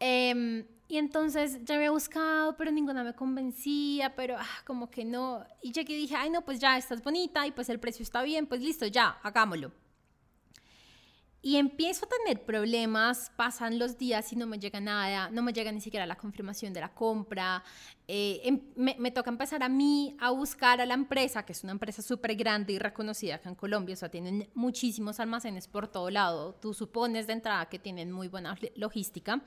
Em, 0.00 0.64
y 0.92 0.98
entonces 0.98 1.64
ya 1.64 1.76
había 1.76 1.90
buscado, 1.90 2.54
pero 2.54 2.70
ninguna 2.70 3.02
me 3.02 3.14
convencía, 3.14 4.14
pero 4.14 4.36
ah, 4.38 4.62
como 4.66 4.90
que 4.90 5.06
no. 5.06 5.42
Y 5.62 5.72
llegué 5.72 5.94
y 5.94 6.02
dije, 6.02 6.16
ay, 6.16 6.28
no, 6.28 6.42
pues 6.42 6.60
ya 6.60 6.76
estás 6.76 7.02
bonita 7.02 7.46
y 7.46 7.50
pues 7.50 7.70
el 7.70 7.80
precio 7.80 8.02
está 8.02 8.20
bien, 8.20 8.46
pues 8.46 8.60
listo, 8.60 8.84
ya, 8.84 9.18
hagámoslo. 9.22 9.72
Y 11.44 11.56
empiezo 11.56 12.06
a 12.06 12.08
tener 12.08 12.44
problemas, 12.44 13.32
pasan 13.34 13.76
los 13.76 13.98
días 13.98 14.32
y 14.32 14.36
no 14.36 14.46
me 14.46 14.60
llega 14.60 14.78
nada, 14.78 15.28
no 15.28 15.42
me 15.42 15.52
llega 15.52 15.72
ni 15.72 15.80
siquiera 15.80 16.06
la 16.06 16.14
confirmación 16.14 16.72
de 16.72 16.80
la 16.80 16.94
compra. 16.94 17.64
Eh, 18.06 18.42
em, 18.44 18.60
me, 18.76 19.10
toca 19.10 19.28
empezar 19.28 19.60
a 19.64 19.68
mí 19.68 20.16
a 20.20 20.30
buscar 20.30 20.80
a 20.80 20.86
la 20.86 20.94
empresa, 20.94 21.44
que 21.44 21.50
es 21.50 21.64
una 21.64 21.72
empresa 21.72 22.00
súper 22.00 22.36
grande 22.36 22.74
y 22.74 22.78
reconocida 22.78 23.36
acá 23.36 23.48
en 23.48 23.56
Colombia, 23.56 23.94
o 23.94 23.96
sea, 23.96 24.08
tienen 24.08 24.48
muchísimos 24.54 25.18
almacenes 25.18 25.66
por 25.66 25.88
todo 25.88 26.10
lado. 26.10 26.54
Tú 26.54 26.74
supones 26.74 27.26
de 27.26 27.32
entrada 27.32 27.68
que 27.68 27.80
tienen 27.80 28.12
muy 28.12 28.28
buena 28.28 28.56
logística. 28.76 29.42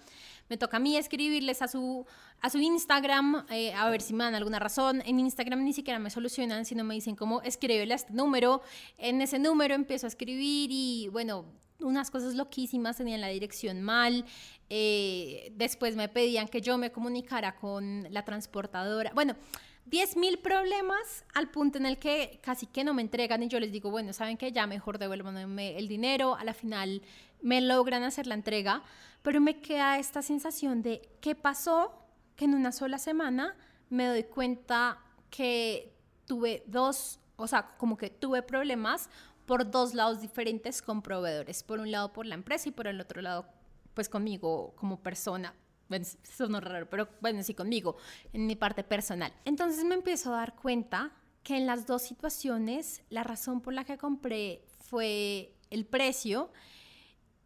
Me 0.49 0.57
toca 0.57 0.75
a 0.75 0.79
mí 0.81 0.97
escribirles 0.97 1.61
a 1.61 1.69
su, 1.69 2.05
a 2.41 2.49
su 2.49 2.57
Instagram, 2.57 3.45
eh, 3.49 3.73
a 3.73 3.89
ver 3.89 4.01
si 4.01 4.13
me 4.13 4.25
dan 4.25 4.35
alguna 4.35 4.59
razón. 4.59 5.01
En 5.05 5.17
Instagram 5.17 5.63
ni 5.63 5.71
siquiera 5.71 5.97
me 5.99 6.09
solucionan, 6.09 6.65
sino 6.65 6.83
me 6.83 6.95
dicen 6.95 7.15
cómo 7.15 7.41
escríbele 7.41 7.93
a 7.93 7.95
este 7.95 8.11
número. 8.11 8.63
En 8.97 9.21
ese 9.21 9.39
número 9.39 9.75
empiezo 9.75 10.07
a 10.07 10.09
escribir 10.09 10.71
y 10.73 11.07
bueno 11.07 11.63
unas 11.79 12.11
cosas 12.11 12.35
loquísimas, 12.35 12.97
tenían 12.97 13.21
la 13.21 13.27
dirección 13.27 13.81
mal, 13.81 14.25
eh, 14.69 15.51
después 15.55 15.95
me 15.95 16.09
pedían 16.09 16.47
que 16.47 16.61
yo 16.61 16.77
me 16.77 16.91
comunicara 16.91 17.55
con 17.55 18.07
la 18.11 18.23
transportadora. 18.23 19.11
Bueno, 19.13 19.35
10 19.85 20.17
mil 20.17 20.39
problemas 20.39 21.25
al 21.33 21.49
punto 21.49 21.77
en 21.77 21.85
el 21.85 21.99
que 21.99 22.39
casi 22.41 22.65
que 22.65 22.83
no 22.83 22.93
me 22.93 23.03
entregan 23.03 23.43
y 23.43 23.47
yo 23.47 23.59
les 23.59 23.71
digo, 23.71 23.91
bueno, 23.91 24.13
saben 24.13 24.35
que 24.35 24.51
ya 24.51 24.65
mejor 24.65 24.97
devuélvanme 24.97 25.77
el 25.77 25.87
dinero, 25.87 26.35
a 26.35 26.43
la 26.43 26.53
final 26.53 27.03
me 27.41 27.61
logran 27.61 28.01
hacer 28.03 28.25
la 28.25 28.33
entrega, 28.33 28.81
pero 29.21 29.39
me 29.41 29.61
queda 29.61 29.99
esta 29.99 30.23
sensación 30.23 30.81
de 30.81 31.07
qué 31.21 31.35
pasó 31.35 31.93
que 32.35 32.45
en 32.45 32.55
una 32.55 32.71
sola 32.71 32.97
semana 32.97 33.55
me 33.89 34.07
doy 34.07 34.23
cuenta 34.23 34.99
que 35.29 35.93
tuve 36.25 36.63
dos, 36.65 37.19
o 37.35 37.47
sea, 37.47 37.75
como 37.77 37.97
que 37.97 38.09
tuve 38.09 38.41
problemas 38.41 39.09
por 39.45 39.69
dos 39.69 39.93
lados 39.93 40.21
diferentes 40.21 40.81
con 40.81 41.01
proveedores. 41.01 41.63
Por 41.63 41.79
un 41.79 41.91
lado 41.91 42.13
por 42.13 42.25
la 42.25 42.35
empresa 42.35 42.69
y 42.69 42.71
por 42.71 42.87
el 42.87 42.99
otro 42.99 43.21
lado 43.21 43.45
pues 43.93 44.09
conmigo 44.09 44.73
como 44.75 45.01
persona. 45.01 45.53
Bueno, 45.87 46.05
eso 46.05 46.47
no 46.47 46.57
es 46.57 46.63
raro, 46.63 46.89
pero 46.89 47.07
bueno, 47.21 47.43
sí 47.43 47.53
conmigo, 47.53 47.97
en 48.33 48.47
mi 48.47 48.55
parte 48.55 48.83
personal. 48.83 49.31
Entonces 49.45 49.83
me 49.83 49.95
empiezo 49.95 50.33
a 50.33 50.37
dar 50.37 50.55
cuenta 50.55 51.11
que 51.43 51.55
en 51.55 51.67
las 51.67 51.85
dos 51.85 52.01
situaciones 52.01 53.03
la 53.09 53.23
razón 53.23 53.61
por 53.61 53.73
la 53.73 53.85
que 53.85 53.97
compré 53.97 54.65
fue 54.79 55.55
el 55.69 55.85
precio 55.85 56.51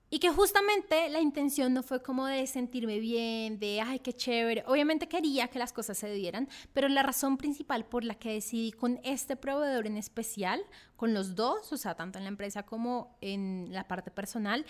y 0.10 0.20
que 0.20 0.30
justamente 0.32 1.10
la 1.10 1.20
intención 1.20 1.74
no 1.74 1.84
fue 1.84 2.02
como 2.02 2.26
de 2.26 2.48
sentirme 2.48 3.00
bien, 3.00 3.60
de, 3.60 3.82
ay, 3.82 4.00
qué 4.00 4.14
chévere. 4.14 4.64
Obviamente 4.66 5.08
quería 5.08 5.48
que 5.48 5.60
las 5.60 5.72
cosas 5.72 5.98
se 5.98 6.12
dieran, 6.12 6.50
pero 6.74 6.88
la 6.88 7.04
razón 7.04 7.38
principal 7.38 7.86
por 7.86 8.04
la 8.04 8.16
que 8.16 8.34
decidí 8.34 8.72
con 8.72 9.00
este 9.04 9.36
proveedor 9.36 9.86
en 9.88 9.98
especial, 9.98 10.62
con 10.96 11.14
los 11.14 11.36
dos, 11.36 11.72
o 11.72 11.78
sea, 11.78 11.96
tanto 11.96 12.18
en 12.18 12.26
la 12.26 12.30
empresa 12.30 12.64
como 12.64 13.18
en 13.22 13.70
la 13.72 13.88
parte 13.88 14.12
personal, 14.12 14.66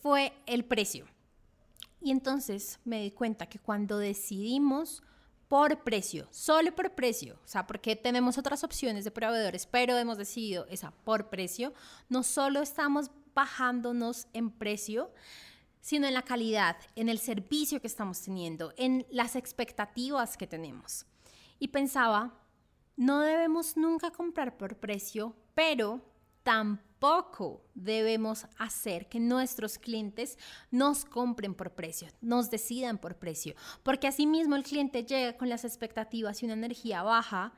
fue 0.00 0.32
el 0.46 0.64
precio. 0.64 1.06
Y 2.00 2.10
entonces 2.10 2.78
me 2.84 3.02
di 3.02 3.10
cuenta 3.10 3.46
que 3.46 3.58
cuando 3.58 3.98
decidimos 3.98 5.02
por 5.48 5.82
precio, 5.82 6.26
solo 6.30 6.74
por 6.74 6.94
precio, 6.94 7.38
o 7.44 7.46
sea, 7.46 7.66
porque 7.66 7.94
tenemos 7.94 8.38
otras 8.38 8.64
opciones 8.64 9.04
de 9.04 9.10
proveedores, 9.10 9.66
pero 9.66 9.98
hemos 9.98 10.16
decidido 10.16 10.66
esa 10.70 10.92
por 11.04 11.28
precio, 11.28 11.74
no 12.08 12.22
solo 12.22 12.62
estamos 12.62 13.10
bajándonos 13.34 14.26
en 14.32 14.50
precio, 14.50 15.12
sino 15.80 16.06
en 16.06 16.14
la 16.14 16.22
calidad, 16.22 16.76
en 16.96 17.08
el 17.08 17.18
servicio 17.18 17.80
que 17.80 17.88
estamos 17.88 18.22
teniendo, 18.22 18.72
en 18.76 19.06
las 19.10 19.36
expectativas 19.36 20.36
que 20.36 20.46
tenemos. 20.46 21.06
Y 21.58 21.68
pensaba, 21.68 22.38
no 22.96 23.20
debemos 23.20 23.76
nunca 23.76 24.10
comprar 24.10 24.56
por 24.56 24.76
precio, 24.76 25.34
pero 25.54 26.00
tampoco 26.42 27.64
debemos 27.74 28.46
hacer 28.58 29.08
que 29.08 29.18
nuestros 29.18 29.78
clientes 29.78 30.38
nos 30.70 31.04
compren 31.04 31.54
por 31.54 31.72
precio, 31.74 32.08
nos 32.20 32.50
decidan 32.50 32.98
por 32.98 33.16
precio, 33.16 33.54
porque 33.82 34.06
asimismo 34.06 34.56
el 34.56 34.62
cliente 34.62 35.04
llega 35.04 35.36
con 35.36 35.48
las 35.48 35.64
expectativas 35.64 36.42
y 36.42 36.46
una 36.46 36.54
energía 36.54 37.02
baja 37.02 37.52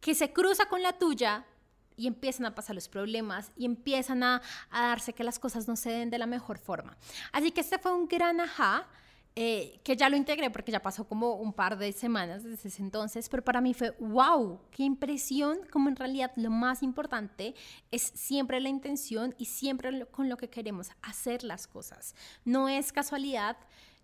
que 0.00 0.14
se 0.14 0.32
cruza 0.32 0.66
con 0.66 0.82
la 0.82 0.98
tuya 0.98 1.46
y 1.96 2.06
empiezan 2.06 2.46
a 2.46 2.54
pasar 2.54 2.74
los 2.74 2.88
problemas 2.88 3.50
y 3.56 3.64
empiezan 3.64 4.22
a, 4.22 4.42
darse 4.70 5.12
que 5.12 5.24
las 5.24 5.38
cosas 5.38 5.68
no 5.68 5.76
se 5.76 5.90
den 5.90 6.10
de 6.10 6.18
la 6.18 6.26
mejor 6.26 6.58
forma. 6.58 6.96
Así 7.32 7.50
que 7.50 7.60
este 7.60 7.78
fue 7.78 7.92
un 7.92 8.06
gran 8.06 8.40
ajá. 8.40 8.86
Eh, 9.34 9.80
que 9.82 9.96
ya 9.96 10.10
lo 10.10 10.16
integré 10.18 10.50
porque 10.50 10.70
ya 10.70 10.82
pasó 10.82 11.08
como 11.08 11.36
un 11.36 11.54
par 11.54 11.78
de 11.78 11.90
semanas 11.92 12.44
desde 12.44 12.68
ese 12.68 12.82
entonces, 12.82 13.30
pero 13.30 13.42
para 13.42 13.62
mí 13.62 13.72
fue 13.72 13.96
wow, 13.98 14.60
qué 14.70 14.82
impresión, 14.82 15.60
como 15.70 15.88
en 15.88 15.96
realidad 15.96 16.32
lo 16.36 16.50
más 16.50 16.82
importante 16.82 17.54
es 17.90 18.02
siempre 18.02 18.60
la 18.60 18.68
intención 18.68 19.34
y 19.38 19.46
siempre 19.46 20.04
con 20.10 20.28
lo 20.28 20.36
que 20.36 20.50
queremos 20.50 20.90
hacer 21.00 21.44
las 21.44 21.66
cosas. 21.66 22.14
No 22.44 22.68
es 22.68 22.92
casualidad 22.92 23.56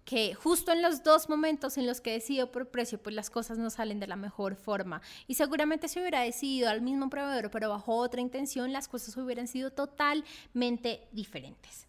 que 0.09 0.33
justo 0.33 0.73
en 0.73 0.81
los 0.81 1.03
dos 1.03 1.29
momentos 1.29 1.77
en 1.77 1.87
los 1.87 2.01
que 2.01 2.12
decido 2.12 2.51
por 2.51 2.71
precio, 2.71 2.99
pues 2.99 3.14
las 3.14 3.29
cosas 3.29 3.59
no 3.59 3.68
salen 3.68 4.01
de 4.01 4.07
la 4.07 4.16
mejor 4.16 4.57
forma. 4.57 5.03
Y 5.27 5.35
seguramente 5.35 5.87
si 5.87 6.01
hubiera 6.01 6.23
decidido 6.23 6.71
al 6.71 6.81
mismo 6.81 7.11
proveedor, 7.11 7.51
pero 7.51 7.68
bajo 7.68 7.94
otra 7.94 8.23
intención, 8.23 8.73
las 8.73 8.88
cosas 8.88 9.14
hubieran 9.18 9.47
sido 9.47 9.71
totalmente 9.71 11.07
diferentes. 11.12 11.87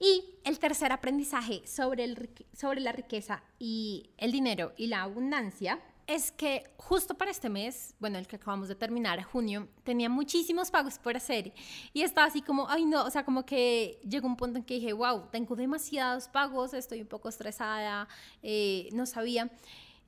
Y 0.00 0.24
el 0.44 0.58
tercer 0.58 0.92
aprendizaje 0.92 1.60
sobre, 1.66 2.04
el, 2.04 2.30
sobre 2.56 2.80
la 2.80 2.92
riqueza 2.92 3.42
y 3.58 4.08
el 4.16 4.32
dinero 4.32 4.72
y 4.78 4.86
la 4.86 5.02
abundancia 5.02 5.78
es 6.08 6.32
que 6.32 6.64
justo 6.78 7.14
para 7.14 7.30
este 7.30 7.50
mes, 7.50 7.94
bueno, 8.00 8.16
el 8.16 8.26
que 8.26 8.36
acabamos 8.36 8.68
de 8.68 8.74
terminar, 8.74 9.22
junio, 9.24 9.68
tenía 9.84 10.08
muchísimos 10.08 10.70
pagos 10.70 10.98
por 10.98 11.14
hacer 11.14 11.52
y 11.92 12.00
estaba 12.00 12.26
así 12.26 12.40
como, 12.40 12.66
ay 12.70 12.86
no, 12.86 13.04
o 13.04 13.10
sea, 13.10 13.26
como 13.26 13.44
que 13.44 14.00
llegó 14.08 14.26
un 14.26 14.36
punto 14.36 14.58
en 14.58 14.64
que 14.64 14.74
dije, 14.74 14.94
wow, 14.94 15.28
tengo 15.30 15.54
demasiados 15.54 16.26
pagos, 16.26 16.72
estoy 16.72 17.02
un 17.02 17.08
poco 17.08 17.28
estresada, 17.28 18.08
eh, 18.42 18.88
no 18.92 19.04
sabía. 19.04 19.50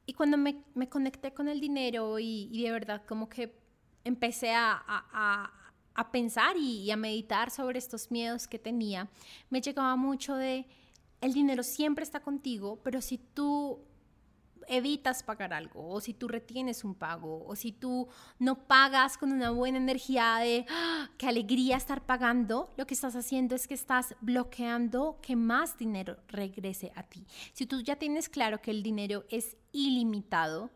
Y 0.07 0.15
cuando 0.15 0.39
me, 0.39 0.65
conecté 0.89 1.35
con 1.35 1.49
el 1.49 1.61
dinero 1.61 2.19
y, 2.19 2.63
de 2.63 2.73
verdad 2.73 3.03
como 3.07 3.29
que 3.29 3.55
empecé 4.03 4.55
a, 4.55 4.83
a, 4.89 5.53
a 5.95 6.11
pensar 6.11 6.57
y, 6.57 6.81
y 6.81 6.91
a 6.91 6.97
meditar 6.97 7.51
sobre 7.51 7.79
estos 7.79 8.11
miedos 8.11 8.49
que 8.49 8.59
tenía, 8.59 9.11
me 9.51 9.61
llegaba 9.61 9.95
mucho 9.97 10.35
de, 10.35 10.67
el 11.21 11.35
dinero 11.35 11.63
siempre 11.63 12.05
está 12.05 12.21
contigo, 12.21 12.81
pero 12.83 13.03
si 13.03 13.19
tú 13.19 13.85
evitas 14.71 15.23
pagar 15.23 15.53
algo, 15.53 15.89
o 15.89 16.01
si 16.01 16.15
tú 16.15 16.29
retienes 16.29 16.85
un 16.85 16.95
pago, 16.95 17.45
o 17.47 17.57
si 17.57 17.73
tú 17.73 18.09
no 18.39 18.67
pagas 18.67 19.19
con 19.19 19.33
una 19.33 19.51
buena 19.51 19.79
energía 19.79 20.37
de 20.37 20.65
¡ah! 20.71 21.09
qué 21.19 21.27
alegría 21.27 21.77
estar 21.77 22.07
pagando, 22.07 22.71
lo 22.77 22.87
que 22.87 22.95
estás 22.95 23.17
haciendo 23.17 23.55
es 23.55 23.67
que 23.67 23.75
estás 23.75 24.15
bloqueando 24.21 25.19
que 25.21 25.37
más 25.37 25.77
dinero 25.77 26.19
regrese 26.29 26.93
a 26.95 27.03
ti. 27.03 27.27
Si 27.53 27.67
tú 27.67 27.81
ya 27.81 27.97
tienes 27.97 28.29
claro 28.29 28.63
que 28.63 28.71
el 28.71 28.83
dinero 28.83 29.25
es 29.29 29.57
ilimitado, 29.73 30.71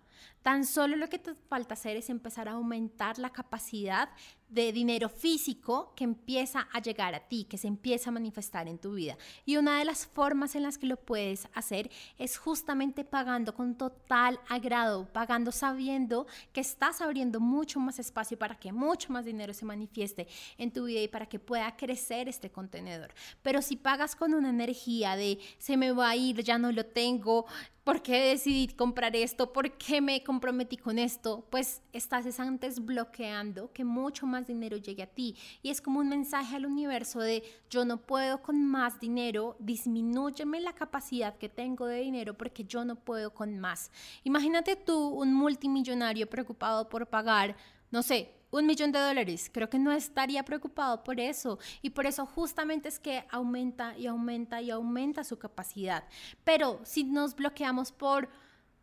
Tan 0.45 0.67
solo 0.67 0.97
lo 0.97 1.09
que 1.09 1.19
te 1.19 1.35
falta 1.35 1.73
hacer 1.73 1.97
es 1.97 2.11
empezar 2.11 2.49
a 2.49 2.53
aumentar 2.53 3.19
la 3.19 3.31
capacidad 3.31 4.11
de 4.51 4.73
dinero 4.73 5.09
físico 5.09 5.95
que 5.97 6.05
empieza 6.05 6.69
a 6.71 6.81
llegar 6.81 7.15
a 7.15 7.21
ti, 7.21 7.45
que 7.45 7.57
se 7.57 7.67
empieza 7.67 8.11
a 8.11 8.13
manifestar 8.13 8.69
en 8.69 8.79
tu 8.79 8.93
vida. 8.93 9.17
Y 9.47 9.57
una 9.57 9.79
de 9.79 9.87
las 9.87 10.07
formas 10.07 10.55
en 10.55 10.63
las 10.63 10.77
que 10.77 10.87
lo 10.87 10.97
puedes 10.97 11.49
hacer 11.55 11.91
es 12.19 12.37
justamente 12.37 13.05
pagando 13.05 13.55
con 13.55 13.75
total 13.75 14.39
agrado, 14.49 15.11
pagando 15.13 15.51
sabiendo 15.51 16.27
que 16.53 16.61
estás 16.61 17.01
abriendo 17.01 17.41
mucho 17.41 17.81
más 17.81 17.99
espacio 17.99 18.39
para 18.39 18.55
que 18.55 18.71
mucho 18.71 19.13
más 19.15 19.25
dinero 19.25 19.55
se 19.55 19.65
manifieste 19.65 20.29
en 20.59 20.71
tu 20.71 20.85
vida 20.85 21.01
y 21.01 21.09
para 21.09 21.27
que 21.27 21.39
pueda 21.39 21.75
crecer 21.75 22.29
este 22.29 22.51
contenedor. 22.51 23.15
Pero 23.43 23.63
si 23.63 23.77
pagas 23.77 24.15
con 24.15 24.35
una 24.35 24.51
energía 24.51 25.17
de 25.17 25.39
se 25.57 25.79
me 25.79 25.91
va 25.91 26.11
a 26.11 26.17
ir, 26.17 26.45
ya 26.45 26.59
no 26.59 26.71
lo 26.71 26.85
tengo, 26.85 27.47
¿por 27.83 28.03
qué 28.03 28.19
decidí 28.29 28.69
comprar 28.69 29.15
esto? 29.15 29.53
¿Por 29.53 29.73
qué 29.73 30.01
me 30.01 30.23
comprometí 30.35 30.77
con 30.77 30.99
esto? 30.99 31.47
Pues 31.49 31.81
estás 31.93 32.41
antes 32.41 32.85
bloqueando 32.85 33.73
que 33.73 33.85
mucho 33.85 34.27
más 34.27 34.49
dinero 34.49 34.77
llegue 34.77 35.05
a 35.05 35.07
ti. 35.07 35.37
Y 35.63 35.71
es 35.71 35.81
como 35.81 36.01
un 36.01 36.09
mensaje 36.09 36.57
al 36.57 36.67
universo 36.67 37.21
de 37.21 37.45
yo 37.71 37.85
no 37.85 37.99
puedo 37.99 38.43
con 38.43 38.67
más 38.67 38.99
dinero, 38.99 39.55
disminúyeme 39.61 40.61
la 40.61 40.73
capacidad 40.73 41.39
que 41.39 41.49
tengo 41.49 41.87
de 41.87 42.01
dinero 42.01 42.35
porque 42.35 42.65
yo 42.65 42.85
no 42.85 42.97
puedo 42.97 43.33
con 43.33 43.61
más. 43.61 43.93
Imagínate 44.25 44.75
tú 44.75 45.09
un 45.09 45.33
multimillonario 45.33 46.29
preocupado 46.29 46.89
por 46.89 47.07
pagar, 47.07 47.57
no 47.93 48.03
sé, 48.03 48.33
un 48.51 48.67
millón 48.67 48.91
de 48.91 48.99
dólares. 48.99 49.49
Creo 49.53 49.71
que 49.71 49.79
no 49.79 49.93
estaría 49.93 50.45
preocupado 50.45 51.05
por 51.05 51.21
eso. 51.21 51.61
Y 51.81 51.91
por 51.91 52.07
eso 52.07 52.27
justamente 52.27 52.89
es 52.89 52.99
que 52.99 53.25
aumenta 53.31 53.97
y 53.97 54.09
aumenta 54.09 54.61
y 54.61 54.73
aumenta 54.73 55.23
su 55.23 55.39
capacidad. 55.39 56.03
Pero 56.43 56.81
si 56.83 57.05
nos 57.05 57.37
bloqueamos 57.37 57.93
por 57.93 58.29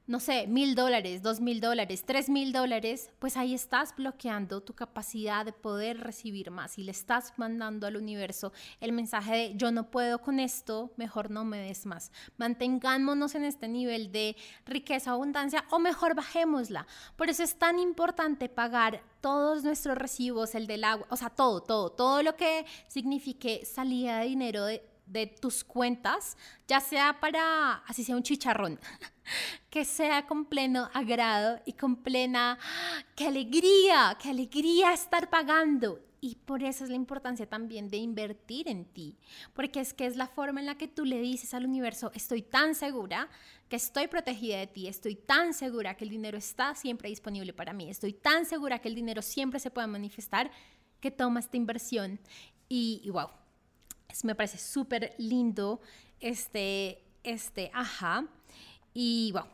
no 0.07 0.19
sé, 0.19 0.47
mil 0.47 0.75
dólares, 0.75 1.21
dos 1.21 1.39
mil 1.39 1.61
dólares, 1.61 2.03
tres 2.05 2.27
mil 2.27 2.51
dólares, 2.51 3.09
pues 3.19 3.37
ahí 3.37 3.53
estás 3.53 3.95
bloqueando 3.95 4.61
tu 4.61 4.73
capacidad 4.73 5.45
de 5.45 5.53
poder 5.53 5.99
recibir 5.99 6.51
más 6.51 6.77
y 6.77 6.83
le 6.83 6.91
estás 6.91 7.33
mandando 7.37 7.87
al 7.87 7.95
universo 7.95 8.51
el 8.79 8.91
mensaje 8.91 9.35
de 9.35 9.55
yo 9.55 9.71
no 9.71 9.91
puedo 9.91 10.19
con 10.19 10.39
esto, 10.39 10.91
mejor 10.97 11.29
no 11.29 11.45
me 11.45 11.59
des 11.59 11.85
más. 11.85 12.11
Mantengámonos 12.37 13.35
en 13.35 13.43
este 13.43 13.67
nivel 13.67 14.11
de 14.11 14.35
riqueza, 14.65 15.11
abundancia 15.11 15.65
o 15.69 15.79
mejor 15.79 16.15
bajémosla. 16.15 16.87
Por 17.15 17.29
eso 17.29 17.43
es 17.43 17.55
tan 17.55 17.79
importante 17.79 18.49
pagar 18.49 19.03
todos 19.21 19.63
nuestros 19.63 19.97
recibos, 19.97 20.55
el 20.55 20.67
del 20.67 20.83
agua, 20.83 21.05
o 21.09 21.15
sea, 21.15 21.29
todo, 21.29 21.61
todo, 21.61 21.91
todo 21.91 22.23
lo 22.23 22.35
que 22.35 22.65
signifique 22.87 23.65
salida 23.65 24.19
de 24.19 24.25
dinero 24.25 24.65
de, 24.65 24.90
de 25.11 25.27
tus 25.27 25.63
cuentas, 25.63 26.37
ya 26.67 26.79
sea 26.79 27.19
para, 27.19 27.83
así 27.87 28.03
sea 28.03 28.15
un 28.15 28.23
chicharrón, 28.23 28.79
que 29.69 29.83
sea 29.83 30.25
con 30.25 30.45
pleno 30.45 30.89
agrado 30.93 31.59
y 31.65 31.73
con 31.73 31.97
plena, 31.97 32.57
qué 33.15 33.27
alegría, 33.27 34.17
qué 34.21 34.29
alegría 34.29 34.93
estar 34.93 35.29
pagando. 35.29 35.99
Y 36.23 36.35
por 36.35 36.61
eso 36.61 36.83
es 36.83 36.91
la 36.91 36.95
importancia 36.95 37.49
también 37.49 37.89
de 37.89 37.97
invertir 37.97 38.69
en 38.69 38.85
ti, 38.85 39.17
porque 39.53 39.79
es 39.79 39.91
que 39.91 40.05
es 40.05 40.15
la 40.15 40.27
forma 40.27 40.59
en 40.59 40.67
la 40.67 40.77
que 40.77 40.87
tú 40.87 41.03
le 41.03 41.19
dices 41.19 41.55
al 41.55 41.65
universo, 41.65 42.11
estoy 42.13 42.43
tan 42.43 42.75
segura 42.75 43.27
que 43.67 43.75
estoy 43.75 44.07
protegida 44.07 44.59
de 44.59 44.67
ti, 44.67 44.87
estoy 44.87 45.15
tan 45.15 45.55
segura 45.55 45.97
que 45.97 46.03
el 46.03 46.11
dinero 46.11 46.37
está 46.37 46.75
siempre 46.75 47.09
disponible 47.09 47.53
para 47.53 47.73
mí, 47.73 47.89
estoy 47.89 48.13
tan 48.13 48.45
segura 48.45 48.79
que 48.79 48.87
el 48.87 48.95
dinero 48.95 49.23
siempre 49.23 49.59
se 49.59 49.71
puede 49.71 49.87
manifestar, 49.87 50.51
que 50.99 51.09
toma 51.09 51.39
esta 51.39 51.57
inversión. 51.57 52.19
Y, 52.69 53.01
y 53.03 53.09
wow, 53.09 53.29
me 54.23 54.35
parece 54.35 54.57
súper 54.57 55.13
lindo 55.17 55.81
este, 56.19 57.03
este, 57.23 57.71
ajá. 57.73 58.25
Y 58.93 59.31
bueno, 59.31 59.47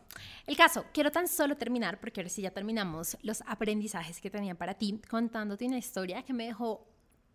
el 0.48 0.58
caso, 0.58 0.86
quiero 0.94 1.12
tan 1.12 1.28
solo 1.28 1.58
terminar, 1.58 2.00
porque 2.00 2.22
ahora 2.22 2.30
sí 2.30 2.42
ya 2.42 2.52
terminamos 2.52 3.18
los 3.22 3.44
aprendizajes 3.46 4.20
que 4.20 4.30
tenía 4.30 4.56
para 4.56 4.74
ti, 4.74 5.00
contándote 5.10 5.66
una 5.66 5.78
historia 5.78 6.24
que 6.24 6.34
me 6.34 6.46
dejó 6.46 6.88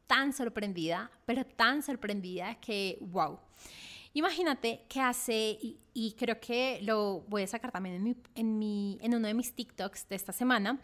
tan 0.07 0.33
sorprendida, 0.33 1.11
pero 1.25 1.45
tan 1.45 1.83
sorprendida 1.83 2.57
que, 2.57 2.99
wow. 3.01 3.39
Imagínate 4.15 4.85
que 4.89 5.01
hace, 5.01 5.59
y, 5.95 6.15
creo 6.19 6.39
que 6.39 6.81
lo 6.83 7.21
voy 7.29 7.45
a 7.45 7.47
sacar 7.47 7.71
también 7.71 7.95
en, 7.95 8.23
en, 8.35 8.59
mi, 8.59 8.99
en 9.01 9.15
uno 9.15 9.27
de 9.27 9.35
mis 9.35 9.55
TikToks 9.55 10.09
de 10.09 10.17
esta 10.17 10.33
semana, 10.33 10.81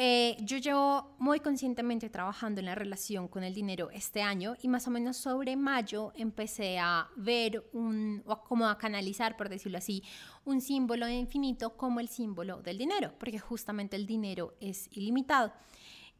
eh, 0.00 0.36
yo 0.42 0.58
llevo 0.58 1.16
muy 1.18 1.40
conscientemente 1.40 2.08
trabajando 2.08 2.60
en 2.60 2.66
la 2.66 2.76
relación 2.76 3.26
con 3.26 3.42
el 3.42 3.52
dinero 3.52 3.90
este 3.90 4.22
año 4.22 4.54
y 4.62 4.68
más 4.68 4.86
o 4.86 4.92
menos 4.92 5.16
sobre 5.16 5.56
mayo 5.56 6.12
empecé 6.14 6.78
a 6.78 7.08
ver 7.16 7.68
un, 7.72 8.22
o 8.24 8.40
como 8.44 8.68
a 8.68 8.78
canalizar, 8.78 9.36
por 9.36 9.48
decirlo 9.48 9.76
así, 9.76 10.04
un 10.44 10.60
símbolo 10.60 11.08
infinito 11.08 11.76
como 11.76 11.98
el 11.98 12.06
símbolo 12.06 12.62
del 12.62 12.78
dinero, 12.78 13.12
porque 13.18 13.40
justamente 13.40 13.96
el 13.96 14.06
dinero 14.06 14.54
es 14.60 14.88
ilimitado. 14.92 15.52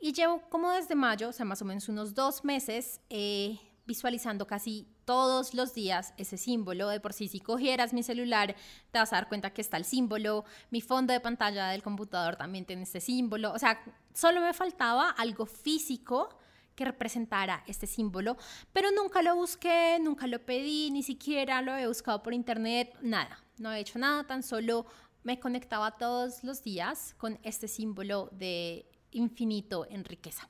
Y 0.00 0.12
llevo 0.12 0.42
como 0.50 0.72
desde 0.72 0.96
mayo, 0.96 1.28
o 1.28 1.32
sea, 1.32 1.44
más 1.46 1.62
o 1.62 1.64
menos 1.64 1.88
unos 1.88 2.14
dos 2.14 2.42
meses, 2.44 3.00
eh, 3.10 3.60
visualizando 3.86 4.44
casi 4.44 4.88
todos 5.08 5.54
los 5.54 5.72
días 5.72 6.12
ese 6.18 6.36
símbolo. 6.36 6.86
De 6.90 7.00
por 7.00 7.14
sí, 7.14 7.28
si 7.28 7.40
cogieras 7.40 7.94
mi 7.94 8.02
celular, 8.02 8.54
te 8.90 8.98
vas 8.98 9.10
a 9.14 9.16
dar 9.16 9.28
cuenta 9.28 9.54
que 9.54 9.62
está 9.62 9.78
el 9.78 9.86
símbolo. 9.86 10.44
Mi 10.70 10.82
fondo 10.82 11.14
de 11.14 11.20
pantalla 11.20 11.68
del 11.68 11.82
computador 11.82 12.36
también 12.36 12.66
tiene 12.66 12.82
este 12.82 13.00
símbolo. 13.00 13.54
O 13.54 13.58
sea, 13.58 13.82
solo 14.12 14.42
me 14.42 14.52
faltaba 14.52 15.08
algo 15.08 15.46
físico 15.46 16.28
que 16.74 16.84
representara 16.84 17.64
este 17.66 17.86
símbolo, 17.86 18.36
pero 18.74 18.90
nunca 18.90 19.22
lo 19.22 19.34
busqué, 19.34 19.98
nunca 19.98 20.26
lo 20.26 20.44
pedí, 20.44 20.90
ni 20.90 21.02
siquiera 21.02 21.62
lo 21.62 21.74
he 21.74 21.86
buscado 21.86 22.22
por 22.22 22.34
internet, 22.34 22.94
nada, 23.00 23.42
no 23.56 23.72
he 23.72 23.80
hecho 23.80 23.98
nada, 23.98 24.24
tan 24.24 24.42
solo 24.42 24.84
me 25.24 25.40
conectaba 25.40 25.96
todos 25.96 26.44
los 26.44 26.62
días 26.62 27.14
con 27.18 27.38
este 27.42 27.66
símbolo 27.66 28.28
de 28.30 28.87
infinito 29.12 29.86
en 29.90 30.04
riqueza. 30.04 30.48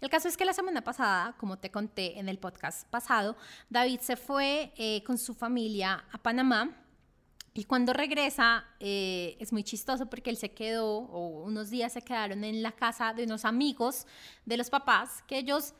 El 0.00 0.10
caso 0.10 0.28
es 0.28 0.36
que 0.36 0.44
la 0.44 0.52
semana 0.52 0.82
pasada, 0.82 1.34
como 1.38 1.58
te 1.58 1.70
conté 1.70 2.18
en 2.18 2.28
el 2.28 2.38
podcast 2.38 2.88
pasado, 2.88 3.36
David 3.68 4.00
se 4.00 4.16
fue 4.16 4.72
eh, 4.76 5.02
con 5.04 5.18
su 5.18 5.34
familia 5.34 6.04
a 6.10 6.18
Panamá. 6.18 6.84
Y 7.54 7.64
cuando 7.64 7.92
regresa 7.92 8.64
eh, 8.78 9.36
es 9.40 9.52
muy 9.52 9.64
chistoso 9.64 10.06
porque 10.06 10.30
él 10.30 10.36
se 10.36 10.52
quedó, 10.52 10.98
o 10.98 11.42
unos 11.44 11.70
días 11.70 11.92
se 11.92 12.02
quedaron 12.02 12.44
en 12.44 12.62
la 12.62 12.72
casa 12.72 13.12
de 13.12 13.24
unos 13.24 13.44
amigos 13.44 14.06
de 14.46 14.56
los 14.56 14.70
papás, 14.70 15.24
que 15.26 15.38
ellos 15.38 15.74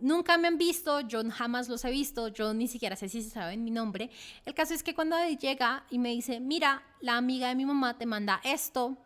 nunca 0.00 0.36
me 0.38 0.48
han 0.48 0.58
visto, 0.58 1.00
yo 1.00 1.22
jamás 1.30 1.68
los 1.68 1.84
he 1.84 1.90
visto, 1.90 2.28
yo 2.28 2.52
ni 2.54 2.68
siquiera 2.68 2.96
sé 2.96 3.08
si 3.08 3.22
se 3.22 3.30
saben 3.30 3.64
mi 3.64 3.70
nombre. 3.70 4.10
El 4.44 4.54
caso 4.54 4.74
es 4.74 4.82
que 4.82 4.94
cuando 4.94 5.16
llega 5.40 5.84
y 5.90 5.98
me 5.98 6.10
dice, 6.10 6.40
mira, 6.40 6.82
la 7.00 7.16
amiga 7.16 7.48
de 7.48 7.54
mi 7.54 7.64
mamá 7.64 7.96
te 7.96 8.06
manda 8.06 8.40
esto, 8.44 8.98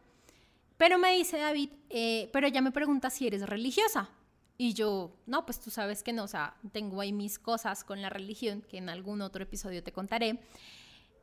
pero 0.82 0.98
me 0.98 1.12
dice 1.16 1.38
David, 1.38 1.70
eh, 1.90 2.28
pero 2.32 2.48
ella 2.48 2.60
me 2.60 2.72
pregunta 2.72 3.08
si 3.08 3.24
eres 3.28 3.48
religiosa. 3.48 4.10
Y 4.58 4.74
yo, 4.74 5.14
no, 5.26 5.46
pues 5.46 5.60
tú 5.60 5.70
sabes 5.70 6.02
que 6.02 6.12
no, 6.12 6.24
o 6.24 6.26
sea, 6.26 6.56
tengo 6.72 7.00
ahí 7.00 7.12
mis 7.12 7.38
cosas 7.38 7.84
con 7.84 8.02
la 8.02 8.10
religión, 8.10 8.62
que 8.68 8.78
en 8.78 8.88
algún 8.88 9.22
otro 9.22 9.44
episodio 9.44 9.84
te 9.84 9.92
contaré. 9.92 10.40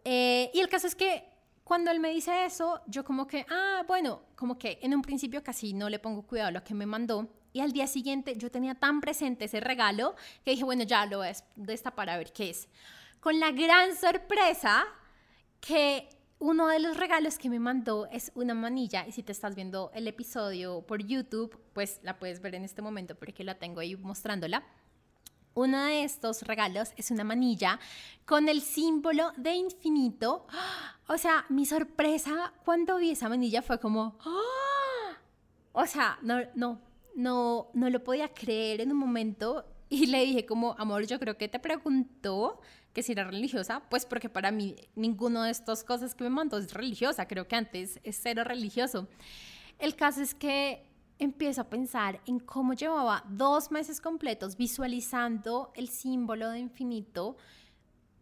Eh, 0.05 0.49
y 0.53 0.61
el 0.61 0.69
caso 0.69 0.87
es 0.87 0.95
que 0.95 1.25
cuando 1.65 1.91
él 1.91 1.99
me 1.99 2.07
dice 2.07 2.45
eso, 2.45 2.79
yo 2.87 3.03
como 3.03 3.27
que, 3.27 3.45
ah, 3.49 3.83
bueno, 3.85 4.21
como 4.37 4.57
que 4.57 4.79
en 4.81 4.95
un 4.95 5.01
principio 5.01 5.43
casi 5.43 5.73
no 5.73 5.89
le 5.89 5.99
pongo 5.99 6.21
cuidado 6.21 6.47
a 6.47 6.51
lo 6.51 6.63
que 6.63 6.73
me 6.73 6.85
mandó. 6.85 7.27
Y 7.51 7.59
al 7.59 7.73
día 7.73 7.87
siguiente 7.87 8.37
yo 8.37 8.49
tenía 8.49 8.75
tan 8.75 9.01
presente 9.01 9.43
ese 9.43 9.59
regalo 9.59 10.15
que 10.45 10.51
dije, 10.51 10.63
bueno, 10.63 10.83
ya 10.83 11.05
lo 11.05 11.17
voy 11.17 11.27
a 11.27 11.33
destapar 11.57 12.09
a 12.09 12.17
ver 12.17 12.31
qué 12.31 12.51
es. 12.51 12.69
Con 13.19 13.41
la 13.41 13.51
gran 13.51 13.93
sorpresa 13.97 14.85
que 15.59 16.07
uno 16.39 16.67
de 16.67 16.79
los 16.79 16.95
regalos 16.95 17.37
que 17.37 17.49
me 17.49 17.59
mandó 17.59 18.07
es 18.07 18.31
una 18.33 18.53
manilla 18.53 19.05
y 19.05 19.11
si 19.11 19.23
te 19.23 19.33
estás 19.33 19.55
viendo 19.55 19.91
el 19.93 20.07
episodio 20.07 20.81
por 20.81 21.05
YouTube, 21.05 21.59
pues 21.73 21.99
la 22.01 22.17
puedes 22.17 22.41
ver 22.41 22.55
en 22.55 22.63
este 22.63 22.81
momento 22.81 23.15
porque 23.15 23.43
la 23.43 23.55
tengo 23.55 23.81
ahí 23.81 23.97
mostrándola. 23.97 24.63
Uno 25.53 25.83
de 25.83 26.05
estos 26.05 26.43
regalos 26.43 26.93
es 26.95 27.11
una 27.11 27.25
manilla 27.25 27.77
con 28.25 28.47
el 28.47 28.61
símbolo 28.61 29.33
de 29.35 29.55
infinito. 29.55 30.47
O 31.07 31.17
sea, 31.17 31.45
mi 31.49 31.65
sorpresa 31.65 32.53
cuando 32.63 32.97
vi 32.97 33.11
esa 33.11 33.27
manilla 33.27 33.61
fue 33.61 33.77
como, 33.79 34.17
¡Ah! 34.23 35.17
o 35.73 35.85
sea, 35.85 36.19
no, 36.21 36.39
no, 36.55 36.79
no, 37.15 37.69
no 37.73 37.89
lo 37.89 38.01
podía 38.01 38.33
creer 38.33 38.79
en 38.79 38.93
un 38.93 38.97
momento 38.97 39.65
y 39.89 40.05
le 40.05 40.23
dije 40.23 40.45
como, 40.45 40.75
amor, 40.77 41.05
yo 41.05 41.19
creo 41.19 41.37
que 41.37 41.49
te 41.49 41.59
preguntó 41.59 42.61
que 42.93 43.03
si 43.03 43.11
era 43.11 43.23
religiosa, 43.23 43.81
pues 43.89 44.05
porque 44.05 44.29
para 44.29 44.51
mí 44.51 44.75
ninguno 44.95 45.43
de 45.43 45.51
estas 45.51 45.83
cosas 45.83 46.15
que 46.15 46.23
me 46.23 46.29
mandó 46.29 46.57
es 46.57 46.73
religiosa, 46.73 47.27
creo 47.27 47.47
que 47.47 47.55
antes 47.55 47.99
es 48.03 48.19
cero 48.21 48.43
religioso. 48.43 49.07
El 49.77 49.95
caso 49.95 50.21
es 50.21 50.33
que 50.33 50.85
empiezo 51.19 51.61
a 51.61 51.69
pensar 51.69 52.21
en 52.25 52.39
cómo 52.39 52.73
llevaba 52.73 53.23
dos 53.29 53.71
meses 53.71 54.01
completos 54.01 54.55
visualizando 54.55 55.71
el 55.75 55.89
símbolo 55.89 56.49
de 56.49 56.59
infinito 56.59 57.37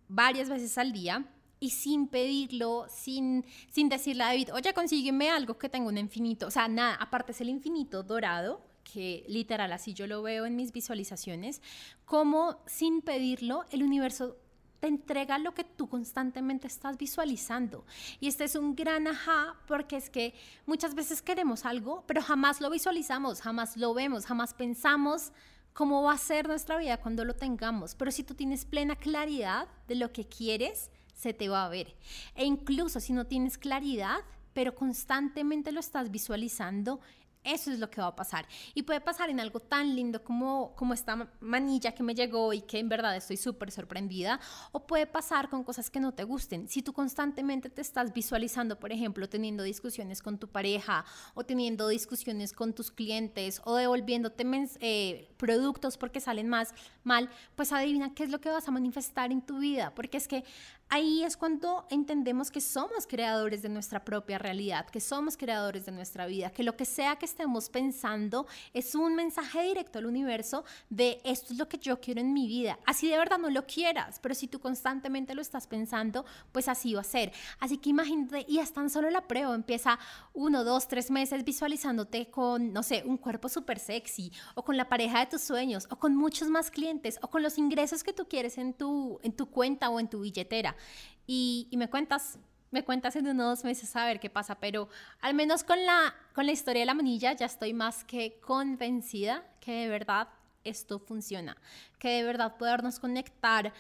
varias 0.08 0.50
veces 0.50 0.78
al 0.78 0.92
día 0.92 1.26
y 1.60 1.72
sin 1.72 2.08
pedirlo, 2.08 2.86
sin, 2.90 3.46
sin 3.70 3.90
decirle 3.90 4.24
a 4.24 4.28
David, 4.28 4.54
oye, 4.54 4.74
consígueme 4.74 5.30
algo 5.30 5.58
que 5.58 5.70
tenga 5.70 5.88
un 5.88 5.98
infinito. 5.98 6.48
O 6.48 6.52
sea, 6.52 6.68
nada, 6.68 6.96
aparte 6.96 7.32
es 7.32 7.42
el 7.42 7.50
infinito 7.50 8.04
dorado, 8.04 8.62
que 8.84 9.26
literal 9.28 9.74
así 9.74 9.94
yo 9.94 10.08
lo 10.08 10.22
veo 10.22 10.46
en 10.46 10.56
mis 10.56 10.72
visualizaciones, 10.72 11.62
como 12.06 12.62
sin 12.68 13.02
pedirlo 13.02 13.66
el 13.72 13.84
universo 13.84 14.38
te 14.80 14.88
entrega 14.88 15.38
lo 15.38 15.54
que 15.54 15.64
tú 15.64 15.88
constantemente 15.88 16.68
estás 16.68 16.98
visualizando. 16.98 17.86
Y 18.20 18.28
este 18.28 18.44
es 18.44 18.56
un 18.56 18.76
gran 18.76 19.08
ajá 19.08 19.56
porque 19.68 19.98
es 19.98 20.10
que 20.10 20.34
muchas 20.66 20.96
veces 20.96 21.22
queremos 21.22 21.66
algo, 21.66 22.04
pero 22.08 22.22
jamás 22.22 22.62
lo 22.62 22.70
visualizamos, 22.70 23.42
jamás 23.42 23.78
lo 23.78 23.94
vemos, 23.94 24.26
jamás 24.26 24.54
pensamos 24.54 25.32
cómo 25.74 26.04
va 26.04 26.14
a 26.14 26.18
ser 26.18 26.48
nuestra 26.48 26.78
vida 26.78 26.98
cuando 26.98 27.26
lo 27.26 27.36
tengamos. 27.36 27.96
Pero 27.96 28.12
si 28.12 28.24
tú 28.24 28.34
tienes 28.34 28.66
plena 28.66 28.96
claridad 28.96 29.68
de 29.88 29.96
lo 29.96 30.12
que 30.12 30.26
quieres, 30.26 30.92
se 31.14 31.34
te 31.34 31.50
va 31.50 31.66
a 31.66 31.70
ver. 31.70 31.96
E 32.36 32.46
incluso 32.46 33.00
si 33.00 33.14
no 33.14 33.26
tienes 33.26 33.58
claridad, 33.58 34.18
pero 34.54 34.76
constantemente 34.76 35.72
lo 35.72 35.80
estás 35.80 36.10
visualizando, 36.10 37.00
eso 37.44 37.72
es 37.72 37.80
lo 37.80 37.90
que 37.90 38.02
va 38.02 38.08
a 38.08 38.16
pasar. 38.16 38.48
Y 38.74 38.84
puede 38.84 39.02
pasar 39.02 39.30
en 39.30 39.40
algo 39.40 39.60
tan 39.60 39.96
lindo 39.96 40.24
como, 40.24 40.76
como 40.76 40.94
esta 40.94 41.30
manilla 41.40 41.94
que 41.94 42.04
me 42.04 42.14
llegó 42.14 42.54
y 42.54 42.62
que 42.62 42.80
en 42.80 42.90
verdad 42.90 43.16
estoy 43.16 43.38
súper 43.38 43.72
sorprendida. 43.72 44.40
O 44.72 44.86
puede 44.86 45.08
pasar 45.08 45.50
con 45.50 45.64
cosas 45.64 45.90
que 45.90 46.00
no 46.00 46.14
te 46.14 46.24
gusten. 46.24 46.68
Si 46.68 46.82
tú 46.82 46.94
constantemente 46.94 47.70
te 47.70 47.82
estás 47.82 48.14
visualizando, 48.14 48.80
por 48.80 48.92
ejemplo, 48.92 49.30
teniendo 49.30 49.64
discusiones 49.64 50.22
con 50.22 50.38
tu 50.38 50.48
pareja 50.48 51.06
o 51.34 51.44
teniendo 51.44 51.88
discusiones 51.88 52.54
con 52.54 52.74
tus 52.74 52.92
clientes 52.92 53.62
o 53.64 53.76
devolviéndote 53.76 54.46
eh, 54.80 55.30
productos 55.38 55.98
porque 55.98 56.20
salen 56.20 56.48
más 56.50 56.74
mal, 57.04 57.30
pues 57.56 57.72
adivina 57.72 58.14
qué 58.14 58.24
es 58.24 58.30
lo 58.30 58.42
que 58.42 58.50
vas 58.50 58.68
a 58.68 58.72
manifestar 58.72 59.32
en 59.32 59.42
tu 59.42 59.60
vida. 59.60 59.94
Porque 59.96 60.18
es 60.18 60.28
que 60.28 60.44
ahí 60.90 61.24
es 61.24 61.36
cuando 61.36 61.86
entendemos 61.90 62.52
que 62.52 62.62
somos 62.62 63.08
creadores 63.08 63.62
de 63.62 63.70
nuestra 63.70 64.04
propia 64.06 64.38
realidad, 64.38 64.88
que 64.88 65.00
somos 65.00 65.36
creadores 65.36 65.86
de 65.86 65.92
nuestra 65.92 66.26
vida, 66.26 66.52
que 66.52 66.64
lo 66.64 66.78
que 66.78 66.86
sea 66.86 67.18
que 67.18 67.26
estemos 67.26 67.70
pensando 67.70 68.48
es 68.74 68.96
un 68.96 69.16
mensaje 69.16 69.64
directo 69.64 70.00
al 70.00 70.06
universo 70.06 70.64
de 70.90 71.20
esto 71.24 71.54
es 71.54 71.60
lo 71.60 71.68
que 71.68 71.78
yo 71.78 72.00
quiero 72.00 72.22
en 72.22 72.34
mi 72.34 72.48
vida. 72.48 72.80
Así 72.86 73.10
de 73.10 73.18
verdad 73.18 73.38
no 73.38 73.50
lo 73.50 73.66
quieras, 73.66 74.20
pero 74.22 74.34
si 74.36 74.48
tú 74.48 74.60
constantemente 74.60 75.36
lo 75.36 75.42
estás 75.42 75.68
pensando, 75.68 76.26
pues 76.52 76.68
así 76.68 76.94
va 76.94 77.02
a 77.02 77.04
ser. 77.04 77.34
Así 77.60 77.78
que 77.78 77.90
imagínate, 77.90 78.46
y 78.48 78.60
es 78.60 78.72
tan 78.72 78.90
solo 78.90 79.10
la 79.10 79.28
prueba, 79.28 79.54
empieza 79.54 80.00
uno, 80.34 80.64
dos, 80.64 80.88
tres 80.88 81.12
meses 81.12 81.44
visualizándote 81.44 82.30
con, 82.30 82.72
no 82.72 82.84
sé, 82.84 83.04
un 83.06 83.18
cuerpo 83.18 83.50
súper 83.50 83.80
sexy, 83.80 84.32
o 84.56 84.64
con 84.64 84.78
la 84.78 84.88
pareja 84.88 85.20
de 85.20 85.26
tus 85.28 85.42
sueños, 85.42 85.88
o 85.90 85.98
con 85.98 86.16
muchos 86.16 86.50
más 86.50 86.72
clientes, 86.72 87.20
o 87.22 87.30
con 87.30 87.44
los 87.44 87.58
ingresos 87.58 88.04
que 88.04 88.14
tú 88.14 88.28
quieres 88.28 88.58
en 88.58 88.74
tu, 88.74 89.20
en 89.24 89.34
tu 89.34 89.48
cuenta 89.48 89.90
o 89.90 90.00
en 90.00 90.10
tu 90.10 90.22
billetera 90.22 90.77
y, 91.26 91.70
me 91.74 91.90
cuentas, 91.90 92.40
me 92.72 92.84
cuentas 92.84 93.16
en 93.16 93.28
unos 93.28 93.64
meses 93.64 93.96
a 93.96 94.06
ver 94.06 94.20
qué 94.20 94.30
pasa, 94.30 94.56
pero 94.56 94.90
al 95.22 95.34
menos 95.34 95.64
con 95.64 95.86
la, 95.86 96.16
con 96.34 96.46
la 96.46 96.52
historia 96.52 96.82
de 96.82 96.86
la 96.86 96.94
manilla 96.94 97.34
ya 97.34 97.46
estoy 97.46 97.74
más 97.74 98.04
que 98.04 98.40
convencida 98.40 99.44
que 99.60 99.74
de 99.74 99.88
verdad 99.90 100.30
esto 100.64 101.00
funciona, 101.00 101.58
que 102.00 102.10
de 102.10 102.24
verdad 102.24 102.58
podernos 102.58 103.00
conectar 103.00 103.74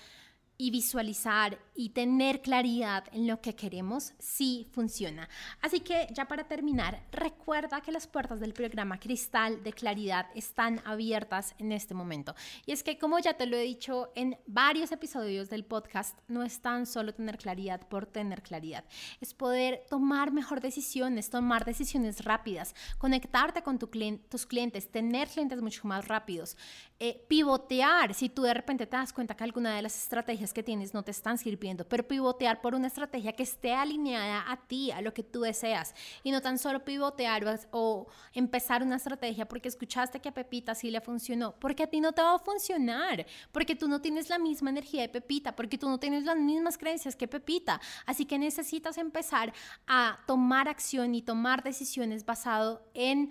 y 0.58 0.72
visualizar 0.72 1.60
y 1.76 1.89
tener 1.89 2.41
claridad 2.41 3.03
en 3.12 3.28
lo 3.28 3.41
que 3.41 3.55
queremos 3.55 4.14
sí 4.18 4.68
funciona. 4.72 5.30
Así 5.62 5.82
que 5.82 6.08
ya 6.12 6.28
para 6.28 6.47
terminar, 6.47 7.05
recuerda 7.12 7.82
que 7.82 7.91
las 7.91 8.08
puertas 8.08 8.39
del 8.39 8.53
programa 8.53 8.99
Cristal 8.99 9.64
de 9.64 9.74
Claridad 9.74 10.28
están 10.34 10.82
abiertas 10.86 11.53
en 11.60 11.72
este 11.72 11.93
momento. 11.93 12.36
Y 12.66 12.72
es 12.72 12.82
que 12.82 12.97
como 12.97 13.20
ya 13.20 13.36
te 13.36 13.45
lo 13.45 13.55
he 13.55 13.62
dicho 13.62 14.12
en 14.16 14.38
varios 14.47 14.91
episodios 14.91 15.49
del 15.49 15.66
podcast, 15.66 16.18
no 16.28 16.43
es 16.43 16.62
tan 16.62 16.86
solo 16.86 17.14
tener 17.14 17.38
claridad 17.38 17.88
por 17.88 18.08
tener 18.08 18.41
claridad, 18.41 18.86
es 19.22 19.34
poder 19.34 19.86
tomar 19.89 20.32
mejor 20.32 20.62
decisiones, 20.62 21.30
tomar 21.30 21.66
decisiones 21.66 22.26
rápidas, 22.26 22.74
conectarte 22.97 23.62
con 23.62 23.78
tu 23.78 23.88
tus 24.30 24.45
clientes, 24.45 24.91
tener 24.91 25.28
clientes 25.28 25.62
mucho 25.62 25.88
más 25.88 26.08
rápidos, 26.08 26.58
eh, 27.00 27.24
pivotear. 27.28 28.16
Si 28.16 28.28
tú 28.28 28.41
de 28.41 28.56
repente 28.56 28.88
te 28.88 28.98
das 28.98 29.14
cuenta 29.14 29.36
que 29.36 29.43
alguna 29.43 29.76
de 29.76 29.84
las 29.84 29.95
estrategias 29.95 30.52
que 30.52 30.64
tienes 30.64 30.95
no 30.95 31.04
te 31.04 31.12
están 31.12 31.38
sirviendo, 31.38 31.88
pero 31.88 32.08
pivotear 32.08 32.60
por 32.60 32.74
una 32.74 32.88
estrategia 32.88 33.34
que 33.34 33.43
esté 33.43 33.72
alineada 33.72 34.43
a 34.52 34.58
ti, 34.66 34.89
a 34.89 35.02
lo 35.02 35.14
que 35.14 35.22
tú 35.22 35.41
deseas, 35.41 35.93
y 36.24 36.32
no 36.32 36.41
tan 36.41 36.58
solo 36.58 36.84
pivotear 36.84 37.60
o, 37.70 38.08
empezar 38.34 38.82
una 38.82 38.95
estrategia 38.95 39.48
porque 39.48 39.68
escuchaste 39.68 40.20
que 40.20 40.30
a 40.30 40.34
Pepita 40.34 40.74
sí 40.74 40.89
le 40.89 41.00
funcionó, 41.00 41.54
porque 41.60 41.84
a 41.84 41.88
ti 41.88 42.02
no 42.02 42.14
te 42.14 42.24
va 42.24 42.34
a 42.34 42.39
funcionar, 42.39 43.28
porque 43.52 43.76
tú 43.76 43.88
no 43.88 44.02
tienes 44.02 44.30
la 44.30 44.39
misma 44.39 44.72
energía 44.72 45.04
de 45.04 45.10
Pepita, 45.10 45.56
porque 45.56 45.78
tú 45.78 45.88
no 45.88 46.00
tienes 46.00 46.24
las 46.24 46.38
mismas 46.38 46.80
creencias 46.80 47.16
que 47.16 47.28
Pepita, 47.28 47.80
así 48.08 48.26
que 48.26 48.39
necesitas 48.39 48.98
empezar 48.98 49.54
a 49.86 50.18
tomar 50.26 50.68
acción 50.68 51.14
y 51.14 51.22
tomar 51.22 51.62
decisiones 51.62 52.26
basado 52.26 52.82
en 52.95 53.30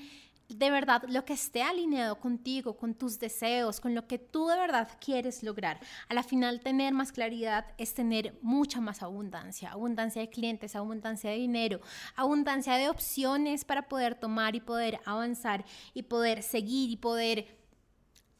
de 0.49 0.71
verdad 0.71 1.03
lo 1.09 1.25
que 1.25 1.33
esté 1.33 1.63
alineado 1.63 2.19
contigo, 2.21 2.77
con 2.77 2.95
tus 2.95 3.19
deseos, 3.19 3.81
con 3.81 3.95
lo 3.95 4.07
que 4.07 4.19
tú 4.19 4.47
de 4.47 4.57
verdad 4.57 4.89
quieres 5.01 5.43
lograr. 5.43 5.81
A 6.09 6.15
la 6.15 6.23
final 6.23 6.61
tener 6.61 6.93
más 6.93 7.13
claridad 7.13 7.67
es 7.79 7.95
tener 7.95 8.39
mucha 8.43 8.81
más 8.81 9.03
abundancia, 9.03 9.71
abundancia 9.71 10.23
de 10.23 10.31
clientes, 10.31 10.77
abundancia 10.77 11.31
de 11.31 11.37
dinero, 11.37 11.81
abundancia 12.15 12.75
de 12.75 12.89
opciones 12.89 13.65
para 13.65 13.89
poder 13.89 14.15
tomar 14.15 14.55
y 14.55 14.61
poder 14.61 15.01
avanzar 15.05 15.65
y 15.95 16.03
poder 16.03 16.43
seguir 16.43 16.91
y 16.91 16.97
poder 16.97 17.66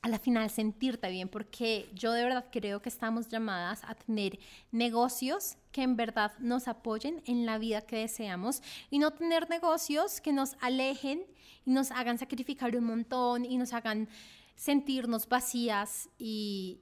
a 0.07 0.09
la 0.09 0.19
final 0.21 0.49
sentirte 0.51 1.11
bien, 1.11 1.29
porque 1.29 1.91
yo 1.93 2.13
de 2.13 2.23
verdad 2.23 2.47
creo 2.53 2.81
que 2.81 2.89
estamos 2.89 3.29
llamadas 3.29 3.83
a 3.83 3.97
tener 3.97 4.39
negocios 4.71 5.57
que 5.73 5.83
en 5.83 5.97
verdad 5.97 6.33
nos 6.39 6.69
apoyen 6.69 7.23
en 7.27 7.45
la 7.45 7.59
vida 7.59 7.81
que 7.81 7.97
deseamos 7.97 8.63
y 8.89 9.01
no 9.01 9.11
tener 9.11 9.51
negocios 9.51 10.21
que 10.21 10.33
nos 10.33 10.57
alejen 10.61 11.27
y 11.65 11.73
nos 11.73 11.91
hagan 11.91 12.19
sacrificar 12.19 12.77
un 12.77 12.85
montón 12.85 13.45
y 13.45 13.57
nos 13.57 13.73
hagan 13.73 14.09
sentirnos 14.55 15.29
vacías 15.29 16.09
y 16.19 16.79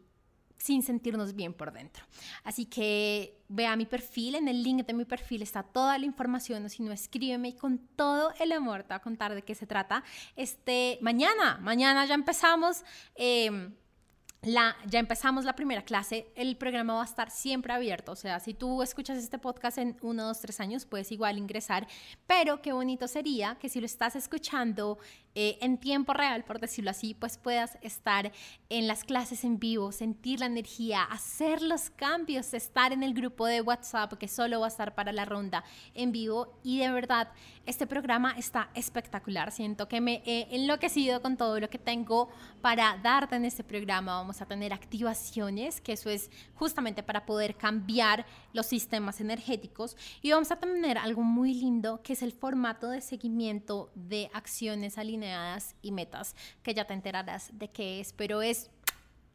sin 0.57 0.83
sentirnos 0.83 1.35
bien 1.35 1.53
por 1.53 1.73
dentro. 1.73 2.05
Así 2.43 2.67
que 2.67 3.39
vea 3.49 3.77
mi 3.77 3.87
perfil, 3.87 4.35
en 4.37 4.49
el 4.49 4.63
link 4.63 4.87
de 4.87 4.95
mi 4.95 5.05
perfil 5.05 5.43
está 5.43 5.63
toda 5.63 5.99
la 5.99 6.07
información, 6.07 6.65
o 6.65 6.69
si 6.69 6.83
no, 6.83 6.93
escríbeme 6.93 7.49
y 7.49 7.53
con 7.55 7.79
todo 7.97 8.33
el 8.41 8.53
amor 8.53 8.83
te 8.83 8.89
voy 8.89 8.97
a 8.97 9.01
contar 9.01 9.35
de 9.35 9.43
qué 9.43 9.55
se 9.55 9.67
trata. 9.67 10.05
Este, 10.37 10.99
mañana, 11.01 11.59
mañana 11.61 12.07
ya 12.07 12.15
empezamos. 12.15 12.85
Eh, 13.17 13.71
la, 14.45 14.77
ya 14.87 14.99
empezamos 14.99 15.45
la 15.45 15.57
primera 15.57 15.83
clase, 15.83 16.31
el 16.35 16.57
programa 16.57 16.95
va 16.95 17.03
a 17.03 17.07
estar 17.07 17.31
siempre 17.31 17.73
abierto, 17.73 18.13
o 18.13 18.17
sea, 18.17 18.41
si 18.41 18.53
tú 18.53 18.83
escuchas 18.83 19.19
este 19.19 19.39
podcast 19.39 19.79
en 19.79 19.97
uno, 20.03 20.25
dos, 20.25 20.41
tres 20.41 20.61
años, 20.61 20.85
puedes 20.85 21.11
igual 21.13 21.39
ingresar, 21.39 21.87
pero 22.27 22.61
qué 22.61 22.73
bonito 22.73 23.09
sería 23.09 23.57
que 23.57 23.69
si 23.69 23.81
lo 23.81 23.87
estás 23.87 24.17
escuchando 24.17 24.99
eh, 25.35 25.59
en 25.61 25.79
tiempo 25.79 26.13
real, 26.13 26.45
por 26.45 26.61
decirlo 26.61 26.91
así, 26.91 27.15
pues 27.15 27.39
puedas 27.39 27.77
estar 27.83 28.31
en 28.69 28.87
las 28.87 29.03
clases 29.03 29.45
en 29.45 29.59
vivo, 29.59 29.91
sentir 29.91 30.41
la 30.41 30.47
energía, 30.47 31.03
hacer 31.03 31.61
los 31.61 31.91
cambios, 31.91 32.55
estar 32.55 32.93
en 32.93 33.03
el 33.03 33.15
grupo 33.15 33.47
de 33.47 33.61
WhatsApp 33.61 34.15
que 34.15 34.29
solo 34.29 34.61
va 34.61 34.67
a 34.67 34.69
estar 34.69 34.95
para 34.95 35.13
la 35.13 35.25
ronda 35.25 35.65
en 35.95 36.13
vivo. 36.13 36.59
Y 36.63 36.79
de 36.79 36.91
verdad 36.91 37.29
este 37.67 37.87
programa 37.87 38.35
está 38.37 38.71
espectacular, 38.75 39.51
siento 39.51 39.89
que 39.89 40.01
me 40.01 40.23
he 40.27 40.55
enloquecido 40.55 41.23
con 41.23 41.37
todo 41.37 41.59
lo 41.59 41.71
que 41.71 41.79
tengo 41.79 42.29
para 42.61 42.99
darte 43.03 43.37
en 43.37 43.45
este 43.45 43.65
programa, 43.65 44.17
vamos 44.17 44.41
a 44.41 44.47
tener 44.47 44.73
activaciones, 44.73 45.81
que 45.81 45.95
eso 45.95 46.11
es 46.11 46.31
justamente 46.55 47.03
para 47.03 47.27
poder 47.27 47.57
cambiar 47.57 48.27
los 48.53 48.67
sistemas 48.67 49.21
energéticos. 49.21 49.97
Y 50.23 50.31
vamos 50.31 50.51
a 50.51 50.57
tener 50.57 50.99
algo 50.99 51.23
muy 51.23 51.55
lindo 51.55 52.03
que 52.03 52.13
es 52.13 52.23
el 52.23 52.33
formato 52.33 52.89
de 52.89 53.01
seguimiento 53.01 53.91
de 53.95 54.31
acciones 54.33 54.99
y 55.83 55.93
metas, 55.93 56.35
que 56.63 56.75
ya 56.75 56.85
te 56.85 56.95
enterarás 56.95 57.51
de 57.53 57.69
qué 57.69 58.01
es, 58.01 58.13
pero 58.13 58.43
es 58.43 58.71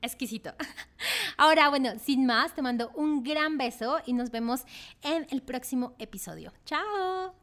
exquisito. 0.01 0.53
Ahora, 1.37 1.69
bueno, 1.69 1.91
sin 1.99 2.25
más, 2.25 2.53
te 2.53 2.61
mando 2.61 2.91
un 2.95 3.23
gran 3.23 3.57
beso 3.57 3.99
y 4.05 4.13
nos 4.13 4.31
vemos 4.31 4.63
en 5.01 5.27
el 5.31 5.41
próximo 5.41 5.95
episodio. 5.99 6.53
¡Chao! 6.65 7.35